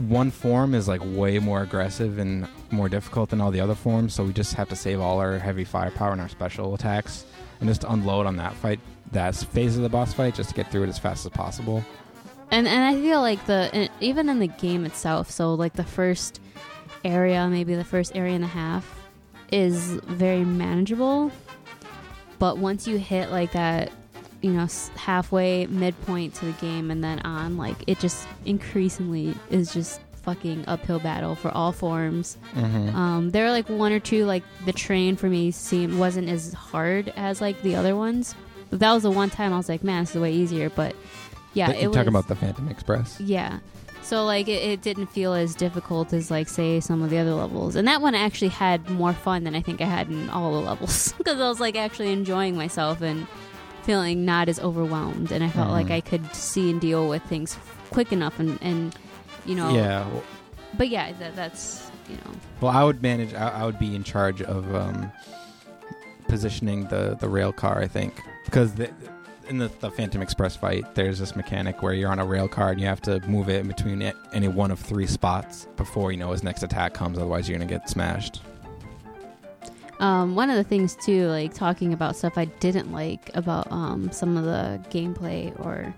[0.08, 4.12] one form is like way more aggressive and more difficult than all the other forms.
[4.14, 7.24] So we just have to save all our heavy firepower and our special attacks
[7.64, 8.78] and just unload on that fight.
[9.12, 11.82] That phase of the boss fight just to get through it as fast as possible.
[12.50, 16.40] And and I feel like the even in the game itself, so like the first
[17.04, 18.86] area, maybe the first area and a half,
[19.50, 21.32] is very manageable.
[22.38, 23.90] But once you hit like that,
[24.42, 29.72] you know, halfway midpoint to the game and then on, like it just increasingly is
[29.72, 32.36] just fucking uphill battle for all forms.
[32.54, 32.96] Mm-hmm.
[32.96, 36.52] Um, there were like one or two like the train for me seemed wasn't as
[36.52, 38.34] hard as like the other ones.
[38.70, 40.70] But that was the one time I was like, man, this is way easier.
[40.70, 40.96] But
[41.52, 43.20] yeah, You're it was talking about the Phantom Express.
[43.20, 43.58] yeah.
[44.02, 47.32] So like it, it didn't feel as difficult as like say some of the other
[47.34, 50.52] levels, and that one actually had more fun than I think I had in all
[50.52, 53.26] the levels because I was like actually enjoying myself and
[53.84, 55.92] feeling not as overwhelmed, and I felt like Mhm.
[55.96, 57.56] I could see and deal with things
[57.90, 58.94] quick enough, and and
[59.46, 60.08] you know, Yeah.
[60.08, 60.22] Well,
[60.76, 63.34] But yeah, that, that's you know, well, I would manage.
[63.34, 65.10] I, I would be in charge of um,
[66.28, 67.80] positioning the the rail car.
[67.80, 68.90] I think because the,
[69.48, 72.70] in the, the Phantom Express fight, there's this mechanic where you're on a rail car
[72.70, 74.02] and you have to move it in between
[74.32, 77.18] any one of three spots before you know his next attack comes.
[77.18, 78.40] Otherwise, you're gonna get smashed.
[80.00, 84.10] Um, one of the things too, like talking about stuff I didn't like about um,
[84.10, 85.94] some of the gameplay, or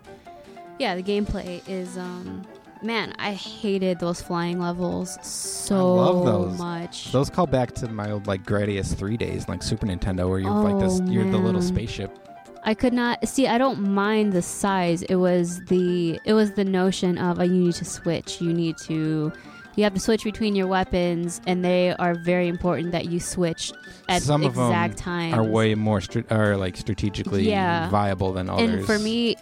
[0.79, 2.47] yeah, the gameplay is, um,
[2.83, 6.59] man, I hated those flying levels so love those.
[6.59, 7.13] much.
[7.13, 10.51] Those call back to my old like Gradius three days, like Super Nintendo, where you're
[10.51, 11.01] like this.
[11.03, 12.17] Oh, You're the little spaceship.
[12.65, 13.47] I could not see.
[13.47, 15.03] I don't mind the size.
[15.03, 18.41] It was the it was the notion of uh, you need to switch.
[18.41, 19.33] You need to.
[19.77, 23.73] You have to switch between your weapons, and they are very important that you switch
[24.09, 25.35] at Some of exact times.
[25.35, 27.89] Are way more str- are like strategically Yeah.
[27.91, 28.71] viable than others.
[28.71, 29.37] and for me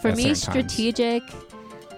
[0.00, 1.26] for me strategic.
[1.28, 1.44] times.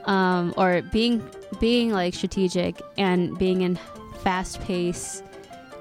[0.06, 1.22] Um or being
[1.60, 3.78] being like strategic and being in
[4.22, 5.22] fast pace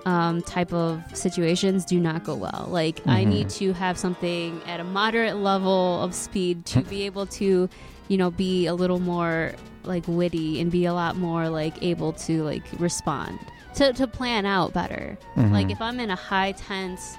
[0.05, 2.67] um, type of situations do not go well.
[2.69, 3.27] Like I Mhm.
[3.29, 7.69] need to have something at a moderate level of speed to be able to,
[8.09, 9.53] you know, be a little more
[9.85, 13.39] like witty and be a lot more like able to like respond
[13.75, 15.17] to to plan out better.
[15.37, 15.51] Mhm.
[15.53, 17.17] Like if I'm in a high tense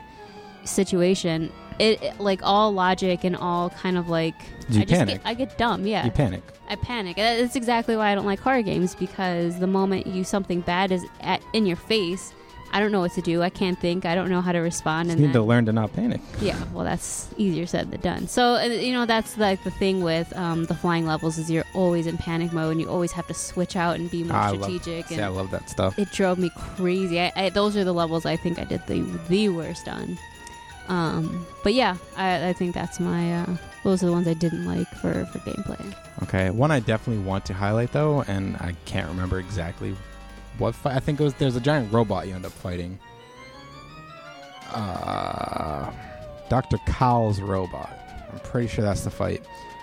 [0.66, 4.34] situation, it, it- like all logic and all kind of like
[4.68, 5.22] You I just panic.
[5.22, 5.86] get I get dumb.
[5.86, 6.42] Yeah, you panic.
[6.68, 7.16] I panic.
[7.16, 11.04] That's exactly why I don't like horror games because the moment you something bad is
[11.20, 12.32] at in your face,
[12.72, 13.42] I don't know what to do.
[13.42, 14.04] I can't think.
[14.06, 15.06] I don't know how to respond.
[15.08, 16.20] You And need to learn to not panic.
[16.40, 18.26] yeah, well, that's easier said than done.
[18.28, 21.64] So uh, you know that's like the thing with um, the flying levels is you're
[21.74, 24.46] always in panic mode and you always have to switch out and be more Ah,
[24.46, 25.08] I love, strategic.
[25.08, 25.98] see, and I love that stuff.
[25.98, 27.20] it drove me crazy.
[27.20, 30.16] I, I, those are the levels I think I did the the worst on.
[30.88, 33.40] Um, but yeah, I, I think that's my.
[33.40, 35.94] Uh, those are the ones I didn't like for for gameplay.
[36.22, 39.96] Okay, one I definitely want to highlight though, and I can't remember exactly
[40.58, 40.96] what fight.
[40.96, 42.98] I think it was there's a giant robot you end up fighting.
[44.72, 45.90] Uh,
[46.48, 46.78] Dr.
[46.86, 47.90] Kahl's robot.
[48.32, 49.42] I'm pretty sure that's the fight.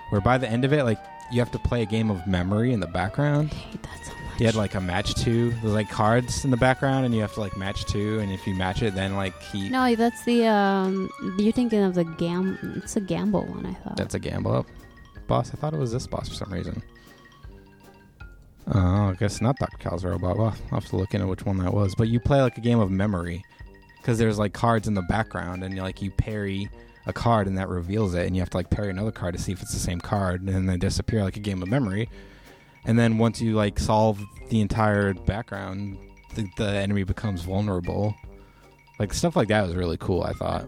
[0.10, 1.00] Where by the end of it, like
[1.32, 3.50] you have to play a game of memory in the background.
[3.52, 4.01] I hate that
[4.42, 5.52] You had like a match two.
[5.62, 8.18] There's like cards in the background, and you have to like match two.
[8.18, 10.48] And if you match it, then like he no, that's the.
[10.48, 12.58] Um, you're thinking of the gam.
[12.78, 13.68] It's a gamble one.
[13.68, 13.98] I thought.
[13.98, 14.66] That's a gamble up
[15.28, 15.54] boss.
[15.54, 16.82] I thought it was this boss for some reason.
[18.74, 19.78] Oh, I guess not Dr.
[19.78, 20.36] Kahl's robot.
[20.38, 21.94] Well, I'll have to look into which one that was.
[21.94, 23.46] But you play like a game of memory
[23.98, 26.68] because there's like cards in the background, and like you parry
[27.06, 29.40] a card, and that reveals it, and you have to like parry another card to
[29.40, 32.10] see if it's the same card, and then they disappear like a game of memory.
[32.86, 35.98] And then once you like solve the entire background,
[36.36, 38.16] the, the enemy becomes vulnerable.
[39.00, 40.24] Like stuff like that was really cool.
[40.24, 40.68] I thought.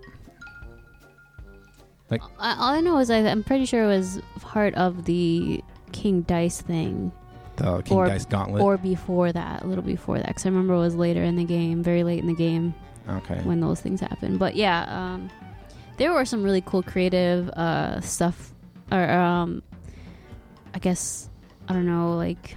[2.11, 5.64] I, all I know is I, I'm pretty sure it was part of the
[5.94, 7.11] King Dice thing,
[7.56, 8.61] The King Or- Dice Gauntlet.
[8.61, 10.27] or before that, a little before that.
[10.27, 12.76] Because I remember it was later in the game, very late in the game.
[13.10, 13.40] okay.
[13.44, 14.38] when those things happen.
[14.38, 14.84] But yeah,
[15.14, 15.30] um,
[15.98, 18.53] there were some really cool creative uh, stuff,
[18.91, 19.64] or um,
[20.76, 21.30] I guess
[21.73, 22.55] I don't know, like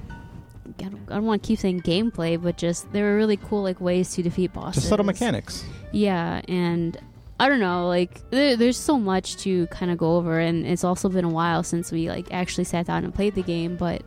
[0.78, 3.62] I don't, I don't want to keep saying gameplay, but just there were really cool
[3.62, 4.82] like ways to defeat bosses.
[4.82, 5.64] Just subtle mechanics.
[5.90, 6.98] Yeah, and
[7.40, 10.84] I don't know, like there, there's so much to kind of go over, and it's
[10.84, 14.02] also been a while since we like actually sat down and played the game, but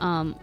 [0.00, 0.36] um,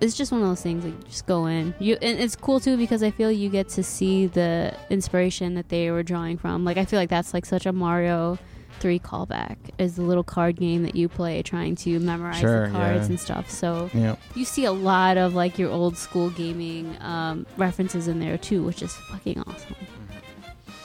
[0.00, 1.76] it's just one of those things like just go in.
[1.78, 5.68] You and it's cool too because I feel you get to see the inspiration that
[5.68, 6.64] they were drawing from.
[6.64, 8.36] Like I feel like that's like such a Mario.
[8.84, 12.72] Three callback is the little card game that you play, trying to memorize Sure, the
[12.72, 13.12] cards yeah.
[13.12, 13.48] and stuff.
[13.48, 14.16] So Yeah.
[14.34, 18.62] you see a lot of like your old school gaming um, references in there too,
[18.62, 19.74] which is fucking awesome.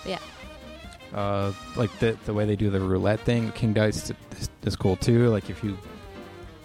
[0.06, 0.20] Yeah.
[1.14, 4.96] Uh, like the the way they do the roulette thing, King Dice is, is cool
[4.96, 5.28] too.
[5.28, 5.78] Like if you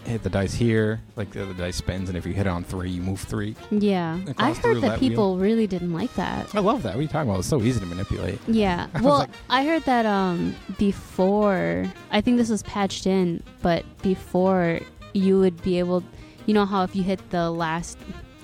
[0.04, 2.62] hit the dice here, like the other dice spins, and if you hit it on
[2.64, 3.56] three, you move three.
[3.70, 6.54] Yeah, I heard that people really didn't like that.
[6.54, 6.90] I love that.
[6.94, 7.40] What are you talking about?
[7.40, 8.38] It's so easy to manipulate.
[8.48, 11.84] Yeah, I well, like- I heard that um before.
[12.10, 14.80] I think this was patched in, but before
[15.12, 16.02] you would be able,
[16.46, 17.98] you know how if you hit the last,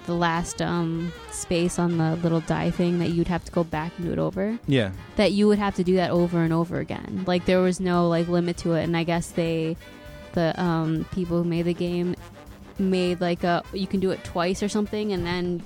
[0.07, 3.93] the last um space on the little die thing that you'd have to go back
[3.97, 4.59] and do it over.
[4.67, 4.93] Yeah.
[5.17, 7.25] That you would have to do that over and over again.
[7.27, 9.77] Like there was no like limit to it, and I guess they,
[10.33, 12.15] the um people who made the game,
[12.79, 15.63] made like a you can do it twice or something, and then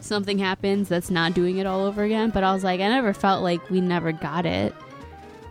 [0.00, 2.30] something happens that's not doing it all over again.
[2.30, 4.74] But I was like, I never felt like we never got it.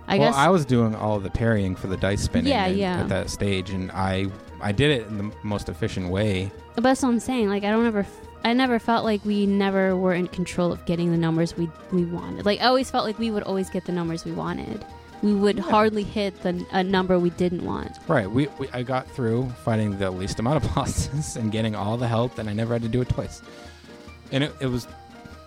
[0.08, 2.78] I well, guess I was doing all the parrying for the dice spinning Yeah, and-
[2.78, 3.02] yeah.
[3.02, 4.28] at that stage, and I
[4.62, 6.52] I did it in the most efficient way.
[6.76, 7.50] But that's what I'm saying.
[7.50, 8.06] Like I don't ever,
[8.44, 12.06] I never felt like we never were in control of getting the numbers we we
[12.06, 12.46] wanted.
[12.46, 14.84] Like I always felt like we would always get the numbers we wanted.
[15.22, 17.98] We would hardly hit the a number we didn't want.
[18.08, 18.30] Right.
[18.30, 22.08] We, we I got through fighting the least amount of bosses and getting all the
[22.08, 23.42] health, and I never had to do it twice.
[24.32, 24.88] And it, it was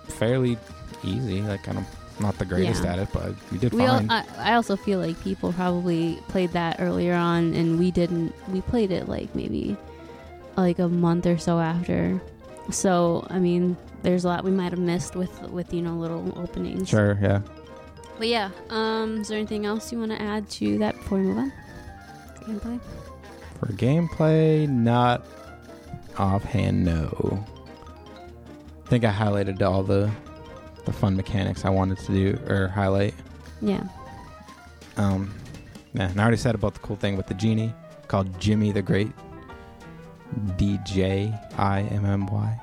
[0.09, 0.59] fairly
[1.05, 1.41] easy.
[1.41, 1.87] Like I'm
[2.21, 2.93] not the greatest Yeah.
[2.93, 4.11] at it, but we did We, fine.
[4.11, 8.35] I, I also feel like people probably played that earlier on, and we didn't.
[8.53, 9.77] We played it like maybe
[10.57, 12.21] like a month or so after.
[12.71, 16.31] So I mean, there's a lot we might have missed with with you know little
[16.39, 16.89] openings.
[16.91, 17.19] sure.
[17.23, 17.41] Yeah.
[18.19, 21.25] But yeah, um, is there anything else you want to add to that before we
[21.25, 21.53] move on?
[22.41, 22.81] Gameplay.
[23.59, 25.27] For gameplay, not
[26.19, 26.85] offhand.
[26.85, 27.45] No.
[28.85, 30.11] I think I highlighted all the
[30.85, 33.15] the fun mechanics I wanted to do or highlight.
[33.61, 33.85] Yeah.
[34.97, 35.35] Um,
[35.95, 37.73] yeah, and I already said about the cool thing with the genie
[38.09, 39.11] called Jimmy the Great.
[40.57, 42.61] D J I M M Y.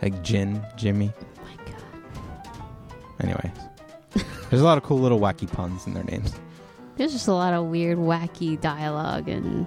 [0.00, 1.12] Like Jin, Jimmy.
[1.18, 1.82] Oh my god.
[3.20, 3.52] Anyways,
[4.54, 6.32] there's a lot of cool little wacky puns in their names.
[6.96, 9.66] There's just a lot of weird, wacky dialogue and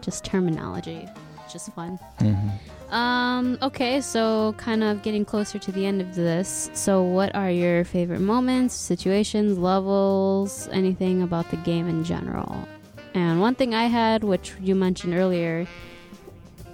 [0.00, 1.06] just terminology.
[1.44, 1.98] It's just fun.
[2.20, 2.94] Mm-hmm.
[2.94, 6.70] Um, okay, so kind of getting closer to the end of this.
[6.72, 12.66] So, what are your favorite moments, situations, levels, anything about the game in general?
[13.12, 15.66] And one thing I had, which you mentioned earlier,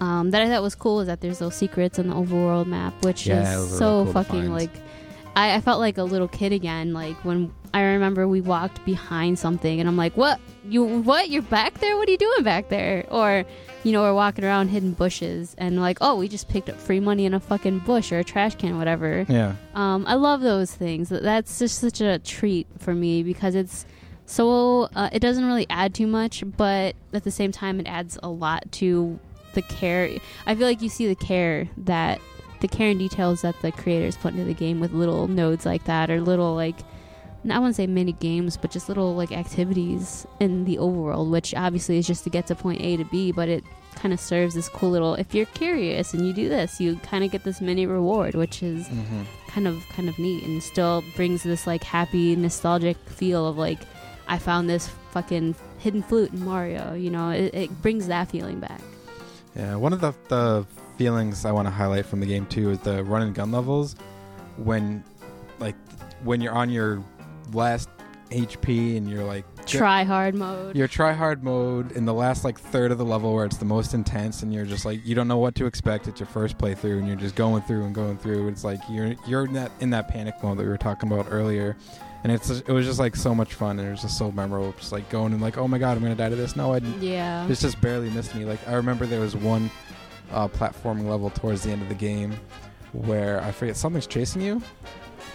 [0.00, 2.94] um, that I thought was cool is that there's those secrets in the overworld map,
[3.04, 4.70] which Yeah, is so cool fucking like.
[5.36, 6.92] I, I felt like a little kid again.
[6.92, 10.40] Like when I remember we walked behind something, and I'm like, "What?
[10.68, 11.30] You what?
[11.30, 11.96] You're back there?
[11.96, 13.44] What are you doing back there?" Or
[13.82, 17.00] you know, we're walking around hidden bushes and like, oh, we just picked up free
[17.00, 19.24] money in a fucking bush or a trash can, whatever.
[19.28, 19.54] Yeah.
[19.74, 21.08] Um, I love those things.
[21.08, 23.86] That's just such a treat for me because it's
[24.26, 28.18] so uh, it doesn't really add too much, but at the same time, it adds
[28.22, 29.18] a lot to
[29.54, 30.10] the care.
[30.46, 32.20] I feel like you see the care that
[32.60, 35.84] the care and details that the creators put into the game with little nodes like
[35.84, 36.76] that or little like
[37.50, 41.96] I wouldn't say mini games, but just little like activities in the overworld, which obviously
[41.96, 43.64] is just to get to point A to B, but it
[43.94, 45.14] kind of serves this cool little.
[45.14, 48.62] If you're curious and you do this, you kind of get this mini reward, which
[48.62, 49.22] is Mm-hmm.
[49.48, 53.78] kind of kind of neat and still brings this like happy nostalgic feel of like
[54.28, 56.92] I found this fucking hidden flute in Mario.
[56.92, 58.82] You know, it, it brings that feeling back.
[59.56, 59.76] Yeah.
[59.76, 60.66] One of the the
[61.00, 63.96] feelings I want to highlight from the game too is the run and gun levels.
[64.58, 65.02] When,
[65.58, 65.74] like,
[66.24, 67.02] when you're on your
[67.54, 67.88] last
[68.30, 70.76] HP and you're like Try hard mode.
[70.76, 73.64] your try hard mode in the last like third of the level where it's the
[73.64, 76.06] most intense and you're just like you don't know what to expect.
[76.06, 78.48] It's your first playthrough and you're just going through and going through.
[78.48, 81.26] It's like you're you're in that in that panic mode that we were talking about
[81.30, 81.76] earlier.
[82.24, 84.72] And it's it was just like so much fun and it was just so memorable.
[84.78, 86.56] Just like going and like oh my god i'm gonna die to this.
[86.56, 87.02] No i didn't.
[87.02, 87.48] Yeah.
[87.48, 88.44] it's just barely missed me.
[88.44, 89.70] Like i remember there was one
[90.32, 92.34] uh, platforming level towards the end of the game
[92.92, 94.60] where i forget something's chasing you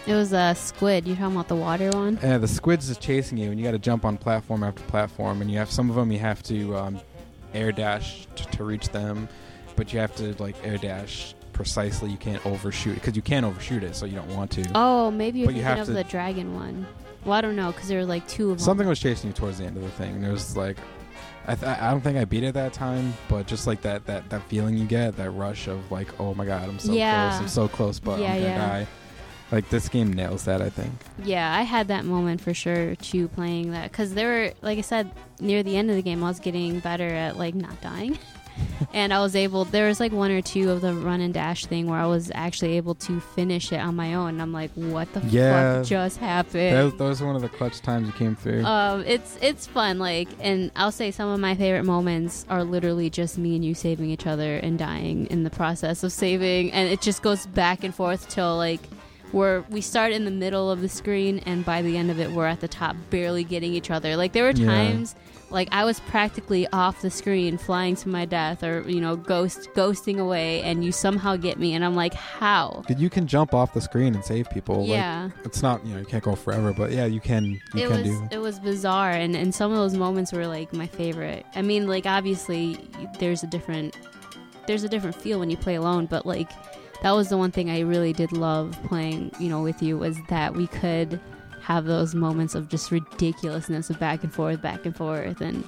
[0.07, 1.07] It was a squid.
[1.07, 2.19] You talking about the water one?
[2.21, 5.41] Yeah, the squids is chasing you, and you got to jump on platform after platform,
[5.41, 6.99] and you have some of them you have to um,
[7.55, 9.27] air dash t- to reach them,
[9.75, 12.11] but you have to like air dash precisely.
[12.11, 14.69] You can't overshoot because you can't overshoot it, so you don't want to.
[14.75, 16.85] Oh, maybe you're But you thinking have of to- the dragon one.
[17.23, 18.63] Well, I don't know because there were like two of them.
[18.65, 20.77] Something was chasing you towards the end of the thing, and it was like,
[21.47, 24.29] I, th- I don't think I beat it that time, but just like that that
[24.29, 27.29] that feeling you get, that rush of like, oh my god, I'm so Yeah.
[27.29, 28.57] close, I'm so close, but Yeah, I'm gonna yeah.
[28.57, 28.87] die.
[29.51, 30.91] Like this game nails that, I think.
[31.23, 34.81] Yeah, I had that moment for sure too playing that because there were, like I
[34.81, 38.17] said, near the end of the game, I was getting better at like not dying,
[38.93, 39.65] and I was able.
[39.65, 42.31] There was like one or two of the run and dash thing where I was
[42.33, 44.29] actually able to finish it on my own.
[44.29, 45.77] And I'm like, what the Yeah.
[45.77, 46.75] fuck just happened?
[46.75, 48.63] Those, those are one of the clutch times you came through.
[48.65, 53.09] um, it's it's fun, like, and I'll say some of my favorite moments are literally
[53.09, 56.89] just me and you saving each other and dying in the process of saving, and
[56.89, 58.81] it just goes back and forth till like
[59.33, 62.31] we're we start in the middle of the screen, and by the end of it,
[62.31, 64.15] we're at the top, barely getting each other.
[64.15, 64.65] Like there were Yeah.
[65.55, 69.69] Like I was practically off the screen, flying to my death, or you know, ghost
[69.73, 72.83] ghosting away, and you somehow get me, and I'm like, how?
[72.97, 74.81] You can jump off the screen and save people.
[74.81, 75.29] Like, Yeah.
[75.45, 77.45] it's not you know you can't go forever, but yeah, you can.
[77.73, 78.27] You it can was do.
[78.31, 81.87] it was bizarre and and some of those moments were like my favorite i mean
[81.87, 82.77] like obviously
[83.19, 83.95] there's a different
[84.67, 86.49] there's a different feel when you play alone but like
[87.01, 90.17] that was the one thing i really did love playing you know with you was
[90.29, 91.19] that we could
[91.65, 95.63] have those moments of just ridiculousness of back and forth, back and forth, and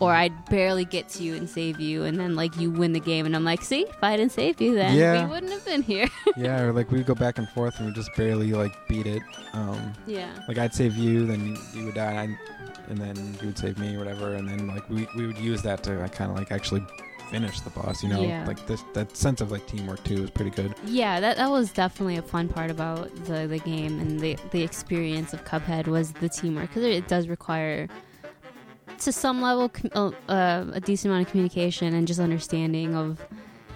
[0.00, 3.00] or I'd barely get to you and save you, and then like you win the
[3.00, 5.24] game, and I'm like, see, if I didn't save you, then Yeah.
[5.24, 6.06] we wouldn't have been here.
[6.36, 9.22] yeah, or like we'd go back and forth and we just barely like beat it.
[9.54, 10.30] Um, yeah.
[10.46, 13.78] like I'd save you, then you would die, and, I, and then you would save
[13.78, 16.36] me or whatever, and then like we, we would use that to like, kind of
[16.36, 16.84] like actually
[17.30, 18.02] finish the boss.
[18.02, 18.44] You know, Yeah.
[18.46, 20.74] like this that sense of like teamwork too is pretty good.
[20.86, 24.62] Yeah, that that was definitely a fun part about the the game and the the
[24.62, 27.88] experience of Cuphead was the teamwork because it does require
[29.00, 33.24] to some level uh, uh, a decent amount of communication and just understanding of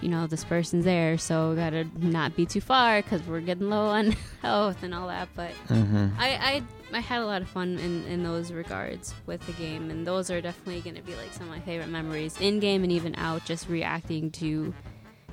[0.03, 3.69] you know this person's there so we gotta not be too far because we're getting
[3.69, 4.11] low on
[4.41, 6.09] health and all that but Mm-hmm.
[6.19, 6.63] I, I
[6.93, 10.29] I had a lot of fun in, in those regards with the game, and those
[10.29, 13.43] are definitely to be like some of my favorite memories in game and even out.
[13.45, 14.71] Just reacting to,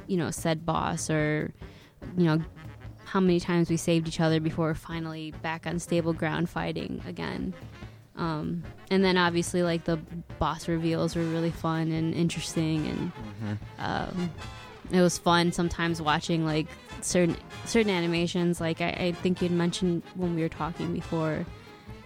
[0.06, 1.52] you know, said boss or,
[2.16, 2.42] you know,
[3.05, 7.52] how many times we saved each other before finally back on stable ground fighting again.
[8.16, 9.98] Um, and then obviously like the
[10.38, 14.30] boss reveals were really fun and interesting and um,
[14.93, 16.67] it was fun sometimes watching like
[17.01, 21.47] certain certain animations like I, I think you'd mentioned when we were talking before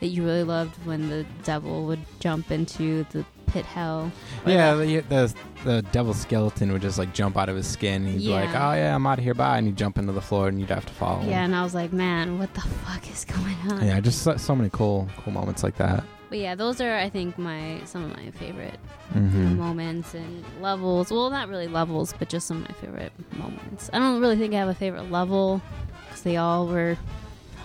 [0.00, 4.10] that you really loved when the devil would jump into the pit hell
[4.46, 5.34] Yeah, the- the,
[5.64, 8.04] the devil skeleton would just like jump out of his skin.
[8.06, 10.20] He'd be like, "Oh yeah, I'm out of here, bye," and he'd jump into the
[10.20, 11.20] floor, and you'd have to follow.
[11.20, 11.30] him.
[11.30, 14.36] yeah and i was like man what the fuck is going on yeah, just so,
[14.36, 16.04] so many cool cool moments like that.
[16.34, 18.80] But yeah those are i think my some of my favorite
[19.14, 19.56] Mm-hmm.
[19.58, 21.12] moments and levels.
[21.12, 23.88] Well not really levels but just some of my favorite moments.
[23.92, 25.62] I don't really think i have a favorite level
[26.08, 26.96] because they all were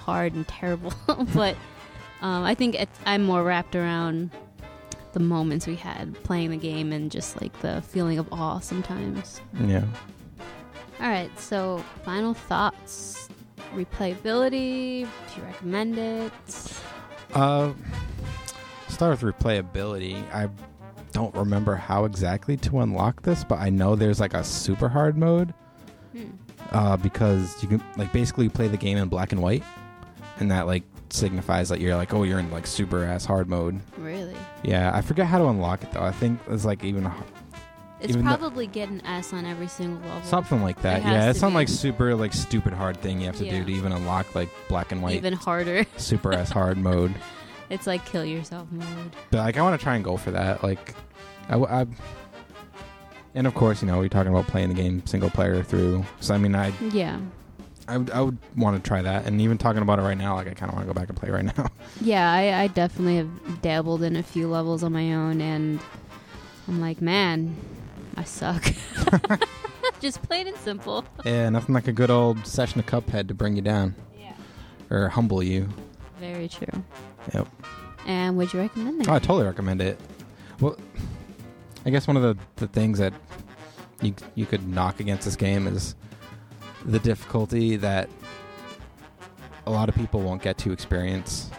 [0.04, 0.94] hard and terrible
[1.34, 1.56] but
[2.22, 4.30] um, i think it, i'm more wrapped around
[5.14, 9.42] the moments we had playing the game and just like the feeling of awe sometimes.
[9.66, 9.86] Yeah.
[11.02, 13.28] all right so final thoughts.
[13.74, 15.02] Replayability.
[15.06, 16.32] Do you recommend it?
[17.34, 17.72] Uh,
[19.00, 20.22] start with replayability.
[20.34, 20.50] I
[21.14, 25.18] don't remember how exactly to unlock this, but I know there's like a super hard
[25.18, 25.54] mode.
[26.12, 26.24] Hmm.
[26.72, 29.64] Uh, because you can like basically play the game in black and white,
[30.42, 33.80] and that like signifies that you're like, oh, you're in like super ass hard mode.
[33.98, 36.02] really Yeah, I forget how to unlock it though.
[36.04, 37.12] I think it's like even h-
[38.02, 41.00] it's Even probably get an s on every single level something like that.
[41.00, 43.60] It Yeah, it's some like super like stupid hard thing you have to Yeah.
[43.60, 47.16] do to even unlock like black and white even harder super ass hard mode.
[47.70, 49.16] It's like kill yourself mode.
[49.32, 50.64] But like, I want to try and go for that.
[50.64, 50.96] Like,
[51.50, 51.88] I, I-
[53.36, 56.04] and of course, you know, we're talking about playing the game single player through.
[56.20, 57.20] So I mean, I Yeah.
[57.88, 59.26] I would, I would want to try that.
[59.26, 61.10] And even talking about it right now, like I kind of want to go back
[61.10, 61.68] and play right now.
[62.02, 65.80] Yeah, I, I definitely have dabbled in a few levels on my own, and
[66.68, 67.56] I'm like, man,
[68.16, 68.64] I suck.
[70.00, 71.04] Just plain and simple.
[71.26, 74.34] yeah, nothing like a good old session of Cuphead to bring you down Yeah.
[74.90, 75.68] or humble you.
[76.20, 76.84] Very true.
[77.34, 77.48] Yep.
[78.06, 79.08] And would you recommend it?
[79.10, 80.00] Oh, I totally recommend it.
[80.60, 80.78] Well,
[81.86, 83.14] I guess one of the, the things that
[84.02, 85.96] you you could knock against this game is
[86.86, 88.10] the difficulty that
[89.66, 91.50] a lot of people won't get to experience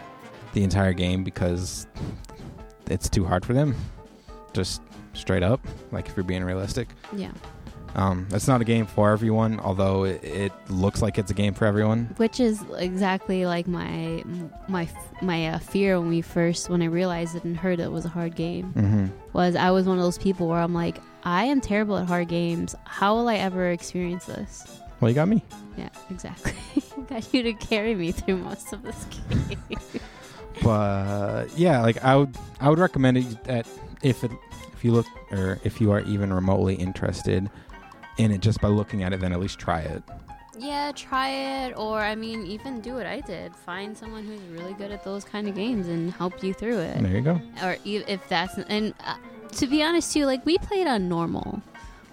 [0.53, 1.87] the entire game because
[2.89, 3.75] it's too hard for them.
[4.53, 4.81] Just
[5.13, 6.89] straight up, like if you're being realistic.
[7.15, 7.31] yeah.
[7.95, 11.53] Um, it's not a game for everyone, although it, it looks like it's a game
[11.53, 12.13] for everyone.
[12.17, 14.23] Which is exactly like my
[14.67, 14.87] my
[15.21, 18.09] my uh, fear when we first when I realized it and heard it was a
[18.09, 18.73] hard game.
[18.73, 19.07] Mm-hmm.
[19.33, 22.29] Was I was one of those people where I'm like, I am terrible at hard
[22.29, 22.75] games.
[22.85, 24.79] How will I ever experience this?
[24.99, 25.43] Well, you got me.
[25.77, 26.53] Yeah, exactly.
[27.07, 29.57] Got you to carry me through most of this game.
[30.61, 33.67] but yeah, like I would, I would recommend it that
[34.03, 34.31] if it,
[34.73, 37.49] if you look or if you are even remotely interested
[38.21, 40.03] in it, just by looking at it, then at least try it.
[40.57, 43.55] yeah, try it, or I mean, even do what I did.
[43.55, 47.01] Find someone who's really good at those kind of games and help you through it.
[47.01, 47.41] There you go.
[47.63, 49.15] Or if that's and uh,
[49.53, 51.61] to be honest too, like we played on normal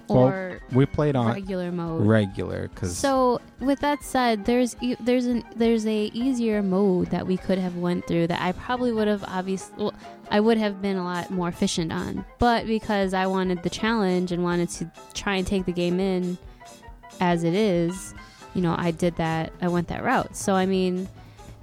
[0.08, 2.06] Well, or We played on regular mode.
[2.06, 7.26] regular because So with that said, there's e- there's an there's a easier mode that
[7.26, 9.94] we could have went through that I probably would have obviously well,
[10.30, 14.32] I would have been a lot more efficient on, but because I wanted the challenge
[14.32, 16.36] and wanted to try and take the game in
[17.20, 18.14] as it is,
[18.54, 19.52] you know, I did that.
[19.60, 20.36] I went that route.
[20.36, 21.08] So I mean,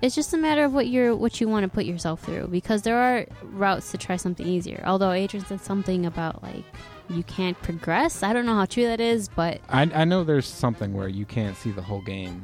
[0.01, 2.81] it's just a matter of what you're what you want to put yourself through because
[2.83, 4.83] there are routes to try something easier.
[4.85, 6.63] Although Adrian said something about like
[7.09, 8.23] you can't progress.
[8.23, 11.25] I don't know how true that is, but I, I know there's something where you
[11.25, 12.43] can't see the whole game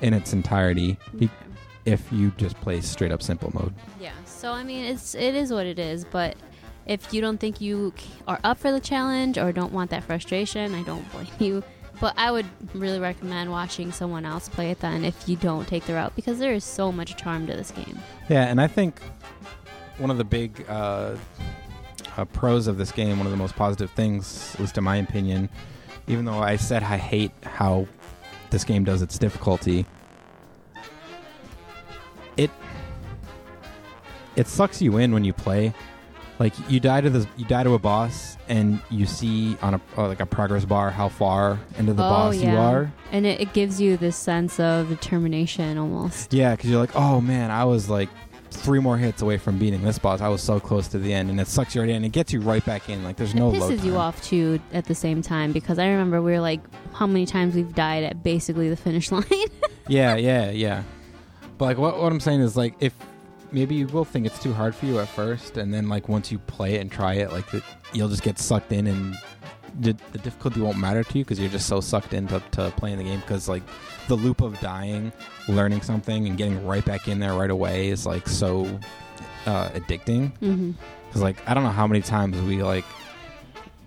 [0.00, 1.30] in its entirety be-
[1.84, 3.74] if you just play straight up simple mode.
[4.00, 4.12] Yeah.
[4.24, 6.04] So I mean, it's it is what it is.
[6.04, 6.36] But
[6.86, 7.92] if you don't think you
[8.26, 11.62] are up for the challenge or don't want that frustration, I don't blame you.
[12.00, 15.84] But I would really recommend watching someone else play it then if you don't take
[15.84, 17.98] the route because there is so much charm to this game.
[18.28, 19.00] Yeah, and I think
[19.98, 21.16] one of the big uh,
[22.16, 24.96] uh, pros of this game, one of the most positive things, at least in my
[24.96, 25.48] opinion,
[26.06, 27.86] even though I said I hate how
[28.48, 29.86] this game does its difficulty,
[32.36, 32.50] it
[34.36, 35.74] it sucks you in when you play.
[36.40, 39.80] Like you die to the you die to a boss, and you see on a
[39.98, 42.92] uh, like a progress bar how far into the oh boss yeah, you are.
[43.12, 46.32] and it, it gives you this sense of determination almost.
[46.32, 48.08] Yeah, because you're like, oh man, I was like
[48.50, 50.22] three more hits away from beating this boss.
[50.22, 51.96] I was so close to the end, and it sucks you right in.
[51.96, 53.04] And it gets you right back in.
[53.04, 55.88] Like there's no it load pisses you off too at the same time because I
[55.88, 56.60] remember we were like,
[56.94, 59.24] how many times we've died at basically the finish line.
[59.88, 60.84] Yeah, yeah, yeah.
[61.58, 62.94] But like, what what I'm saying is like, if
[63.52, 66.30] maybe you will think it's too hard for you at first, and then like once
[66.30, 67.62] you play it and try it, like the,
[67.92, 69.16] you'll just get sucked in, and
[69.80, 72.98] the, the difficulty won't matter to you because you're just so sucked into to playing
[72.98, 73.20] the game.
[73.20, 73.62] Because like
[74.08, 75.12] the loop of dying,
[75.48, 78.66] learning something, and getting right back in there right away is like so
[79.46, 80.32] uh, addicting.
[81.08, 82.84] Because like I don't know how many times we like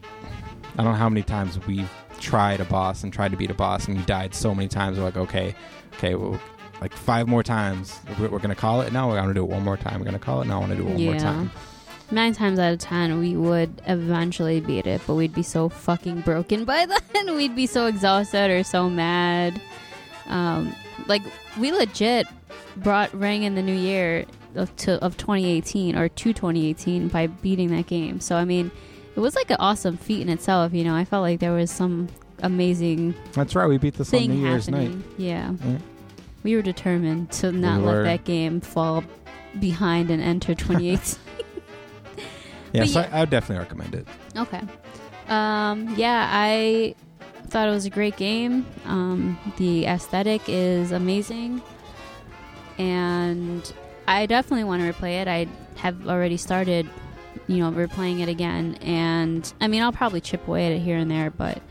[0.03, 3.53] I don't know how many times we've tried a boss and tried to beat a
[3.53, 4.97] boss and we died so many times.
[4.97, 5.55] We're like, okay,
[5.95, 6.39] okay, well,
[6.83, 7.97] like five more times.
[8.19, 8.91] We're, we're gonna call it.
[8.91, 9.07] now.
[9.09, 9.99] we're gonna do it one more time.
[9.99, 10.47] We're gonna call it.
[10.47, 11.19] No, I want to do it one more Yeah.
[11.19, 11.51] time.
[12.11, 16.21] Nine times out of ten, we would eventually beat it, but we'd be so fucking
[16.21, 17.35] broken by then.
[17.35, 19.59] we'd be so exhausted or so mad.
[20.27, 20.75] Um,
[21.07, 21.21] like
[21.57, 22.27] we legit
[22.77, 27.69] brought Rang in the new year of, to, of 2018 or to 2018 by beating
[27.71, 28.19] that game.
[28.19, 28.69] So I mean,
[29.15, 30.73] it was like an awesome feat in itself.
[30.73, 32.09] You know, I felt like there was some
[32.43, 33.67] amazing That's right.
[33.67, 34.99] We beat this on thing New Year's happening.
[34.99, 35.05] night.
[35.17, 35.53] Yeah.
[35.65, 35.77] Yeah.
[36.43, 39.03] We were determined to not We let that game fall
[39.59, 41.19] behind and enter 2018.
[42.73, 43.09] Yeah, so yeah.
[43.11, 44.07] I, I would definitely recommend it.
[44.35, 44.61] Okay.
[45.27, 46.95] Um, yeah, I
[47.47, 48.65] thought it was a great game.
[48.85, 51.61] Um, the aesthetic is amazing.
[52.77, 53.71] And
[54.07, 55.27] I definitely want to replay it.
[55.27, 56.89] I have already started,
[57.47, 58.75] you know, replaying it again.
[58.81, 61.61] And I mean, I'll probably chip away at it here and there, but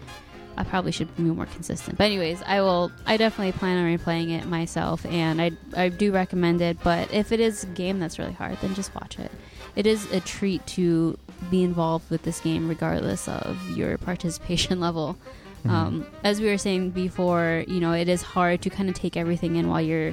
[0.56, 1.98] I probably should be more consistent.
[1.98, 2.92] But anyways, I will.
[3.06, 6.78] I definitely plan on replaying it myself, and I I do recommend it.
[6.82, 9.30] But if it is a game that's really hard, then just watch it.
[9.76, 11.18] It is a treat to
[11.50, 15.16] be involved with this game, regardless of your participation level.
[15.64, 19.16] Um, as we were saying before, you know, it is hard to kind of take
[19.16, 20.12] everything in while you're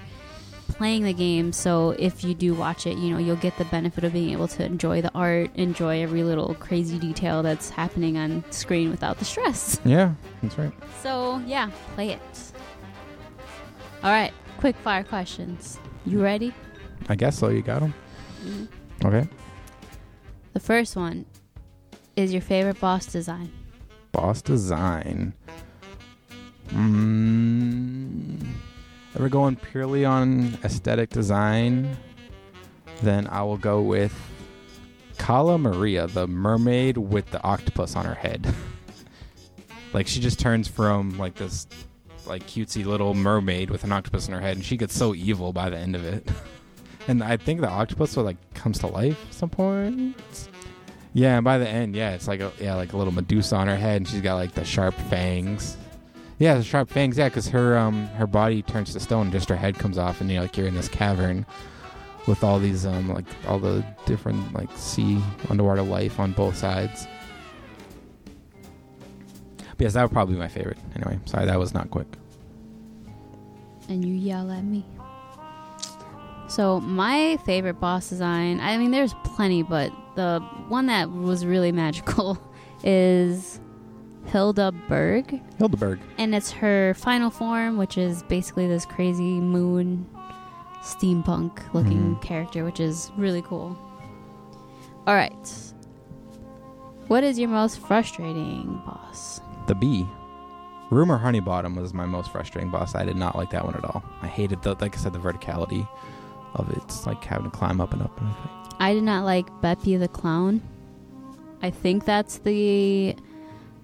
[0.80, 1.52] playing the game.
[1.52, 4.48] So if you do watch it, you know, you'll get the benefit of being able
[4.48, 9.26] to enjoy the art, enjoy every little crazy detail that's happening on screen without the
[9.26, 9.78] stress.
[9.84, 10.72] Yeah, that's right.
[11.04, 12.22] So yeah, play it.
[14.04, 15.78] All right, quick fire questions.
[16.06, 16.54] You ready?
[17.10, 17.50] I guess so.
[17.50, 17.94] You got them.
[18.46, 18.68] Mhm.
[19.04, 19.30] Okay.
[20.54, 21.26] The first one
[22.16, 23.52] is your favorite boss design.
[24.14, 25.34] Boss design.
[26.70, 27.89] Mm,
[29.14, 31.98] if we're going purely on aesthetic design,
[33.02, 34.14] then I will go with
[35.18, 38.54] Cala Maria, the mermaid with the octopus on her head.
[39.94, 41.68] like she just turns from like this
[42.26, 45.52] like cutesy little mermaid with an octopus in her head, and she gets so evil
[45.52, 46.28] by the end of it.
[47.08, 50.16] and I think the octopus will like comes to life at some point.
[51.14, 53.68] Yeah, and by the end, yeah, it's like a yeah, like a little Medusa on
[53.68, 55.76] her head, and she's got like the sharp fangs.
[56.40, 57.18] Yeah, the sharp fangs.
[57.18, 60.30] Yeah, because her um her body turns to stone, just her head comes off, and
[60.30, 61.46] you know, like you're in this cavern
[62.28, 67.08] with all these um like all the different like sea underwater life on both sides.
[69.78, 70.78] But yes, that would probably be my favorite.
[70.96, 72.08] Anyway, sorry that was not quick.
[73.90, 74.86] and you yell at me.
[76.48, 81.72] So my favorite boss design, I mean there's plenty, but the one that was really
[81.72, 82.38] magical
[82.84, 83.60] is
[84.26, 85.42] Hilda Berg.
[85.58, 86.00] Hilda Berg.
[86.18, 90.06] And it's her final form, which is basically this crazy moon
[90.82, 92.22] steampunk looking Mhm.
[92.22, 93.76] character, which is really cool.
[95.08, 95.74] Alright.
[97.08, 99.42] What is your most frustrating boss?
[99.68, 100.08] The bee.
[100.92, 102.96] Rumor Honeybottom was my most frustrating boss.
[102.96, 104.04] I did not like that one at all.
[104.22, 105.88] I hated the, like I said, the verticality
[106.56, 106.78] of it.
[106.78, 108.52] It's like having to climb up and up and everything.
[108.80, 110.62] I did not like Beppi the Clown.
[111.62, 113.16] I think that's the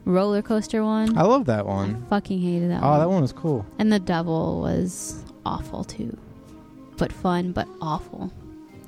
[0.06, 1.18] roller coaster one.
[1.18, 2.06] I love that I one.
[2.10, 3.00] fucking hated that Oh, one.
[3.00, 3.66] that one was cool.
[3.80, 6.16] And the devil was awful too.
[6.98, 8.32] But fun, but awful.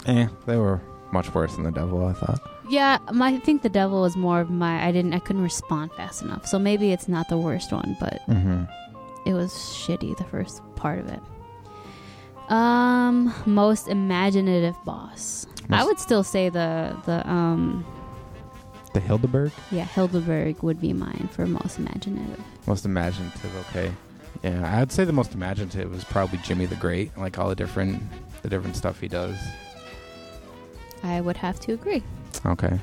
[0.05, 0.81] Eh, they were
[1.11, 2.05] much worse than the devil.
[2.05, 2.39] I thought.
[2.69, 4.85] Yeah, my, I think the devil was more of my.
[4.85, 5.13] I didn't.
[5.13, 6.45] I couldn't respond fast enough.
[6.47, 8.63] So maybe it's not the worst one, but Mm-hmm.
[9.25, 11.19] it was shitty the first part of it.
[12.49, 15.47] Um, most imaginative boss.
[15.69, 17.85] I would still say the the um
[18.97, 19.51] The Hilda Berg?
[19.69, 22.43] Yeah, Hilda Berg would be mine for most imaginative.
[22.65, 23.91] Most imaginative, okay.
[24.41, 28.01] Yeah, I'd say the most imaginative was probably Djimmi the Great, like all the different
[28.41, 29.37] the different stuff he does.
[31.03, 32.01] I would have to agree.
[32.43, 32.79] Okay.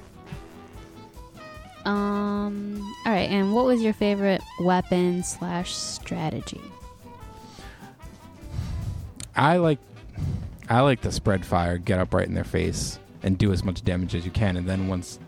[1.85, 2.81] Um.
[3.05, 3.29] All right.
[3.29, 6.61] And what was your favorite weapon slash strategy?
[9.35, 9.81] I like
[10.69, 13.83] I like to spread fire, get up right in their face, and do as much
[13.83, 14.57] damage as you can.
[14.57, 15.19] And then once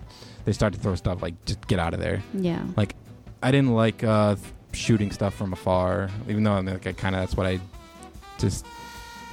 [0.46, 2.22] they start to throw stuff, like just get out of there.
[2.32, 2.64] Yeah.
[2.76, 2.94] Like
[3.42, 4.36] I didn't like uh,
[4.72, 7.60] shooting stuff from afar, even though I mean, like I kind of that's what I
[8.38, 8.64] just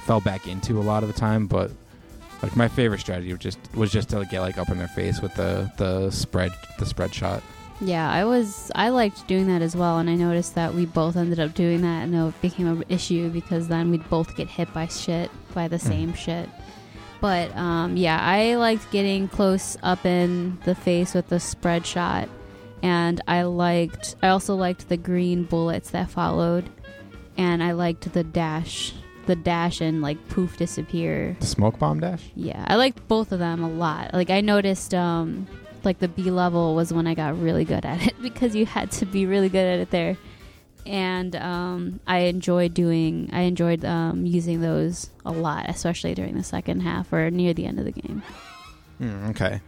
[0.04, 1.46] fell back into a lot of the time.
[1.46, 1.70] But
[2.42, 5.22] like my favorite strategy was just was just to get like up in their face
[5.22, 7.42] with the the spread the spread shot.
[7.80, 8.70] Yeah, I was.
[8.74, 11.82] I liked doing that as well, and I noticed that we both ended up doing
[11.82, 15.68] that, and it became an issue because then we'd both get hit by shit by
[15.68, 16.48] the same shit.
[17.24, 22.28] But um, yeah, I liked getting close up in the face with the spread shot,
[22.82, 24.16] and I liked.
[24.22, 26.68] I also liked the green bullets that followed,
[27.38, 28.92] and I liked the dash,
[29.24, 31.34] the dash and like poof disappear.
[31.40, 32.22] The smoke bomb dash.
[32.36, 34.12] Yeah, I liked both of them a lot.
[34.12, 35.46] Like I noticed, um,
[35.82, 38.90] like the B level was when I got really good at it because you had
[38.90, 40.18] to be really good at it there,
[40.86, 43.30] and um, I enjoyed doing.
[43.32, 47.66] I enjoyed um, using those a lot, especially during the second half or near the
[47.66, 48.22] end of the game.
[49.00, 49.60] Mm, okay.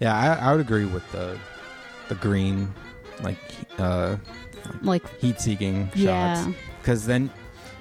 [0.00, 1.38] Yeah, I, I would agree with the
[2.08, 2.72] the green,
[3.22, 3.38] like
[3.78, 4.16] uh,
[4.82, 5.96] Like heat seeking shots.
[5.98, 7.30] yeah, because then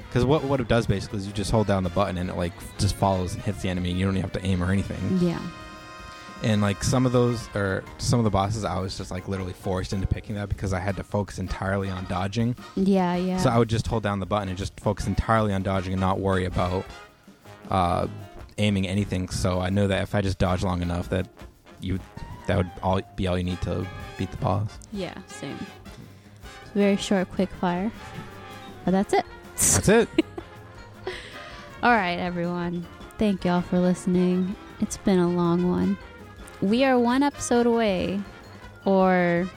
[0.08, 2.38] because what what it does basically is you just hold down the button and it
[2.38, 4.72] like just follows and hits the enemy and you don't even have to aim or
[4.72, 5.40] anything yeah,
[6.44, 9.54] and like some of those or some of the bosses i was just like literally
[9.54, 13.38] forced into picking that because i had to focus entirely on dodging yeah, yeah.
[13.38, 16.02] so i would just hold down the button and just focus entirely on dodging and
[16.02, 16.86] not worry about
[17.70, 18.08] uh
[18.58, 21.28] aiming anything so i know that if i just dodge long enough that
[21.82, 22.00] you
[22.48, 23.88] that would all be all you need to
[24.18, 25.58] beat the boss yeah, same.
[26.74, 27.92] Very short, quick fire,
[28.84, 29.26] but that's it.
[29.56, 30.10] that's it
[31.84, 32.86] All right, everyone.
[33.18, 34.56] Thank y'all for listening.
[34.80, 35.98] It's been a long one.
[36.64, 38.20] We are one episode away,
[38.86, 39.50] or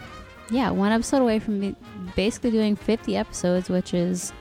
[0.51, 1.77] yeah, one episode away from
[2.17, 4.33] basically doing 50 episodes, which is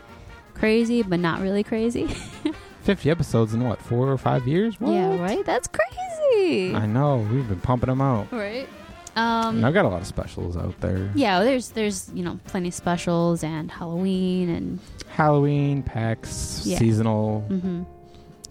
[0.55, 2.07] crazy, but not really crazy.
[2.83, 4.91] 50 episodes in what four or five years what?
[4.93, 5.43] Yeah, right?
[5.45, 6.75] That's crazy.
[6.75, 8.67] i know we've been pumping them out right?
[9.15, 12.67] Um, i've got a lot of specials out there yeah, there's there's you know plenty
[12.67, 16.77] of specials and Halloween and Halloween, packs, Yeah.
[16.77, 17.41] seasonal.
[17.41, 17.83] hmm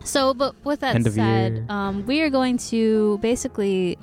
[0.05, 3.99] So, but with that End said, um, we are going to basically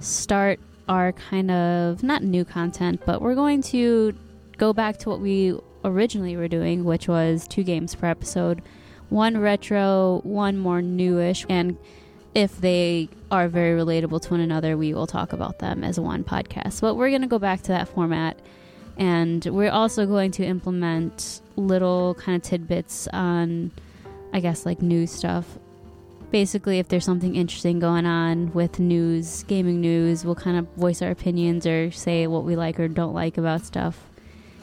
[0.00, 4.14] start our kind of not new content, but we're going to
[4.58, 8.62] go back to what we originally were doing, which was two games per episode,
[9.08, 11.78] one retro, one more newish, and
[12.34, 16.24] if they are very relatable to one another, we will talk about them as one
[16.24, 16.80] podcast.
[16.80, 18.38] But we're going to go back to that format.
[18.96, 23.72] And we're also going to implement little kind of tidbits on
[24.34, 25.46] I guess like news stuff.
[26.32, 31.00] Basically, if there's something interesting going on with news, gaming news, we'll kind of voice
[31.00, 34.10] our opinions or say what we like or don't like about stuff.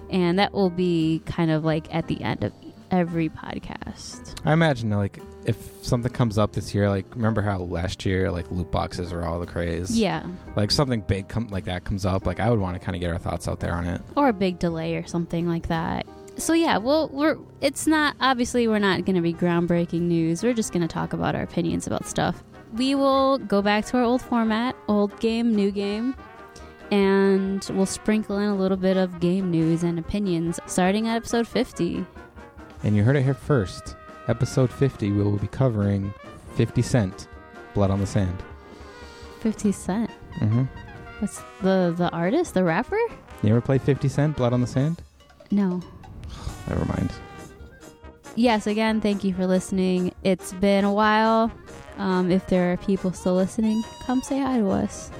[0.09, 2.51] And that will be kind of like at the end of
[2.91, 4.35] every podcast.
[4.43, 8.51] I imagine like if something comes up this year, like remember how last year like
[8.51, 9.97] loot boxes were all the craze.
[9.97, 10.25] Yeah.
[10.57, 12.99] Like something big come like that comes up, like I would want to kind of
[12.99, 14.01] get our thoughts out there on it.
[14.17, 16.05] Or a big delay or something like that.
[16.37, 20.43] So yeah, well we're it's not obviously we're not gonna be groundbreaking news.
[20.43, 22.43] We're just gonna talk about our opinions about stuff.
[22.73, 26.15] We will go back to our old format, old game, new game.
[26.89, 31.47] And we'll sprinkle in a little bit of game news and opinions starting at episode
[31.47, 32.05] 50.
[32.83, 33.95] And you heard it here first.
[34.27, 36.13] Episode 50, we will be covering
[36.55, 37.27] 50 Cent,
[37.73, 38.43] Blood on the Sand.
[39.39, 40.11] 50 Cent.
[40.39, 40.63] Mm-hmm.
[41.19, 42.99] What's the the artist, the rapper?
[43.43, 45.01] You ever play 50 Cent, Blood on the Sand?
[45.49, 45.81] No.
[46.67, 47.11] Never mind.
[48.35, 50.13] Yes, again, thank you for listening.
[50.23, 51.51] It's been a while.
[51.97, 55.11] Um, if there are people still listening, come say hi to us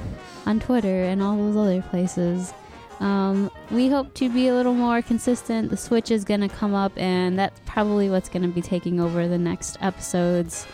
[0.45, 2.53] on Twitter and all those other places.
[3.01, 5.71] Um, we hope to be a little more consistent.
[5.71, 8.99] The Switch is going to come up, and that's probably what's going to be taking
[8.99, 10.65] over the next episodes,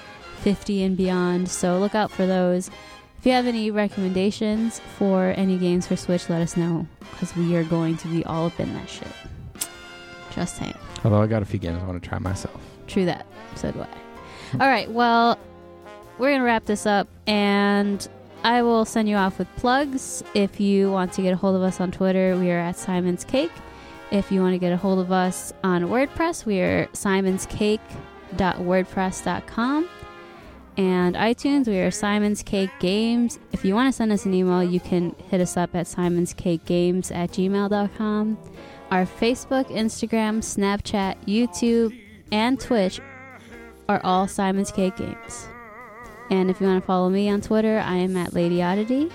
[0.41, 1.49] 50 and beyond.
[1.49, 2.69] So look out for those.
[3.17, 7.55] If you have any recommendations for any games for Switch, let us know because we
[7.55, 9.07] are going to be all up in that shit.
[10.37, 10.77] Just saying.
[11.03, 12.61] Although I got a few games I want to try myself.
[12.85, 13.25] True that.
[13.55, 13.87] So do I.
[14.61, 14.87] All right.
[14.91, 15.39] Well,
[16.19, 18.07] we're going to wrap this up and
[18.43, 20.23] I will send you off with plugs.
[20.35, 23.23] If you want to get a hold of us on Twitter, we are at Simon's
[23.23, 23.49] Cake.
[24.11, 29.89] If you want to get a hold of us on WordPress, we are simonscake.wordpress.com.
[30.77, 31.67] and iTunes.
[31.67, 33.39] We are Simon's Cake Games.
[33.51, 37.11] If you want to send us an email, you can hit us up at simonscakegames
[37.13, 38.37] at gmail.com.
[38.89, 41.99] Our Facebook, Instagram, Snapchat, YouTube,
[42.31, 43.01] and Twitch
[43.89, 45.47] are all Simon's Cake Games.
[46.29, 49.09] And if you want to follow me on Twitter, I am at Lady Oddity.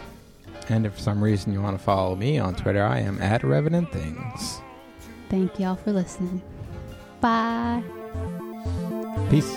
[0.69, 3.45] And if for some reason you want to follow me on Twitter, I am at
[3.45, 4.61] Revenant Things.
[5.29, 6.43] Thank y'all for listening.
[7.21, 7.83] Bye.
[9.31, 9.57] Peace.